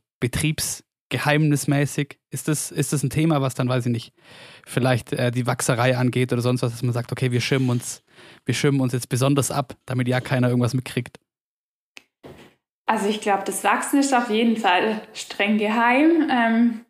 betriebsgeheimnismäßig? 1.10 2.18
Ist 2.30 2.48
das, 2.48 2.70
ist 2.70 2.92
das 2.92 3.02
ein 3.02 3.10
Thema, 3.10 3.42
was 3.42 3.54
dann, 3.54 3.68
weiß 3.68 3.86
ich 3.86 3.92
nicht, 3.92 4.12
vielleicht 4.66 5.12
äh, 5.12 5.30
die 5.30 5.46
Wachserei 5.46 5.96
angeht 5.96 6.32
oder 6.32 6.42
sonst 6.42 6.62
was, 6.62 6.72
dass 6.72 6.82
man 6.82 6.92
sagt, 6.92 7.12
okay, 7.12 7.32
wir 7.32 7.40
schirmen 7.40 7.70
uns, 7.70 8.02
wir 8.44 8.54
schirmen 8.54 8.80
uns 8.80 8.92
jetzt 8.92 9.08
besonders 9.08 9.50
ab, 9.50 9.76
damit 9.86 10.08
ja 10.08 10.20
keiner 10.20 10.48
irgendwas 10.48 10.74
mitkriegt? 10.74 11.18
Also 12.86 13.08
ich 13.08 13.20
glaube, 13.20 13.44
das 13.44 13.62
Wachsen 13.62 14.00
ist 14.00 14.14
auf 14.14 14.30
jeden 14.30 14.56
Fall 14.56 15.02
streng 15.12 15.58
geheim. 15.58 16.28
Ähm, 16.30 16.80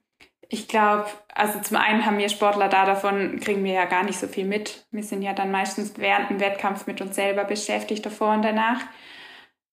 ich 0.49 0.67
glaube, 0.67 1.07
also 1.35 1.61
zum 1.61 1.77
einen 1.77 2.07
haben 2.07 2.19
wir 2.19 2.29
Sportler 2.29 2.69
da, 2.69 2.87
davon 2.87 3.39
kriegen 3.39 3.63
wir 3.65 3.73
ja 3.73 3.85
gar 3.85 4.03
nicht 4.03 4.19
so 4.19 4.27
viel 4.27 4.47
mit. 4.47 4.87
Wir 4.91 5.05
sind 5.05 5.23
ja 5.23 5.33
dann 5.33 5.51
meistens 5.51 5.93
während 5.97 6.31
dem 6.31 6.41
Wettkampf 6.41 6.87
mit 6.87 7.01
uns 7.01 7.15
selber 7.15 7.45
beschäftigt, 7.45 8.05
davor 8.05 8.35
und 8.35 8.43
danach. 8.43 8.81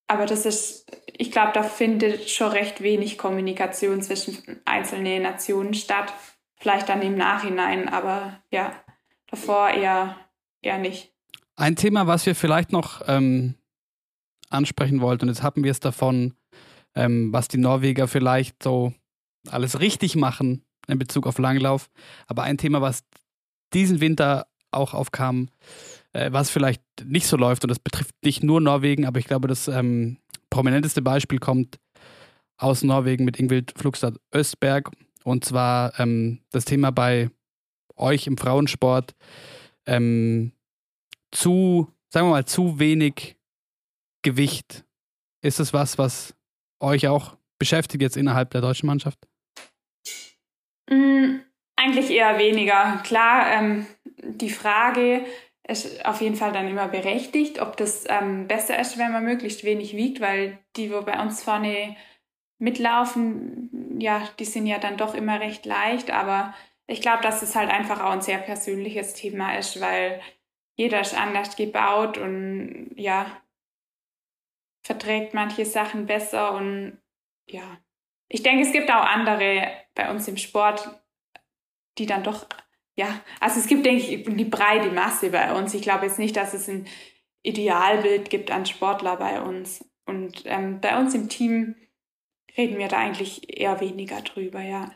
Aber 0.08 0.26
das 0.26 0.45
ist, 0.45 0.89
ich 1.18 1.32
glaube, 1.32 1.51
da 1.53 1.64
findet 1.64 2.30
schon 2.30 2.51
recht 2.51 2.82
wenig 2.82 3.18
Kommunikation 3.18 4.01
zwischen 4.01 4.62
einzelnen 4.66 5.24
Nationen 5.24 5.74
statt. 5.74 6.14
Vielleicht 6.55 6.89
dann 6.89 7.01
im 7.01 7.16
Nachhinein, 7.16 7.89
aber 7.89 8.41
ja, 8.49 8.74
davor 9.28 9.70
eher, 9.70 10.16
eher 10.62 10.78
nicht. 10.78 11.14
Ein 11.55 11.76
Thema, 11.76 12.08
was 12.08 12.26
wir 12.26 12.36
vielleicht 12.36 12.72
noch 12.72 13.01
ähm, 13.08 13.55
ansprechen 14.49 15.01
wollte. 15.01 15.26
Und 15.26 15.30
jetzt 15.30 15.43
haben 15.43 15.64
wir 15.64 15.72
es 15.72 15.80
davon, 15.80 16.34
ähm, 16.95 17.34
was 17.34 17.47
die 17.47 17.58
Norweger 17.58 18.08
vielleicht 18.08 18.64
so 18.64 18.93
alles 19.49 19.80
richtig 19.80 20.16
machen 20.16 20.64
in 20.88 20.99
Bezug 20.99 21.28
auf 21.28 21.38
Langlauf. 21.38 21.89
Aber 22.28 22.43
ein 22.43 22.58
Thema, 22.58 22.82
was 22.82 23.03
diesen 23.74 23.99
Winter 23.99 24.47
auch 24.72 24.93
aufkam, 24.93 25.49
äh, 26.14 26.32
was 26.32 26.49
vielleicht 26.49 26.82
nicht 27.03 27.28
so 27.28 27.38
läuft, 27.38 27.64
und 27.64 27.70
das 27.70 27.80
betrifft 27.80 28.16
nicht 28.24 28.43
nur 28.43 28.62
Norwegen, 28.62 29.05
aber 29.05 29.20
ich 29.20 29.28
glaube, 29.28 29.47
das 29.47 29.68
ähm, 29.68 30.18
prominenteste 30.49 31.01
Beispiel 31.01 31.39
kommt 31.39 31.80
aus 32.58 32.84
Norwegen 32.84 33.26
mit 33.26 33.39
Ingvild 33.39 33.74
Flugstad 33.78 34.18
Östberg. 34.34 34.91
Und 35.24 35.45
zwar 35.45 35.99
ähm, 35.99 36.39
das 36.51 36.66
Thema 36.66 36.91
bei 36.91 37.30
euch 37.95 38.28
im 38.28 38.38
Frauensport 38.38 39.16
ähm, 39.86 40.53
zu, 41.32 41.91
sagen 42.10 42.28
wir 42.28 42.32
mal, 42.32 42.45
zu 42.45 42.80
wenig 42.80 43.36
Gewicht. 44.24 44.86
Ist 45.41 45.60
es 45.60 45.74
was, 45.74 45.97
was 45.97 46.34
euch 46.80 47.08
auch 47.08 47.38
beschäftigt 47.60 48.01
jetzt 48.01 48.18
innerhalb 48.18 48.51
der 48.51 48.62
deutschen 48.62 48.88
Mannschaft? 48.88 49.20
Mm, 50.89 51.39
eigentlich 51.76 52.10
eher 52.10 52.38
weniger. 52.38 53.01
Klar, 53.03 53.51
ähm, 53.51 53.86
die 54.24 54.49
Frage 54.49 55.26
ist 55.68 56.05
auf 56.05 56.22
jeden 56.22 56.36
Fall 56.36 56.51
dann 56.51 56.68
immer 56.68 56.88
berechtigt, 56.88 57.61
ob 57.61 57.78
das 57.78 58.05
ähm, 58.07 58.47
besser 58.47 58.80
ist, 58.80 58.97
wenn 58.97 59.11
man 59.11 59.24
möglichst 59.24 59.63
wenig 59.63 59.95
wiegt, 59.95 60.22
weil 60.22 60.59
die, 60.76 60.91
wo 60.91 61.01
bei 61.01 61.22
uns 61.22 61.43
vorne 61.43 61.95
mitlaufen, 62.59 63.99
ja, 63.99 64.28
die 64.39 64.45
sind 64.45 64.65
ja 64.65 64.80
dann 64.80 64.97
doch 64.97 65.13
immer 65.13 65.39
recht 65.39 65.65
leicht, 65.65 66.11
aber 66.11 66.53
ich 66.88 67.01
glaube, 67.01 67.22
dass 67.22 67.41
es 67.41 67.55
halt 67.55 67.70
einfach 67.70 68.01
auch 68.01 68.11
ein 68.11 68.22
sehr 68.22 68.38
persönliches 68.38 69.13
Thema 69.13 69.57
ist, 69.57 69.80
weil 69.82 70.22
jeder 70.76 71.01
ist 71.01 71.18
anders 71.18 71.55
gebaut 71.55 72.18
und 72.18 72.91
ja, 72.95 73.26
verträgt 74.84 75.34
manche 75.34 75.65
Sachen 75.65 76.05
besser 76.05 76.53
und 76.53 76.97
ja, 77.45 77.78
ich 78.30 78.43
denke, 78.43 78.63
es 78.63 78.72
gibt 78.72 78.89
auch 78.89 79.05
andere 79.05 79.72
bei 79.95 80.09
uns 80.09 80.28
im 80.28 80.38
Sport, 80.38 80.89
die 81.97 82.05
dann 82.05 82.24
doch, 82.24 82.47
ja, 82.98 83.22
also 83.39 83.60
es 83.60 83.68
gibt, 83.68 83.86
denke 83.86 84.04
ich, 84.04 84.24
die 84.26 84.45
breite 84.45 84.91
Masse 84.91 85.30
bei 85.30 85.54
uns. 85.54 85.74
Ich 85.76 85.84
glaube 85.84 86.06
jetzt 86.06 86.18
nicht, 86.18 86.36
dass 86.36 86.56
es 86.56 86.68
ein 86.68 86.88
Idealbild 87.43 88.30
gibt 88.32 88.50
an 88.50 88.66
Sportler 88.66 89.18
bei 89.18 89.39
uns. 89.39 89.86
Und 90.06 90.41
ähm, 90.45 90.82
bei 90.82 91.00
uns 91.00 91.14
im 91.14 91.30
Team 91.30 91.76
reden 92.58 92.80
wir 92.80 92.88
da 92.88 92.98
eigentlich 92.98 93.60
eher 93.60 93.80
weniger 93.82 94.22
drüber, 94.22 94.62
ja. 94.62 94.91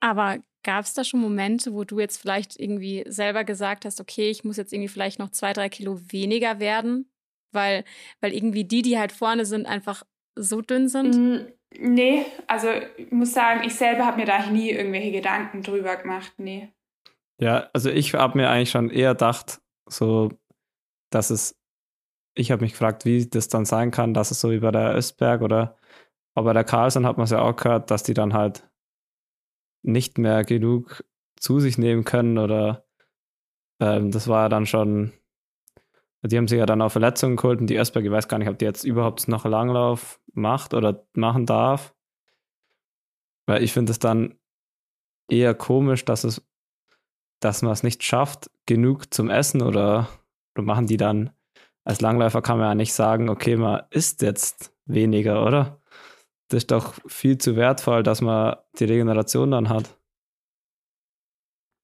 Aber 0.00 0.38
gab 0.62 0.84
es 0.84 0.94
da 0.94 1.04
schon 1.04 1.20
Momente, 1.20 1.74
wo 1.74 1.84
du 1.84 2.00
jetzt 2.00 2.16
vielleicht 2.16 2.58
irgendwie 2.58 3.04
selber 3.06 3.44
gesagt 3.44 3.84
hast, 3.84 4.00
okay, 4.00 4.30
ich 4.30 4.44
muss 4.44 4.56
jetzt 4.56 4.72
irgendwie 4.72 4.88
vielleicht 4.88 5.18
noch 5.18 5.30
zwei, 5.30 5.52
drei 5.52 5.68
Kilo 5.68 6.00
weniger 6.10 6.58
werden, 6.58 7.10
weil, 7.52 7.84
weil 8.20 8.32
irgendwie 8.32 8.64
die, 8.64 8.82
die 8.82 8.98
halt 8.98 9.12
vorne 9.12 9.44
sind, 9.44 9.66
einfach 9.66 10.04
so 10.36 10.62
dünn 10.62 10.88
sind? 10.88 11.52
Nee, 11.76 12.24
also 12.46 12.68
ich 12.96 13.10
muss 13.10 13.34
sagen, 13.34 13.62
ich 13.64 13.74
selber 13.74 14.06
habe 14.06 14.18
mir 14.18 14.26
da 14.26 14.46
nie 14.46 14.70
irgendwelche 14.70 15.12
Gedanken 15.12 15.62
drüber 15.62 15.96
gemacht, 15.96 16.32
nee. 16.38 16.72
Ja, 17.40 17.68
also 17.72 17.90
ich 17.90 18.14
habe 18.14 18.38
mir 18.38 18.50
eigentlich 18.50 18.70
schon 18.70 18.90
eher 18.90 19.12
gedacht, 19.12 19.60
so, 19.86 20.30
dass 21.10 21.30
es, 21.30 21.56
ich 22.34 22.50
habe 22.50 22.62
mich 22.62 22.72
gefragt, 22.72 23.04
wie 23.04 23.28
das 23.28 23.48
dann 23.48 23.64
sein 23.64 23.90
kann, 23.90 24.14
dass 24.14 24.30
es 24.30 24.40
so 24.40 24.50
wie 24.50 24.58
bei 24.58 24.70
der 24.70 24.94
Östberg 24.94 25.42
oder 25.42 25.76
aber 26.34 26.50
bei 26.50 26.52
der 26.52 26.64
Carlson 26.64 27.04
hat 27.04 27.16
man 27.16 27.24
es 27.24 27.30
ja 27.30 27.42
auch 27.42 27.56
gehört, 27.56 27.90
dass 27.90 28.04
die 28.04 28.14
dann 28.14 28.32
halt 28.32 28.68
nicht 29.82 30.18
mehr 30.18 30.44
genug 30.44 31.04
zu 31.36 31.58
sich 31.58 31.78
nehmen 31.78 32.04
können 32.04 32.38
oder 32.38 32.86
ähm, 33.80 34.12
das 34.12 34.28
war 34.28 34.44
ja 34.44 34.48
dann 34.48 34.66
schon 34.66 35.12
die 36.28 36.36
haben 36.36 36.48
sich 36.48 36.58
ja 36.58 36.66
dann 36.66 36.82
auch 36.82 36.90
Verletzungen 36.90 37.36
geholt 37.36 37.60
und 37.60 37.68
die 37.68 37.76
Ösberg, 37.76 38.04
ich 38.04 38.10
weiß 38.10 38.28
gar 38.28 38.38
nicht, 38.38 38.48
ob 38.48 38.58
die 38.58 38.64
jetzt 38.64 38.84
überhaupt 38.84 39.28
noch 39.28 39.44
Langlauf 39.44 40.20
macht 40.32 40.74
oder 40.74 41.06
machen 41.14 41.46
darf. 41.46 41.94
Weil 43.46 43.62
ich 43.62 43.72
finde 43.72 43.92
es 43.92 43.98
dann 43.98 44.38
eher 45.28 45.54
komisch, 45.54 46.04
dass 46.04 46.24
es, 46.24 46.46
dass 47.40 47.62
man 47.62 47.72
es 47.72 47.82
nicht 47.82 48.02
schafft, 48.02 48.50
genug 48.66 49.12
zum 49.12 49.30
Essen 49.30 49.62
oder, 49.62 50.08
oder 50.54 50.64
machen 50.64 50.86
die 50.86 50.96
dann, 50.96 51.30
als 51.84 52.00
Langläufer 52.00 52.42
kann 52.42 52.58
man 52.58 52.68
ja 52.68 52.74
nicht 52.74 52.92
sagen, 52.92 53.28
okay, 53.30 53.56
man 53.56 53.82
isst 53.90 54.20
jetzt 54.22 54.74
weniger, 54.84 55.44
oder? 55.46 55.80
Das 56.48 56.58
ist 56.58 56.70
doch 56.70 56.94
viel 57.06 57.38
zu 57.38 57.56
wertvoll, 57.56 58.02
dass 58.02 58.20
man 58.20 58.56
die 58.78 58.84
Regeneration 58.84 59.50
dann 59.50 59.68
hat. 59.68 59.98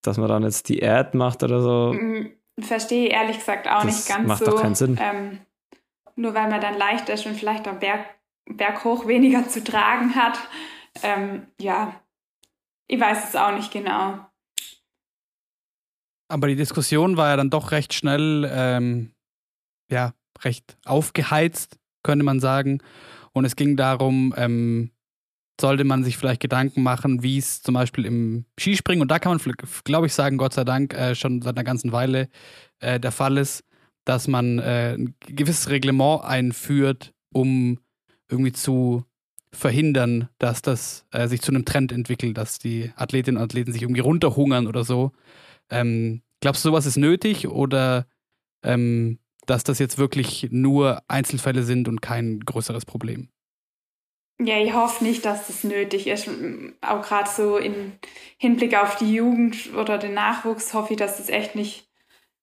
Dass 0.03 0.19
man 0.19 0.29
dann 0.29 0.43
jetzt 0.43 0.69
Diät 0.69 1.15
macht 1.15 1.43
oder 1.43 1.61
so. 1.61 1.95
Mhm 1.95 2.37
verstehe 2.61 3.09
ehrlich 3.09 3.39
gesagt 3.39 3.67
auch 3.69 3.83
das 3.85 3.97
nicht 3.97 4.09
ganz 4.09 4.29
macht 4.29 4.45
so. 4.45 4.53
Doch 4.53 4.63
keinen 4.63 4.75
Sinn. 4.75 4.99
Ähm, 5.01 5.41
nur 6.17 6.35
weil 6.35 6.49
man 6.49 6.61
dann 6.61 6.79
leicht 6.79 7.09
ist 7.09 7.27
und 7.27 7.35
vielleicht 7.35 7.67
am 7.67 7.79
Berg, 7.79 8.07
Berghoch 8.47 9.07
weniger 9.09 9.49
zu 9.49 9.63
tragen 9.63 10.15
hat. 10.15 10.39
Ähm, 11.03 11.49
ja, 11.61 12.01
ich 12.87 13.01
weiß 13.01 13.29
es 13.29 13.37
auch 13.37 13.53
nicht 13.53 13.73
genau. 13.73 14.25
Aber 16.29 16.49
die 16.49 16.57
Diskussion 16.57 17.17
war 17.17 17.31
ja 17.31 17.37
dann 17.37 17.51
doch 17.51 17.71
recht 17.71 17.93
schnell, 17.95 18.51
ähm, 18.53 19.13
ja, 19.91 20.15
recht 20.43 20.77
aufgeheizt, 20.85 21.79
könnte 22.03 22.25
man 22.25 22.41
sagen. 22.41 22.83
Und 23.33 23.45
es 23.45 23.57
ging 23.57 23.77
darum, 23.77 24.35
ähm, 24.37 24.91
sollte 25.61 25.85
man 25.85 26.05
sich 26.05 26.17
vielleicht 26.17 26.41
Gedanken 26.41 26.83
machen, 26.83 27.23
wie 27.23 27.39
es 27.39 27.63
zum 27.63 27.75
Beispiel 27.75 28.07
im 28.07 28.45
Skispringen, 28.59 29.03
und 29.03 29.11
da 29.11 29.19
kann 29.19 29.37
man, 29.37 29.55
glaube 29.85 30.07
ich, 30.07 30.15
sagen, 30.15 30.37
Gott 30.37 30.53
sei 30.55 30.65
Dank, 30.65 30.95
äh, 30.95 31.15
schon 31.15 31.43
seit 31.43 31.57
einer 31.57 31.65
ganzen 31.65 31.93
Weile 31.93 32.29
äh, 32.81 32.99
der 32.99 33.13
Fall 33.13 33.39
ist, 33.39 33.65
dass 34.05 34.29
man 34.29 34.59
äh, 34.59 34.95
ein 34.95 35.15
gewisses 35.21 35.71
Reglement 35.71 36.25
einführt, 36.25 37.15
um 37.33 37.79
irgendwie 38.29 38.53
zu 38.53 39.05
verhindern, 39.53 40.29
dass 40.39 40.63
das 40.63 41.07
äh, 41.13 41.29
sich 41.29 41.41
zu 41.41 41.53
einem 41.53 41.65
Trend 41.65 41.93
entwickelt, 41.93 42.37
dass 42.37 42.59
die 42.59 42.93
Athletinnen 42.97 43.39
und 43.39 43.45
Athleten 43.45 43.73
sich 43.73 43.83
irgendwie 43.83 44.01
runterhungern 44.01 44.67
oder 44.67 44.85
so. 44.85 45.13
Ähm, 45.71 46.23
glaubst 46.41 46.65
du, 46.65 46.71
sowas 46.71 46.87
ist 46.87 46.97
nötig 46.97 47.49
oder 47.49 48.07
ähm, 48.63 49.19
dass 49.47 49.63
das 49.63 49.79
jetzt 49.79 49.99
wirklich 49.99 50.49
nur 50.51 51.03
Einzelfälle 51.09 51.63
sind 51.63 51.89
und 51.89 52.03
kein 52.03 52.41
größeres 52.41 52.85
Problem? 52.85 53.29
Ja, 54.41 54.59
ich 54.59 54.73
hoffe 54.73 55.05
nicht, 55.05 55.25
dass 55.25 55.47
das 55.47 55.63
nötig 55.65 56.07
ist. 56.09 56.29
Auch 56.81 57.03
gerade 57.03 57.31
so 57.31 57.57
im 57.57 57.93
Hinblick 58.37 58.77
auf 58.77 58.97
die 58.97 59.15
Jugend 59.15 59.73
oder 59.75 59.97
den 59.97 60.15
Nachwuchs 60.15 60.75
hoffe 60.75 60.95
ich, 60.95 60.99
dass 60.99 61.19
das 61.19 61.29
echt 61.29 61.55
nicht, 61.55 61.89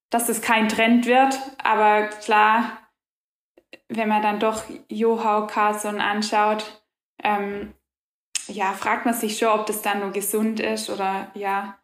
dass 0.09 0.27
das 0.27 0.41
kein 0.41 0.69
Trend 0.69 1.05
wird. 1.05 1.37
Aber 1.61 2.07
klar, 2.07 2.77
wenn 3.89 4.07
man 4.07 4.21
dann 4.21 4.39
doch 4.39 4.63
Johau 4.89 5.47
Carlson 5.47 5.99
anschaut, 5.99 6.81
ähm, 7.23 7.73
ja, 8.47 8.73
fragt 8.73 9.05
man 9.05 9.13
sich 9.13 9.37
schon, 9.37 9.49
ob 9.49 9.65
das 9.65 9.81
dann 9.81 9.99
nur 9.99 10.11
gesund 10.11 10.59
ist 10.59 10.89
oder 10.89 11.29
ja. 11.35 11.77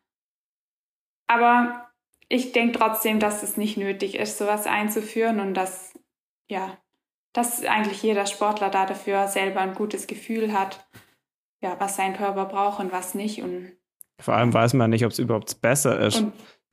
Aber 1.27 1.91
ich 2.29 2.53
denke 2.53 2.79
trotzdem, 2.79 3.19
dass 3.19 3.43
es 3.43 3.57
nicht 3.57 3.77
nötig 3.77 4.15
ist, 4.15 4.37
sowas 4.37 4.67
einzuführen 4.67 5.39
und 5.41 5.53
dass, 5.53 5.93
ja, 6.49 6.77
dass 7.33 7.63
eigentlich 7.63 8.01
jeder 8.01 8.25
Sportler 8.25 8.69
da 8.69 8.85
dafür 8.85 9.27
selber 9.27 9.61
ein 9.61 9.75
gutes 9.75 10.07
Gefühl 10.07 10.53
hat, 10.53 10.87
ja, 11.61 11.75
was 11.79 11.95
sein 11.95 12.15
Körper 12.15 12.45
braucht 12.45 12.79
und 12.79 12.91
was 12.91 13.15
nicht. 13.15 13.41
Und 13.41 13.71
Vor 14.19 14.35
allem 14.35 14.53
weiß 14.53 14.73
man 14.73 14.89
nicht, 14.89 15.05
ob 15.05 15.11
es 15.11 15.19
überhaupt 15.19 15.61
besser 15.61 15.99
ist. 15.99 16.23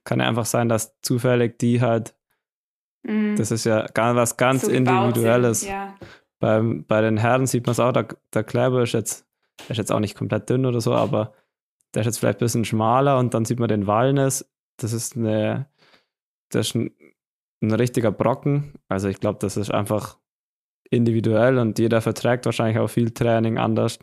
Kann 0.04 0.20
ja 0.20 0.28
einfach 0.28 0.46
sein, 0.46 0.68
dass 0.68 1.00
zufällig 1.00 1.58
die 1.58 1.80
halt, 1.80 2.14
mh, 3.02 3.36
das 3.36 3.50
ist 3.50 3.64
ja 3.64 3.86
gar 3.86 4.14
was 4.16 4.36
ganz 4.36 4.62
so 4.62 4.70
Individuelles. 4.70 5.60
Sind. 5.60 5.70
Ja. 5.70 5.94
Beim, 6.38 6.84
bei 6.84 7.00
den 7.00 7.16
Herren 7.16 7.46
sieht 7.46 7.64
man 7.66 7.72
es 7.72 7.80
auch, 7.80 7.92
der, 7.92 8.08
der 8.34 8.44
Kleber 8.44 8.82
ist 8.82 8.92
jetzt, 8.92 9.26
der 9.60 9.70
ist 9.70 9.78
jetzt 9.78 9.92
auch 9.92 10.00
nicht 10.00 10.16
komplett 10.16 10.50
dünn 10.50 10.66
oder 10.66 10.80
so, 10.80 10.94
aber 10.94 11.32
der 11.94 12.00
ist 12.00 12.06
jetzt 12.06 12.18
vielleicht 12.18 12.38
ein 12.38 12.44
bisschen 12.44 12.64
schmaler 12.64 13.18
und 13.18 13.32
dann 13.34 13.44
sieht 13.44 13.60
man 13.60 13.68
den 13.68 13.86
Walnuss. 13.86 14.44
Das 14.76 14.92
ist 14.92 15.16
eine, 15.16 15.66
das 16.50 16.68
ist 16.68 16.74
ein, 16.74 16.90
ein 17.62 17.72
richtiger 17.72 18.10
Brocken. 18.12 18.74
Also 18.88 19.08
ich 19.08 19.20
glaube, 19.20 19.38
das 19.40 19.56
ist 19.56 19.72
einfach 19.72 20.18
individuell 20.94 21.58
und 21.58 21.78
jeder 21.78 22.00
verträgt 22.00 22.46
wahrscheinlich 22.46 22.78
auch 22.78 22.88
viel 22.88 23.10
Training 23.10 23.58
anders. 23.58 23.98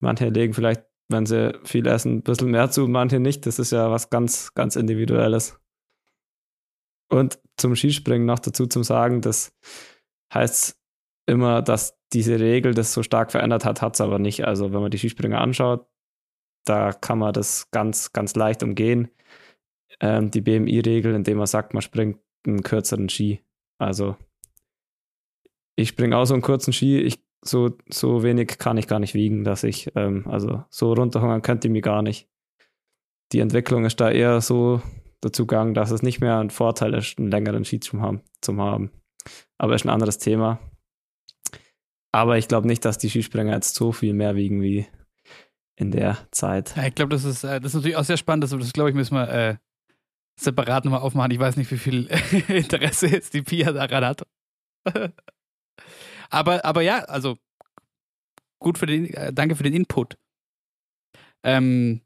Manche 0.00 0.28
legen 0.28 0.54
vielleicht, 0.54 0.84
wenn 1.08 1.26
sie 1.26 1.58
viel 1.64 1.86
essen, 1.86 2.18
ein 2.18 2.22
bisschen 2.22 2.50
mehr 2.50 2.70
zu, 2.70 2.86
manche 2.86 3.20
nicht. 3.20 3.46
Das 3.46 3.58
ist 3.58 3.72
ja 3.72 3.90
was 3.90 4.10
ganz, 4.10 4.54
ganz 4.54 4.76
Individuelles. 4.76 5.58
Und 7.10 7.38
zum 7.56 7.74
Skispringen 7.74 8.26
noch 8.26 8.38
dazu 8.38 8.66
zum 8.66 8.84
Sagen, 8.84 9.22
das 9.22 9.52
heißt 10.32 10.78
immer, 11.26 11.62
dass 11.62 11.98
diese 12.12 12.38
Regel 12.38 12.74
das 12.74 12.92
so 12.92 13.02
stark 13.02 13.32
verändert 13.32 13.64
hat, 13.64 13.82
hat 13.82 13.94
es 13.94 14.00
aber 14.00 14.18
nicht. 14.18 14.44
Also 14.46 14.72
wenn 14.72 14.80
man 14.80 14.90
die 14.90 14.98
Skispringer 14.98 15.40
anschaut, 15.40 15.86
da 16.64 16.92
kann 16.92 17.18
man 17.18 17.32
das 17.32 17.70
ganz, 17.70 18.12
ganz 18.12 18.34
leicht 18.34 18.62
umgehen. 18.62 19.10
Ähm, 20.00 20.30
die 20.30 20.40
BMI-Regel, 20.40 21.14
indem 21.14 21.38
man 21.38 21.46
sagt, 21.46 21.74
man 21.74 21.82
springt 21.82 22.20
einen 22.46 22.62
kürzeren 22.62 23.08
Ski. 23.08 23.42
Also 23.78 24.16
ich 25.78 25.90
springe 25.90 26.16
auch 26.16 26.24
so 26.24 26.34
einen 26.34 26.42
kurzen 26.42 26.72
Ski, 26.72 26.98
ich, 26.98 27.20
so, 27.40 27.70
so 27.88 28.24
wenig 28.24 28.58
kann 28.58 28.78
ich 28.78 28.88
gar 28.88 28.98
nicht 28.98 29.14
wiegen, 29.14 29.44
dass 29.44 29.62
ich, 29.62 29.92
ähm, 29.94 30.26
also 30.26 30.64
so 30.70 30.92
runterhungern 30.92 31.40
könnte 31.40 31.68
ich 31.68 31.72
mich 31.72 31.82
gar 31.82 32.02
nicht. 32.02 32.28
Die 33.32 33.38
Entwicklung 33.38 33.84
ist 33.84 34.00
da 34.00 34.10
eher 34.10 34.40
so 34.40 34.82
dazu 35.20 35.46
gegangen, 35.46 35.74
dass 35.74 35.92
es 35.92 36.02
nicht 36.02 36.20
mehr 36.20 36.38
ein 36.38 36.50
Vorteil 36.50 36.94
ist, 36.94 37.18
einen 37.18 37.30
längeren 37.30 37.64
Ski 37.64 37.78
zu 37.78 38.00
haben. 38.00 38.22
Zum 38.40 38.60
haben. 38.60 38.90
Aber 39.56 39.76
ist 39.76 39.84
ein 39.84 39.90
anderes 39.90 40.18
Thema. 40.18 40.58
Aber 42.10 42.38
ich 42.38 42.48
glaube 42.48 42.66
nicht, 42.66 42.84
dass 42.84 42.98
die 42.98 43.10
Skispringer 43.10 43.54
jetzt 43.54 43.76
so 43.76 43.92
viel 43.92 44.14
mehr 44.14 44.34
wiegen 44.34 44.60
wie 44.60 44.86
in 45.76 45.92
der 45.92 46.18
Zeit. 46.32 46.74
Ja, 46.76 46.86
ich 46.86 46.94
glaube, 46.96 47.10
das 47.10 47.22
ist, 47.22 47.44
äh, 47.44 47.60
das 47.60 47.70
ist 47.70 47.74
natürlich 47.76 47.96
auch 47.96 48.04
sehr 48.04 48.16
spannend. 48.16 48.42
Das, 48.42 48.50
das 48.50 48.72
glaube 48.72 48.90
ich, 48.90 48.96
müssen 48.96 49.14
wir 49.14 49.28
äh, 49.28 49.56
separat 50.40 50.84
nochmal 50.84 51.02
aufmachen. 51.02 51.30
Ich 51.30 51.38
weiß 51.38 51.56
nicht, 51.56 51.70
wie 51.70 51.78
viel 51.78 52.06
Interesse 52.48 53.06
jetzt 53.06 53.32
die 53.34 53.42
Pia 53.42 53.70
daran 53.70 54.04
hat. 54.04 54.26
aber, 56.30 56.64
aber 56.64 56.82
ja, 56.82 57.00
also 57.04 57.38
gut 58.58 58.78
für 58.78 58.86
den, 58.86 59.12
äh, 59.14 59.32
danke 59.32 59.56
für 59.56 59.62
den 59.62 59.74
Input. 59.74 60.16
Ähm, 61.42 62.00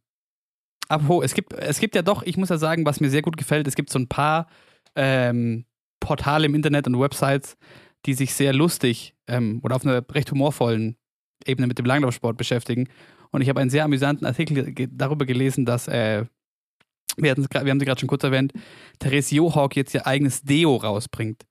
apropos, 0.88 1.24
es 1.24 1.34
gibt, 1.34 1.52
es 1.54 1.78
gibt 1.78 1.94
ja 1.94 2.02
doch, 2.02 2.22
ich 2.22 2.36
muss 2.36 2.50
ja 2.50 2.58
sagen, 2.58 2.84
was 2.84 3.00
mir 3.00 3.10
sehr 3.10 3.22
gut 3.22 3.36
gefällt, 3.36 3.66
es 3.66 3.74
gibt 3.74 3.90
so 3.90 3.98
ein 3.98 4.08
paar 4.08 4.48
ähm, 4.94 5.64
Portale 6.00 6.46
im 6.46 6.54
Internet 6.54 6.86
und 6.86 7.00
Websites, 7.00 7.56
die 8.06 8.14
sich 8.14 8.34
sehr 8.34 8.52
lustig 8.52 9.14
ähm, 9.26 9.60
oder 9.62 9.76
auf 9.76 9.86
einer 9.86 10.04
recht 10.10 10.30
humorvollen 10.30 10.96
Ebene 11.46 11.66
mit 11.66 11.78
dem 11.78 11.86
Langlaufsport 11.86 12.36
beschäftigen. 12.36 12.88
Und 13.30 13.40
ich 13.40 13.48
habe 13.48 13.60
einen 13.60 13.70
sehr 13.70 13.84
amüsanten 13.84 14.26
Artikel 14.26 14.74
darüber 14.90 15.24
gelesen, 15.24 15.64
dass, 15.64 15.88
äh, 15.88 16.26
wir, 17.16 17.36
wir 17.36 17.70
haben 17.70 17.80
sie 17.80 17.86
gerade 17.86 18.00
schon 18.00 18.08
kurz 18.08 18.24
erwähnt, 18.24 18.52
Therese 18.98 19.34
Johawk 19.34 19.76
jetzt 19.76 19.94
ihr 19.94 20.06
eigenes 20.06 20.42
Deo 20.42 20.76
rausbringt. 20.76 21.44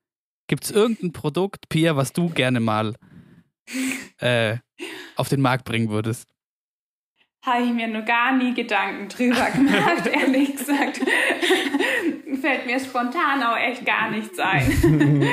Gibt 0.52 0.66
es 0.66 0.72
irgendein 0.72 1.14
Produkt, 1.14 1.70
Pia, 1.70 1.96
was 1.96 2.12
du 2.12 2.28
gerne 2.28 2.60
mal 2.60 2.94
äh, 4.20 4.58
auf 5.16 5.30
den 5.30 5.40
Markt 5.40 5.64
bringen 5.64 5.88
würdest? 5.88 6.28
Habe 7.42 7.64
ich 7.64 7.72
mir 7.72 7.88
noch 7.88 8.04
gar 8.04 8.36
nie 8.36 8.54
Gedanken 8.54 9.08
drüber 9.08 9.50
gemacht, 9.50 10.08
ehrlich 10.12 10.58
gesagt. 10.58 11.00
Fällt 12.42 12.66
mir 12.66 12.82
spontan 12.82 13.42
auch 13.44 13.56
echt 13.56 13.86
gar 13.86 14.12
nichts 14.12 14.38
ein. 14.40 15.22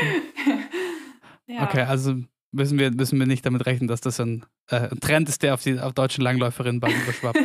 ja. 1.49 1.65
Okay, 1.65 1.83
also 1.83 2.15
müssen 2.53 2.79
wir, 2.79 2.93
müssen 2.93 3.19
wir 3.19 3.27
nicht 3.27 3.45
damit 3.45 3.67
rechnen, 3.67 3.89
dass 3.89 4.01
das 4.01 4.21
ein, 4.21 4.47
äh, 4.71 4.89
ein 4.89 5.01
Trend 5.01 5.29
ist, 5.29 5.43
der 5.43 5.55
auf 5.55 5.65
die 5.65 5.81
auf 5.81 5.95
deutschen 5.95 6.23
Langläuferinnen 6.23 6.81
überschwappt. 7.03 7.41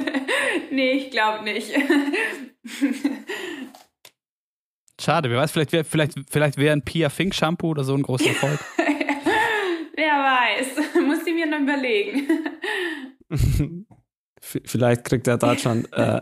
nee, 0.69 0.91
ich 0.91 1.09
glaube 1.09 1.43
nicht. 1.43 1.71
Schade, 5.03 5.29
wer 5.29 5.39
weiß, 5.39 5.51
vielleicht 5.51 5.73
wäre 5.73 5.83
vielleicht, 5.83 6.13
vielleicht 6.29 6.57
wär 6.57 6.71
ein 6.71 6.81
Pia 6.81 7.09
Fink 7.09 7.35
Shampoo 7.35 7.71
oder 7.71 7.83
so 7.83 7.93
ein 7.93 8.03
großer 8.03 8.29
Erfolg. 8.29 8.57
wer 9.95 10.13
weiß, 10.13 10.95
muss 11.05 11.27
ich 11.27 11.33
mir 11.33 11.45
noch 11.45 11.59
überlegen. 11.59 12.29
vielleicht 14.39 15.03
kriegt 15.03 15.27
der 15.27 15.37
Deutschland 15.37 15.91
äh, 15.91 16.21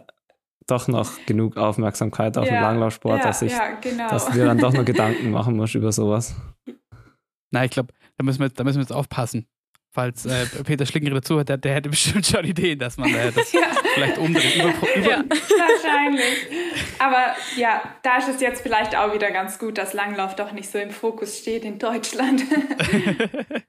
doch 0.65 0.87
noch 0.87 1.11
genug 1.27 1.57
Aufmerksamkeit 1.57 2.35
auf 2.39 2.47
Ja, 2.47 2.53
den 2.53 2.61
Langlaufsport, 2.61 3.19
ja, 3.19 3.27
dass, 3.27 3.43
ich, 3.43 3.51
ja, 3.51 3.73
genau. 3.79 4.09
dass 4.09 4.25
du 4.25 4.31
dir 4.33 4.45
dann 4.45 4.57
doch 4.57 4.73
noch 4.73 4.85
Gedanken 4.85 5.29
machen 5.29 5.55
musst 5.55 5.75
über 5.75 5.91
sowas. 5.91 6.33
Nein, 7.51 7.65
ich 7.65 7.71
glaube, 7.71 7.93
da 8.17 8.23
müssen 8.23 8.39
wir, 8.39 8.49
da 8.49 8.63
müssen 8.63 8.77
wir 8.77 8.83
jetzt 8.83 8.93
aufpassen. 8.93 9.45
Falls 9.93 10.25
äh, 10.25 10.45
Peter 10.63 10.87
Schlingerer 10.87 11.15
dazuhört, 11.15 11.49
der, 11.49 11.57
der 11.57 11.75
hätte 11.75 11.89
bestimmt 11.89 12.25
schon 12.25 12.45
Ideen, 12.45 12.79
dass 12.79 12.97
man 12.97 13.13
äh, 13.13 13.31
das 13.31 13.51
ja, 13.51 13.59
vielleicht 13.93 14.17
umdreht. 14.17 14.55
Über, 14.55 14.69
über, 14.95 15.09
Ja. 15.09 15.23
wahrscheinlich. 15.27 16.47
Aber 16.99 17.35
ja, 17.57 17.81
da 18.03 18.17
ist 18.17 18.27
es 18.29 18.41
jetzt 18.41 18.61
vielleicht 18.61 18.95
auch 18.95 19.13
wieder 19.13 19.31
ganz 19.31 19.59
gut, 19.59 19.77
dass 19.77 19.93
Langlauf 19.93 20.35
doch 20.35 20.51
nicht 20.51 20.69
so 20.69 20.77
im 20.77 20.91
Fokus 20.91 21.37
steht 21.37 21.63
in 21.63 21.79
Deutschland. 21.79 22.43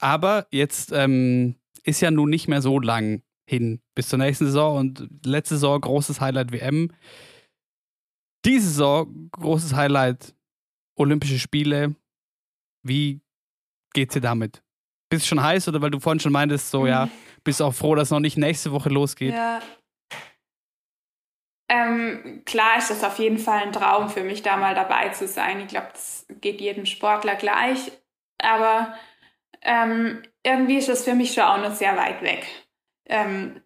Aber 0.00 0.46
jetzt 0.50 0.92
ähm, 0.92 1.56
ist 1.84 2.00
ja 2.00 2.10
nun 2.10 2.30
nicht 2.30 2.48
mehr 2.48 2.60
so 2.62 2.78
lang 2.78 3.22
hin 3.48 3.80
bis 3.94 4.08
zur 4.08 4.18
nächsten 4.18 4.46
Saison 4.46 4.78
und 4.78 5.08
letzte 5.24 5.54
Saison 5.56 5.80
großes 5.80 6.20
Highlight 6.20 6.52
WM. 6.52 6.90
Diese 8.44 8.68
Saison 8.68 9.30
großes 9.32 9.74
Highlight 9.74 10.34
Olympische 10.96 11.38
Spiele. 11.38 11.94
Wie 12.82 13.20
geht's 13.94 14.14
dir 14.14 14.20
damit? 14.20 14.62
Bist 15.10 15.24
du 15.24 15.28
schon 15.28 15.42
heiß 15.42 15.68
oder 15.68 15.80
weil 15.80 15.90
du 15.90 16.00
vorhin 16.00 16.20
schon 16.20 16.32
meintest, 16.32 16.70
so 16.70 16.86
ja, 16.86 17.08
bist 17.44 17.62
auch 17.62 17.74
froh, 17.74 17.94
dass 17.94 18.10
noch 18.10 18.20
nicht 18.20 18.36
nächste 18.36 18.72
Woche 18.72 18.88
losgeht? 18.88 19.34
Ja. 19.34 19.60
Ähm, 21.68 22.42
klar 22.44 22.78
ist 22.78 22.90
das 22.90 23.04
auf 23.04 23.18
jeden 23.18 23.38
Fall 23.38 23.62
ein 23.62 23.72
Traum 23.72 24.08
für 24.08 24.22
mich, 24.22 24.42
da 24.42 24.56
mal 24.56 24.74
dabei 24.74 25.10
zu 25.10 25.26
sein. 25.26 25.60
Ich 25.60 25.68
glaube, 25.68 25.88
das 25.92 26.26
geht 26.28 26.60
jedem 26.60 26.86
Sportler 26.86 27.36
gleich. 27.36 27.92
Aber 28.38 28.94
ähm, 29.62 30.22
irgendwie 30.42 30.76
ist 30.76 30.88
das 30.88 31.04
für 31.04 31.14
mich 31.14 31.32
schon 31.32 31.44
auch 31.44 31.58
noch 31.58 31.74
sehr 31.74 31.96
weit 31.96 32.22
weg. 32.22 32.46
Ähm, 33.06 33.62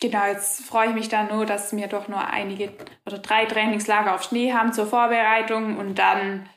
genau, 0.00 0.26
jetzt 0.26 0.64
freue 0.64 0.88
ich 0.88 0.94
mich 0.94 1.08
da 1.08 1.24
nur, 1.24 1.46
dass 1.46 1.76
wir 1.76 1.86
doch 1.86 2.08
nur 2.08 2.26
einige 2.26 2.72
oder 3.06 3.18
drei 3.18 3.44
Trainingslager 3.44 4.14
auf 4.14 4.22
Schnee 4.22 4.52
haben 4.52 4.72
zur 4.72 4.86
Vorbereitung 4.86 5.76
und 5.78 5.98
dann, 5.98 6.48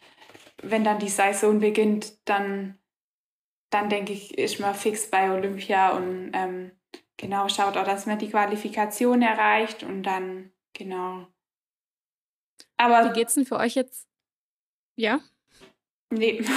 wenn 0.62 0.84
dann 0.84 1.00
die 1.00 1.10
Saison 1.10 1.60
beginnt, 1.60 2.28
dann, 2.28 2.78
dann 3.70 3.90
denke 3.90 4.14
ich, 4.14 4.38
ist 4.38 4.60
man 4.60 4.76
fix 4.76 5.10
bei 5.10 5.32
Olympia 5.32 5.92
und 5.96 6.32
ähm, 6.34 6.72
genau 7.18 7.50
schaut 7.50 7.78
auch, 7.78 7.86
dass 7.86 8.06
man 8.06 8.20
die 8.20 8.30
Qualifikation 8.30 9.22
erreicht 9.22 9.84
und 9.84 10.04
dann, 10.04 10.52
genau. 10.74 11.28
Aber 12.78 13.10
Wie 13.10 13.14
geht's 13.14 13.36
denn 13.36 13.46
für 13.46 13.58
euch 13.58 13.76
jetzt? 13.76 14.08
Ja? 14.96 15.20
nee. 16.10 16.44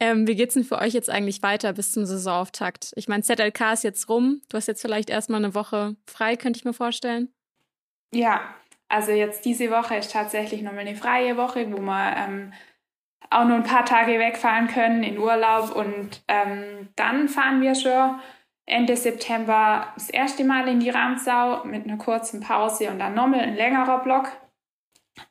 Ähm, 0.00 0.28
wie 0.28 0.36
geht's 0.36 0.54
denn 0.54 0.64
für 0.64 0.78
euch 0.78 0.94
jetzt 0.94 1.10
eigentlich 1.10 1.42
weiter 1.42 1.72
bis 1.72 1.90
zum 1.92 2.06
Saisonauftakt? 2.06 2.92
Ich 2.94 3.08
meine, 3.08 3.24
ZLK 3.24 3.72
ist 3.72 3.82
jetzt 3.82 4.08
rum. 4.08 4.42
Du 4.48 4.56
hast 4.56 4.68
jetzt 4.68 4.80
vielleicht 4.80 5.10
erstmal 5.10 5.44
eine 5.44 5.54
Woche 5.54 5.96
frei, 6.06 6.36
könnte 6.36 6.58
ich 6.58 6.64
mir 6.64 6.72
vorstellen. 6.72 7.32
Ja, 8.14 8.54
also 8.88 9.10
jetzt 9.10 9.44
diese 9.44 9.70
Woche 9.70 9.96
ist 9.96 10.12
tatsächlich 10.12 10.62
nochmal 10.62 10.86
eine 10.86 10.94
freie 10.94 11.36
Woche, 11.36 11.70
wo 11.72 11.78
wir 11.80 12.16
ähm, 12.16 12.52
auch 13.30 13.44
nur 13.44 13.56
ein 13.56 13.64
paar 13.64 13.84
Tage 13.84 14.18
wegfahren 14.18 14.68
können 14.68 15.02
in 15.02 15.18
Urlaub 15.18 15.74
und 15.74 16.22
ähm, 16.28 16.88
dann 16.96 17.28
fahren 17.28 17.60
wir 17.60 17.74
schon 17.74 18.18
Ende 18.66 18.96
September 18.96 19.86
das 19.94 20.10
erste 20.10 20.44
Mal 20.44 20.68
in 20.68 20.80
die 20.80 20.90
Ramsau 20.90 21.64
mit 21.64 21.84
einer 21.84 21.96
kurzen 21.96 22.40
Pause 22.40 22.90
und 22.90 22.98
dann 22.98 23.14
nochmal 23.14 23.40
ein 23.40 23.56
längerer 23.56 24.02
Block 24.02 24.28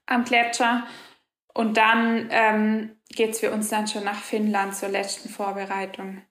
am 0.06 0.24
Gletscher 0.24 0.84
und 1.54 1.78
dann 1.78 2.28
ähm, 2.30 2.92
geht 3.10 3.32
es 3.32 3.40
für 3.40 3.52
uns 3.52 3.70
dann 3.70 3.88
schon 3.88 4.04
nach 4.04 4.16
Finnland 4.16 4.76
zur 4.76 4.90
letzten 4.90 5.30
Vorbereitung. 5.30 6.22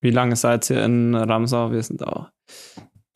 Wie 0.00 0.10
lange 0.10 0.36
seid 0.36 0.68
ihr 0.70 0.84
in 0.84 1.14
Ramsau? 1.14 1.70
Wir 1.72 1.82
sind 1.82 2.06
auch, 2.06 2.30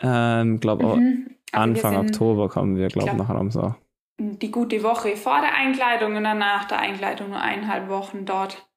ähm, 0.00 0.60
glaube 0.60 0.84
Mhm. 0.96 1.34
Also 1.52 1.62
Anfang 1.62 1.96
Oktober 1.96 2.48
kommen 2.48 2.76
wir, 2.76 2.88
glaube 2.88 3.08
ich, 3.08 3.14
glaub- 3.14 3.28
nach 3.28 3.34
Ramsau. 3.34 3.74
Die 4.18 4.50
gute 4.50 4.82
Woche 4.82 5.16
vor 5.16 5.40
der 5.40 5.54
Einkleidung 5.54 6.16
und 6.16 6.24
dann 6.24 6.38
nach 6.38 6.64
der 6.64 6.80
Einkleidung 6.80 7.30
nur 7.30 7.40
eineinhalb 7.40 7.88
Wochen 7.88 8.24
dort. 8.24 8.68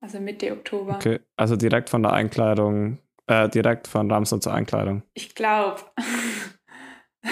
Also 0.00 0.18
Mitte 0.18 0.50
Oktober. 0.52 0.96
Okay, 0.96 1.20
also 1.36 1.56
direkt 1.56 1.90
von 1.90 2.02
der 2.02 2.12
Einkleidung, 2.12 2.98
äh, 3.26 3.48
direkt 3.48 3.86
von 3.86 4.10
Ramsau 4.10 4.38
zur 4.38 4.52
Einkleidung. 4.52 5.02
Ich 5.14 5.34
glaube. 5.34 5.80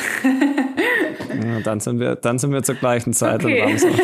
Ja, 1.40 1.60
dann, 1.60 1.80
sind 1.80 2.00
wir, 2.00 2.16
dann 2.16 2.38
sind 2.38 2.52
wir 2.52 2.62
zur 2.62 2.74
gleichen 2.74 3.12
Zeit 3.12 3.42
in 3.42 3.46
okay. 3.52 3.62
Ramsau. 3.62 3.88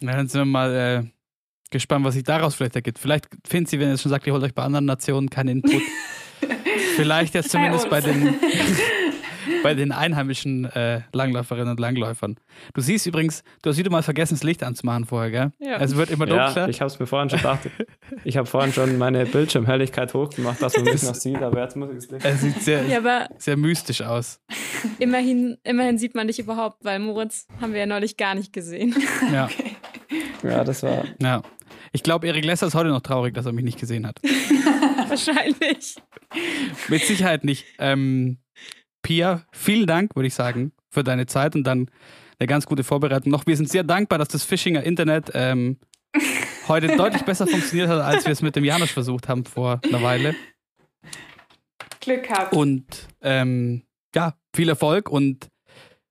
Na, 0.00 0.12
dann 0.12 0.28
sind 0.28 0.40
wir 0.40 0.46
mal 0.46 0.74
äh, 0.74 1.02
gespannt, 1.70 2.04
was 2.04 2.14
sich 2.14 2.24
daraus 2.24 2.54
vielleicht 2.54 2.76
ergibt. 2.76 2.98
Vielleicht 2.98 3.28
findet 3.46 3.70
sie, 3.70 3.78
wenn 3.78 3.88
ihr 3.88 3.94
es 3.94 4.02
schon 4.02 4.10
sagt, 4.10 4.26
ihr 4.26 4.32
holt 4.32 4.42
euch 4.42 4.54
bei 4.54 4.62
anderen 4.62 4.84
Nationen 4.86 5.28
keinen 5.30 5.62
Input. 5.62 5.82
Vielleicht 6.96 7.34
jetzt 7.34 7.52
Bei 7.52 7.58
zumindest 7.58 7.90
bei, 7.90 7.96
uns. 7.98 8.06
den, 8.06 8.34
bei 9.62 9.74
den 9.74 9.92
einheimischen 9.92 10.64
äh, 10.66 11.02
Langläuferinnen 11.12 11.70
und 11.70 11.80
Langläufern. 11.80 12.36
Du 12.74 12.80
siehst 12.80 13.06
übrigens, 13.06 13.42
du 13.62 13.70
hast 13.70 13.76
wieder 13.78 13.90
mal 13.90 14.02
vergessen, 14.02 14.34
das 14.34 14.42
Licht 14.42 14.62
anzumachen 14.62 15.04
vorher, 15.04 15.30
gell? 15.30 15.52
Ja. 15.60 15.78
Es 15.80 15.96
wird 15.96 16.10
immer 16.10 16.26
Ja, 16.28 16.46
dunkler. 16.46 16.68
ich 16.68 16.80
habe 16.80 16.90
es 16.90 16.98
mir 16.98 17.06
vorhin 17.06 17.30
schon 17.30 17.38
gedacht. 17.38 17.68
Ich 18.24 18.36
habe 18.36 18.46
vorhin 18.46 18.72
schon 18.72 18.96
meine 18.98 19.26
Bildschirmhelligkeit 19.26 20.14
hochgemacht, 20.14 20.60
dass 20.62 20.74
man 20.76 20.84
mich 20.84 21.02
noch 21.02 21.14
sieht, 21.14 21.42
aber 21.42 21.62
jetzt 21.62 21.76
muss 21.76 21.90
ich 21.90 21.96
es 21.98 22.10
nicht. 22.10 22.24
es 22.24 22.40
sieht 22.40 22.62
sehr, 22.62 22.84
Ja, 22.86 22.98
aber 22.98 23.28
sehr 23.38 23.56
mystisch 23.56 24.02
aus. 24.02 24.40
immerhin, 24.98 25.56
immerhin 25.64 25.98
sieht 25.98 26.14
man 26.14 26.26
dich 26.26 26.38
überhaupt, 26.38 26.84
weil 26.84 26.98
Moritz 26.98 27.46
haben 27.60 27.72
wir 27.72 27.80
ja 27.80 27.86
neulich 27.86 28.16
gar 28.16 28.34
nicht 28.34 28.52
gesehen. 28.52 28.94
Ja, 29.32 29.48
Ja, 30.42 30.62
das 30.64 30.82
war. 30.82 31.04
ja. 31.20 31.42
Ich 31.92 32.02
glaube, 32.02 32.26
Erik 32.26 32.44
Lesser 32.44 32.66
ist 32.66 32.74
heute 32.74 32.88
noch 32.90 33.00
traurig, 33.00 33.34
dass 33.34 33.46
er 33.46 33.52
mich 33.52 33.64
nicht 33.64 33.78
gesehen 33.80 34.06
hat. 34.06 34.20
Wahrscheinlich. 35.08 35.96
Mit 36.88 37.02
Sicherheit 37.04 37.44
nicht. 37.44 37.64
Ähm, 37.78 38.38
Pia, 39.04 39.42
vielen 39.52 39.86
Dank, 39.86 40.16
würde 40.16 40.26
ich 40.26 40.34
sagen, 40.34 40.72
für 40.90 41.04
deine 41.04 41.26
Zeit 41.26 41.54
und 41.54 41.62
dann 41.64 41.90
eine 42.40 42.46
ganz 42.48 42.66
gute 42.66 42.82
Vorbereitung 42.82 43.30
noch. 43.30 43.46
Wir 43.46 43.56
sind 43.56 43.68
sehr 43.68 43.84
dankbar, 43.84 44.18
dass 44.18 44.28
das 44.28 44.42
Fischinger 44.42 44.82
Internet 44.82 45.30
ähm, 45.34 45.78
heute 46.68 46.96
deutlich 46.96 47.22
besser 47.22 47.46
funktioniert 47.46 47.88
hat, 47.88 48.00
als 48.00 48.24
wir 48.24 48.32
es 48.32 48.42
mit 48.42 48.56
dem 48.56 48.64
Janusz 48.64 48.90
versucht 48.90 49.28
haben 49.28 49.44
vor 49.44 49.80
einer 49.84 50.02
Weile. 50.02 50.34
Glück 52.00 52.24
gehabt. 52.24 52.52
Und 52.54 53.08
ähm, 53.20 53.82
ja, 54.14 54.34
viel 54.56 54.68
Erfolg 54.68 55.08
und 55.10 55.48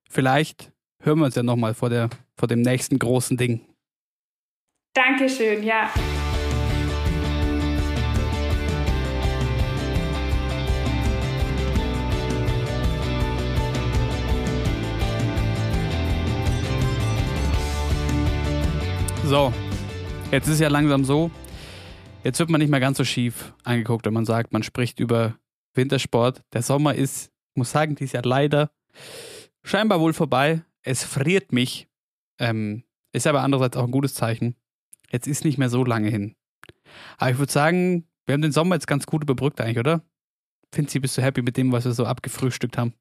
vielleicht 0.08 0.72
hören 1.02 1.18
wir 1.18 1.26
uns 1.26 1.34
ja 1.34 1.42
nochmal 1.42 1.74
vor, 1.74 1.90
der, 1.90 2.08
vor 2.38 2.48
dem 2.48 2.62
nächsten 2.62 2.98
großen 2.98 3.36
Ding. 3.36 3.60
Dankeschön, 4.94 5.64
ja. 5.64 5.90
So, 19.26 19.54
jetzt 20.30 20.48
ist 20.48 20.60
ja 20.60 20.68
langsam 20.68 21.02
so, 21.02 21.30
jetzt 22.24 22.38
wird 22.40 22.50
man 22.50 22.60
nicht 22.60 22.68
mehr 22.68 22.78
ganz 22.78 22.98
so 22.98 23.04
schief 23.04 23.54
angeguckt, 23.64 24.04
wenn 24.04 24.12
man 24.12 24.26
sagt, 24.26 24.52
man 24.52 24.62
spricht 24.62 25.00
über 25.00 25.38
Wintersport. 25.72 26.42
Der 26.52 26.60
Sommer 26.60 26.94
ist, 26.94 27.32
muss 27.54 27.70
sagen, 27.70 27.94
dieses 27.94 28.12
Jahr 28.12 28.24
leider 28.24 28.70
scheinbar 29.62 30.00
wohl 30.00 30.12
vorbei. 30.12 30.62
Es 30.82 31.04
friert 31.04 31.52
mich. 31.52 31.88
Ähm, 32.38 32.84
ist 33.12 33.26
aber 33.26 33.40
andererseits 33.40 33.78
auch 33.78 33.84
ein 33.84 33.92
gutes 33.92 34.12
Zeichen. 34.12 34.56
Jetzt 35.10 35.26
ist 35.26 35.44
nicht 35.44 35.56
mehr 35.56 35.70
so 35.70 35.84
lange 35.84 36.10
hin. 36.10 36.34
Aber 37.16 37.30
ich 37.30 37.38
würde 37.38 37.52
sagen, 37.52 38.06
wir 38.26 38.34
haben 38.34 38.42
den 38.42 38.52
Sommer 38.52 38.76
jetzt 38.76 38.86
ganz 38.86 39.06
gut 39.06 39.22
überbrückt 39.22 39.60
eigentlich, 39.60 39.78
oder? 39.78 40.02
Finzi, 40.70 41.00
bist 41.00 41.16
du 41.16 41.22
happy 41.22 41.40
mit 41.40 41.56
dem, 41.56 41.72
was 41.72 41.86
wir 41.86 41.92
so 41.92 42.04
abgefrühstückt 42.04 42.76
haben? 42.76 42.92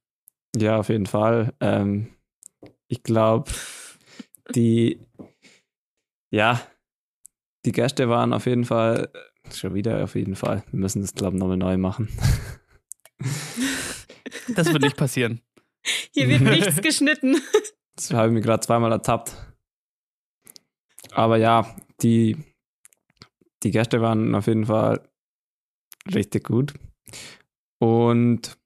Ja, 0.56 0.78
auf 0.78 0.88
jeden 0.88 1.06
Fall. 1.06 1.54
Ähm, 1.60 2.14
ich 2.88 3.04
glaube, 3.04 3.52
die, 4.56 5.00
ja, 6.34 6.60
die 7.64 7.72
Gäste 7.72 8.10
waren 8.10 8.34
auf 8.34 8.48
jeden 8.48 8.66
Fall, 8.66 9.12
schon 9.52 9.76
wieder 9.76 10.04
auf 10.04 10.16
jeden 10.16 10.36
Fall. 10.36 10.64
Wir 10.72 10.80
müssen 10.80 11.04
das, 11.04 11.14
glaube 11.14 11.36
ich, 11.36 11.40
nochmal 11.40 11.58
neu 11.58 11.78
machen. 11.78 12.10
Das 14.56 14.68
wird 14.74 14.82
nicht 14.82 14.98
passieren. 14.98 15.40
Hier 16.12 16.28
wird 16.28 16.42
nichts 16.42 16.82
geschnitten. 16.82 17.38
Das 17.96 18.12
habe 18.12 18.28
ich 18.28 18.34
mir 18.34 18.42
gerade 18.42 18.66
zweimal 18.66 18.92
ertappt. 18.92 19.38
Aber 21.12 21.38
ja, 21.38 21.76
die, 22.02 22.36
die 23.62 23.70
Gäste 23.70 24.02
waren 24.02 24.34
auf 24.34 24.48
jeden 24.48 24.66
Fall 24.66 25.08
richtig 26.14 26.46
gut. 26.46 26.74
Und 27.80 28.58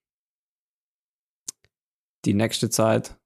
die 2.24 2.34
nächste 2.34 2.70
Zeit 2.70 3.17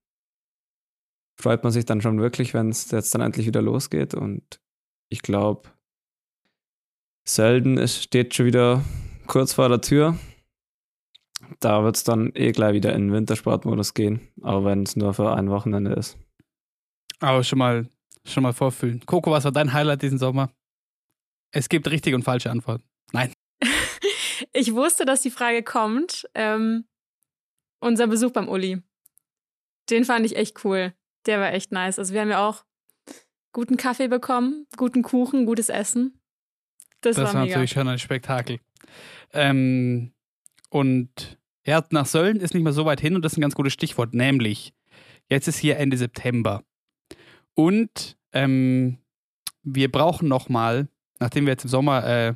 freut 1.40 1.64
man 1.64 1.72
sich 1.72 1.86
dann 1.86 2.02
schon 2.02 2.20
wirklich, 2.20 2.54
wenn 2.54 2.70
es 2.70 2.92
jetzt 2.92 3.14
dann 3.14 3.22
endlich 3.22 3.48
wieder 3.48 3.62
losgeht. 3.62 4.14
Und 4.14 4.62
ich 5.10 5.22
glaube, 5.22 5.70
Sölden 7.28 7.78
ist, 7.78 8.04
steht 8.04 8.36
schon 8.36 8.46
wieder 8.46 8.84
kurz 9.28 9.54
vor 9.54 9.70
der 9.70 9.82
Tür. 9.82 10.18
Da 11.60 11.84
wird 11.84 11.96
es 11.96 12.04
dann 12.04 12.32
eh 12.34 12.52
gleich 12.52 12.74
wieder 12.74 12.94
in 12.94 13.08
den 13.08 13.14
Wintersportmodus 13.14 13.94
gehen, 13.94 14.28
auch 14.42 14.64
wenn 14.64 14.84
es 14.84 14.96
nur 14.96 15.14
für 15.14 15.34
ein 15.34 15.50
Wochenende 15.50 15.94
ist. 15.94 16.18
Aber 17.20 17.44
schon 17.44 17.60
mal, 17.60 17.88
schon 18.26 18.44
mal 18.44 18.54
vorfühlen. 18.54 19.06
Coco, 19.06 19.32
was 19.32 19.44
war 19.44 19.52
dein 19.52 19.74
Highlight 19.74 20.02
diesen 20.02 20.18
Sommer? 20.18 20.52
Es 21.52 21.70
gibt 21.70 21.90
richtige 21.90 22.16
und 22.16 22.24
falsche 22.24 22.50
Antworten. 22.52 22.84
Nein. 23.12 23.34
Ich 24.54 24.74
wusste, 24.74 25.06
dass 25.06 25.22
die 25.22 25.30
Frage 25.30 25.64
kommt. 25.64 26.28
Ähm, 26.34 26.86
unser 27.80 28.08
Besuch 28.08 28.32
beim 28.32 28.50
Uli. 28.50 28.82
Den 29.90 30.04
fand 30.04 30.26
ich 30.26 30.36
echt 30.36 30.66
cool. 30.66 30.94
Der 31.26 31.40
war 31.40 31.54
echt 31.54 31.72
nice. 31.72 32.00
Also 32.00 32.14
wir 32.14 32.22
haben 32.22 32.30
ja 32.30 32.48
auch 32.48 32.64
guten 33.54 33.78
Kaffee 33.78 34.08
bekommen, 34.08 34.68
guten 34.78 35.04
Kuchen, 35.04 35.46
gutes 35.46 35.70
Essen. 35.70 36.20
Das, 37.02 37.16
Das, 37.16 37.26
war, 37.26 37.34
war 37.34 37.46
natürlich 37.46 37.72
schon 37.72 37.88
ein 37.88 38.00
Spektakel. 38.00 38.60
Ähm, 39.34 40.14
und 40.70 41.40
ja, 41.66 41.84
nach 41.92 42.06
Sölden 42.06 42.42
ist 42.42 42.54
nicht 42.54 42.64
mehr 42.64 42.74
so 42.74 42.86
weit 42.86 43.02
hin 43.02 43.16
und 43.16 43.24
das 43.24 43.34
ist 43.34 43.38
ein 43.38 43.42
ganz 43.42 43.56
gutes 43.56 43.74
Stichwort, 43.74 44.14
nämlich 44.14 44.74
jetzt 45.30 45.48
ist 45.48 45.58
hier 45.58 45.78
Ende 45.78 45.98
September. 45.98 46.64
Und 47.54 48.18
ähm, 48.34 48.98
wir 49.64 49.92
brauchen 49.92 50.28
nochmal, 50.28 50.88
nachdem 51.20 51.46
wir 51.46 51.52
jetzt 51.52 51.66
im 51.66 51.70
Sommer 51.70 52.06
äh, 52.06 52.34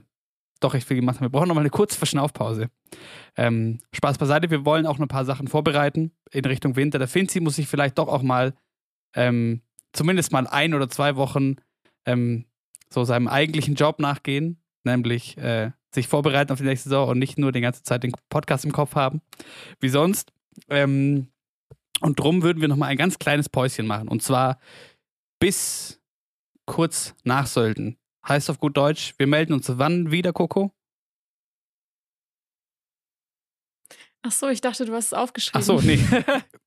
doch 0.60 0.74
recht 0.74 0.88
viel 0.88 0.98
gemacht 0.98 1.18
haben, 1.18 1.26
wir 1.26 1.30
brauchen 1.30 1.48
nochmal 1.48 1.64
eine 1.64 1.70
kurze 1.70 1.98
Verschnaufpause. 1.98 2.70
Ähm, 3.36 3.80
Spaß 3.92 4.18
beiseite, 4.18 4.50
wir 4.50 4.66
wollen 4.66 4.86
auch 4.86 4.98
noch 4.98 5.06
ein 5.06 5.10
paar 5.10 5.26
Sachen 5.26 5.48
vorbereiten 5.48 6.12
in 6.32 6.46
Richtung 6.46 6.76
Winter. 6.76 7.00
Der 7.00 7.08
Finzi 7.08 7.40
muss 7.40 7.56
sich 7.56 7.68
vielleicht 7.68 7.98
doch 7.98 8.08
auch 8.08 8.22
mal 8.22 8.54
ähm, 9.16 9.62
zumindest 9.94 10.32
mal 10.32 10.48
ein 10.48 10.74
oder 10.74 10.90
zwei 10.90 11.16
Wochen 11.16 11.56
ähm, 12.06 12.46
so 12.90 13.04
seinem 13.04 13.28
eigentlichen 13.28 13.76
Job 13.76 14.00
nachgehen, 14.00 14.62
nämlich 14.84 15.38
äh, 15.38 15.72
sich 15.94 16.08
vorbereiten 16.08 16.52
auf 16.52 16.60
die 16.60 16.66
nächste 16.66 16.90
Saison 16.90 17.10
und 17.10 17.20
nicht 17.20 17.38
nur 17.38 17.52
die 17.52 17.62
ganze 17.62 17.84
Zeit 17.84 18.04
den 18.04 18.12
Podcast 18.30 18.66
im 18.66 18.72
Kopf 18.72 18.96
haben, 18.96 19.22
wie 19.80 19.90
sonst. 19.90 20.32
Ähm, 20.70 21.30
und 22.02 22.20
drum 22.20 22.44
würden 22.44 22.62
wir 22.62 22.68
nochmal 22.68 22.90
ein 22.90 22.98
ganz 22.98 23.18
kleines 23.18 23.50
Päuschen 23.50 23.88
machen. 23.88 24.08
Und 24.10 24.22
zwar 24.22 24.60
bis 25.40 26.02
kurz 26.66 27.16
nach 27.24 27.48
Sölden. 27.48 27.98
Heißt 28.28 28.50
auf 28.50 28.60
gut 28.60 28.76
Deutsch, 28.76 29.14
wir 29.18 29.28
melden 29.28 29.54
uns 29.54 29.78
wann 29.78 30.12
wieder, 30.12 30.34
Coco? 30.34 30.72
Ach 34.24 34.32
so, 34.32 34.50
ich 34.50 34.60
dachte, 34.60 34.86
du 34.86 34.94
hast 34.94 35.06
es 35.06 35.14
aufgeschrieben. 35.14 35.62
Ach 35.62 35.66
so, 35.66 35.80
nee. 35.82 36.00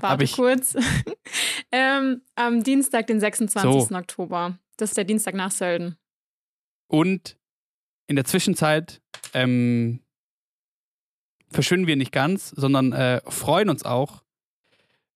Warte 0.00 0.26
kurz. 0.26 0.76
ähm, 1.72 2.22
am 2.34 2.62
Dienstag, 2.62 3.06
den 3.06 3.20
26. 3.20 3.88
So. 3.88 3.94
Oktober. 3.94 4.58
Das 4.76 4.90
ist 4.90 4.96
der 4.96 5.04
Dienstag 5.04 5.34
nach 5.34 5.50
Sölden. 5.50 5.96
Und 6.88 7.36
in 8.06 8.16
der 8.16 8.24
Zwischenzeit 8.24 9.00
ähm, 9.34 10.00
verschwinden 11.50 11.86
wir 11.86 11.96
nicht 11.96 12.12
ganz, 12.12 12.50
sondern 12.50 12.92
äh, 12.92 13.20
freuen 13.26 13.70
uns 13.70 13.84
auch, 13.84 14.22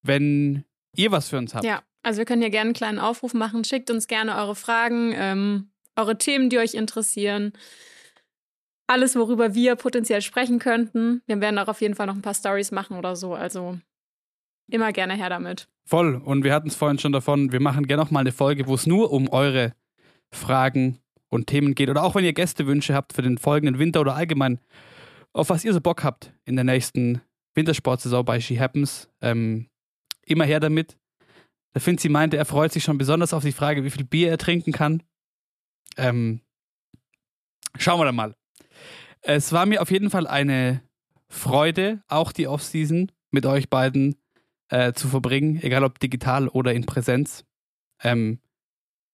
wenn 0.03 0.65
ihr 0.97 1.13
was 1.13 1.29
für 1.29 1.39
uns 1.39 1.55
habt. 1.55 1.65
Ja, 1.65 1.83
also 2.03 2.19
wir 2.19 2.25
können 2.25 2.43
hier 2.43 2.51
gerne 2.51 2.69
einen 2.69 2.75
kleinen 2.75 2.99
Aufruf 2.99 3.35
machen. 3.35 3.65
Schickt 3.65 3.91
uns 3.91 4.07
gerne 4.07 4.37
eure 4.37 4.55
Fragen, 4.55 5.13
ähm, 5.15 5.71
eure 5.97 6.19
Themen, 6.19 6.51
die 6.51 6.59
euch 6.59 6.75
interessieren. 6.75 7.53
Alles, 8.87 9.15
worüber 9.15 9.55
wir 9.55 9.77
potenziell 9.77 10.23
sprechen 10.23 10.59
könnten. 10.59 11.23
Wir 11.27 11.41
werden 11.41 11.59
auch 11.59 11.69
auf 11.69 11.81
jeden 11.81 11.95
Fall 11.95 12.07
noch 12.07 12.17
ein 12.17 12.23
paar 12.23 12.35
Stories 12.35 12.73
machen 12.73 12.97
oder 12.97 13.15
so. 13.15 13.35
Also 13.35 13.79
immer 14.73 14.93
gerne 14.93 15.15
her 15.15 15.29
damit. 15.29 15.69
Voll. 15.85 16.17
Und 16.17 16.45
wir 16.45 16.55
hatten 16.55 16.69
es 16.69 16.77
vorhin 16.77 16.99
schon 16.99 17.13
davon, 17.13 17.53
wir 17.53 17.61
machen 17.61 17.87
gerne 17.87 18.03
noch 18.03 18.11
mal 18.11 18.21
eine 18.21 18.33
Folge, 18.33 18.67
wo 18.67 18.75
es 18.75 18.87
nur 18.87 19.13
um 19.13 19.29
eure 19.29 19.75
Fragen 20.31 20.99
und 21.29 21.47
Themen 21.47 21.75
geht. 21.75 21.89
Oder 21.89 22.03
auch 22.05 22.15
wenn 22.15 22.25
ihr 22.25 22.33
Gästewünsche 22.33 22.95
habt 22.95 23.13
für 23.13 23.23
den 23.23 23.39
folgenden 23.39 23.79
Winter 23.79 24.01
oder 24.01 24.15
allgemein, 24.15 24.61
auf 25.33 25.51
was 25.51 25.65
ihr 25.65 25.73
so 25.73 25.81
Bock 25.81 26.05
habt 26.05 26.33
in 26.45 26.57
der 26.57 26.65
nächsten 26.65 27.21
Wintersportsaison 27.55 28.25
bei 28.25 28.41
She 28.41 28.59
Happens. 28.59 29.09
Ähm, 29.21 29.69
immer 30.25 30.45
her 30.45 30.61
damit. 30.61 30.97
Der 31.75 31.81
Finzi 31.81 32.09
meinte, 32.09 32.37
er 32.37 32.45
freut 32.45 32.73
sich 32.73 32.83
schon 32.83 32.99
besonders 32.99 33.33
auf 33.33 33.45
die 33.45 33.53
Frage, 33.53 33.85
wie 33.85 33.91
viel 33.91 34.05
Bier 34.05 34.31
er 34.31 34.39
trinken 34.39 34.73
kann. 34.73 35.03
Ähm, 35.97 36.41
schauen 37.79 38.01
wir 38.01 38.05
dann 38.05 38.17
mal. 38.17 38.35
Es 39.23 39.53
war 39.53 39.67
mir 39.67 39.83
auf 39.83 39.91
jeden 39.91 40.11
Fall 40.11 40.27
eine 40.27 40.83
Freude, 41.29 42.03
auch 42.09 42.33
die 42.33 42.49
Offseason 42.49 43.13
mit 43.31 43.47
euch 43.47 43.69
beiden 43.69 44.17
äh, 44.71 44.93
zu 44.93 45.09
verbringen, 45.09 45.61
egal 45.63 45.85
ob 45.85 45.99
digital 45.99 46.49
oder 46.49 46.73
in 46.73 46.87
Präsenz. 46.87 47.45
Ähm, 48.03 48.41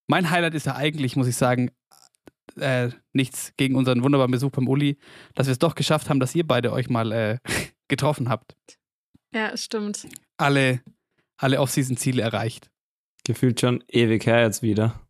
mein 0.07 0.31
Highlight 0.31 0.55
ist 0.55 0.67
ja 0.67 0.77
eigentlich, 0.77 1.17
muss 1.17 1.27
ich 1.27 1.37
sagen, 1.37 1.71
äh, 2.57 2.91
nichts 3.13 3.53
gegen 3.57 3.75
unseren 3.75 4.03
wunderbaren 4.03 4.31
Besuch 4.31 4.51
beim 4.51 4.69
Uli, 4.69 4.99
dass 5.35 5.47
wir 5.47 5.53
es 5.53 5.59
doch 5.59 5.75
geschafft 5.75 6.09
haben, 6.09 6.21
dass 6.21 6.35
ihr 6.35 6.47
beide 6.47 6.73
euch 6.73 6.89
mal 6.89 7.11
äh, 7.13 7.39
getroffen 7.89 8.29
habt. 8.29 8.57
Ja, 9.35 9.57
stimmt. 9.57 10.07
Alle, 10.37 10.83
alle 11.37 11.61
Off-Season-Ziele 11.61 12.23
erreicht. 12.23 12.71
Gefühlt 13.25 13.61
schon 13.61 13.83
ewig 13.89 14.25
her 14.27 14.43
jetzt 14.43 14.63
wieder. 14.63 15.01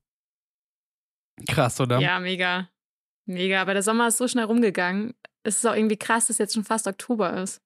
Krass, 1.49 1.81
oder? 1.81 2.01
Ja, 2.01 2.19
mega. 2.19 2.71
Mega. 3.27 3.61
Aber 3.61 3.75
der 3.75 3.83
Sommer 3.83 4.09
ist 4.09 4.17
so 4.17 4.27
schnell 4.27 4.45
rumgegangen. 4.45 5.15
es 5.43 5.59
ist 5.59 5.67
auch 5.67 5.75
irgendwie 5.75 5.99
krass, 5.99 6.29
dass 6.29 6.39
jetzt 6.39 6.55
schon 6.55 6.65
fast 6.65 6.87
Oktober 6.87 7.43
ist. 7.43 7.61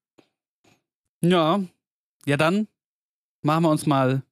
Ja, 1.23 1.63
ja 2.31 2.37
dann 2.37 2.69
machen 3.43 3.65
wir 3.65 3.71
uns 3.71 3.87
mal 3.87 4.23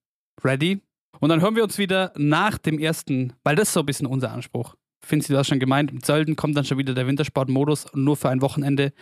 ready. 0.42 0.80
Und 1.20 1.30
dann 1.30 1.40
hören 1.40 1.56
wir 1.56 1.64
uns 1.64 1.78
wieder 1.78 2.12
nach 2.16 2.58
dem 2.58 2.78
ersten, 2.78 3.32
weil 3.42 3.56
das 3.56 3.68
ist 3.68 3.74
so 3.74 3.80
ein 3.80 3.86
bisschen 3.86 4.06
unser 4.06 4.30
Anspruch. 4.30 4.76
Findest 5.04 5.30
du 5.30 5.34
das 5.34 5.46
schon 5.46 5.58
gemeint? 5.58 5.90
Im 5.90 6.02
Zölden 6.02 6.36
kommt 6.36 6.56
dann 6.56 6.64
schon 6.64 6.78
wieder 6.78 6.94
der 6.94 7.06
Wintersportmodus 7.06 7.86
nur 7.94 8.16
für 8.16 8.28
ein 8.28 8.40
Wochenende. 8.40 8.92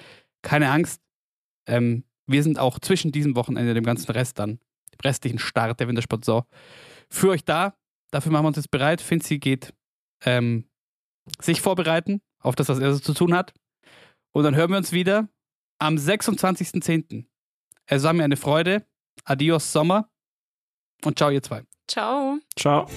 Keine 0.43 0.71
Angst. 0.71 1.01
Ähm, 1.67 2.05
wir 2.27 2.43
sind 2.43 2.59
auch 2.59 2.79
zwischen 2.79 3.13
diesem 3.13 3.37
Wochenende, 3.37 3.75
dem 3.75 3.85
ganzen 3.85 4.11
Rest 4.13 4.39
dann, 4.39 4.59
dem 4.93 5.01
restlichen 5.05 5.39
Start 5.39 5.79
der 5.81 5.89
Wintersportsaison, 5.89 6.45
für 7.11 7.31
euch 7.31 7.45
da. 7.45 7.75
Dafür 8.11 8.33
machen 8.33 8.45
wir 8.45 8.49
uns 8.49 8.57
jetzt 8.57 8.71
bereit. 8.71 9.01
Finzi 9.01 9.39
geht 9.39 9.75
ähm, 10.25 10.65
sich 11.41 11.61
vorbereiten 11.61 12.21
auf 12.41 12.55
das, 12.55 12.69
was 12.69 12.79
er 12.79 12.93
so 12.95 13.01
zu 13.01 13.15
tun 13.15 13.35
hat. 13.35 13.53
Und 14.33 14.45
dann 14.45 14.55
hören 14.55 14.71
wir 14.71 14.77
uns 14.77 14.93
wieder 14.93 15.29
am 15.79 15.97
26.10. 15.97 17.27
Es 17.87 18.03
war 18.03 18.13
mir 18.13 18.25
eine 18.25 18.37
Freude. 18.37 18.87
Adios 19.25 19.73
Sommer 19.73 20.11
und 21.05 21.19
ciao 21.19 21.31
ihr 21.31 21.43
zwei. 21.43 21.63
Ciao. 21.89 22.39
Ciao. 22.57 22.89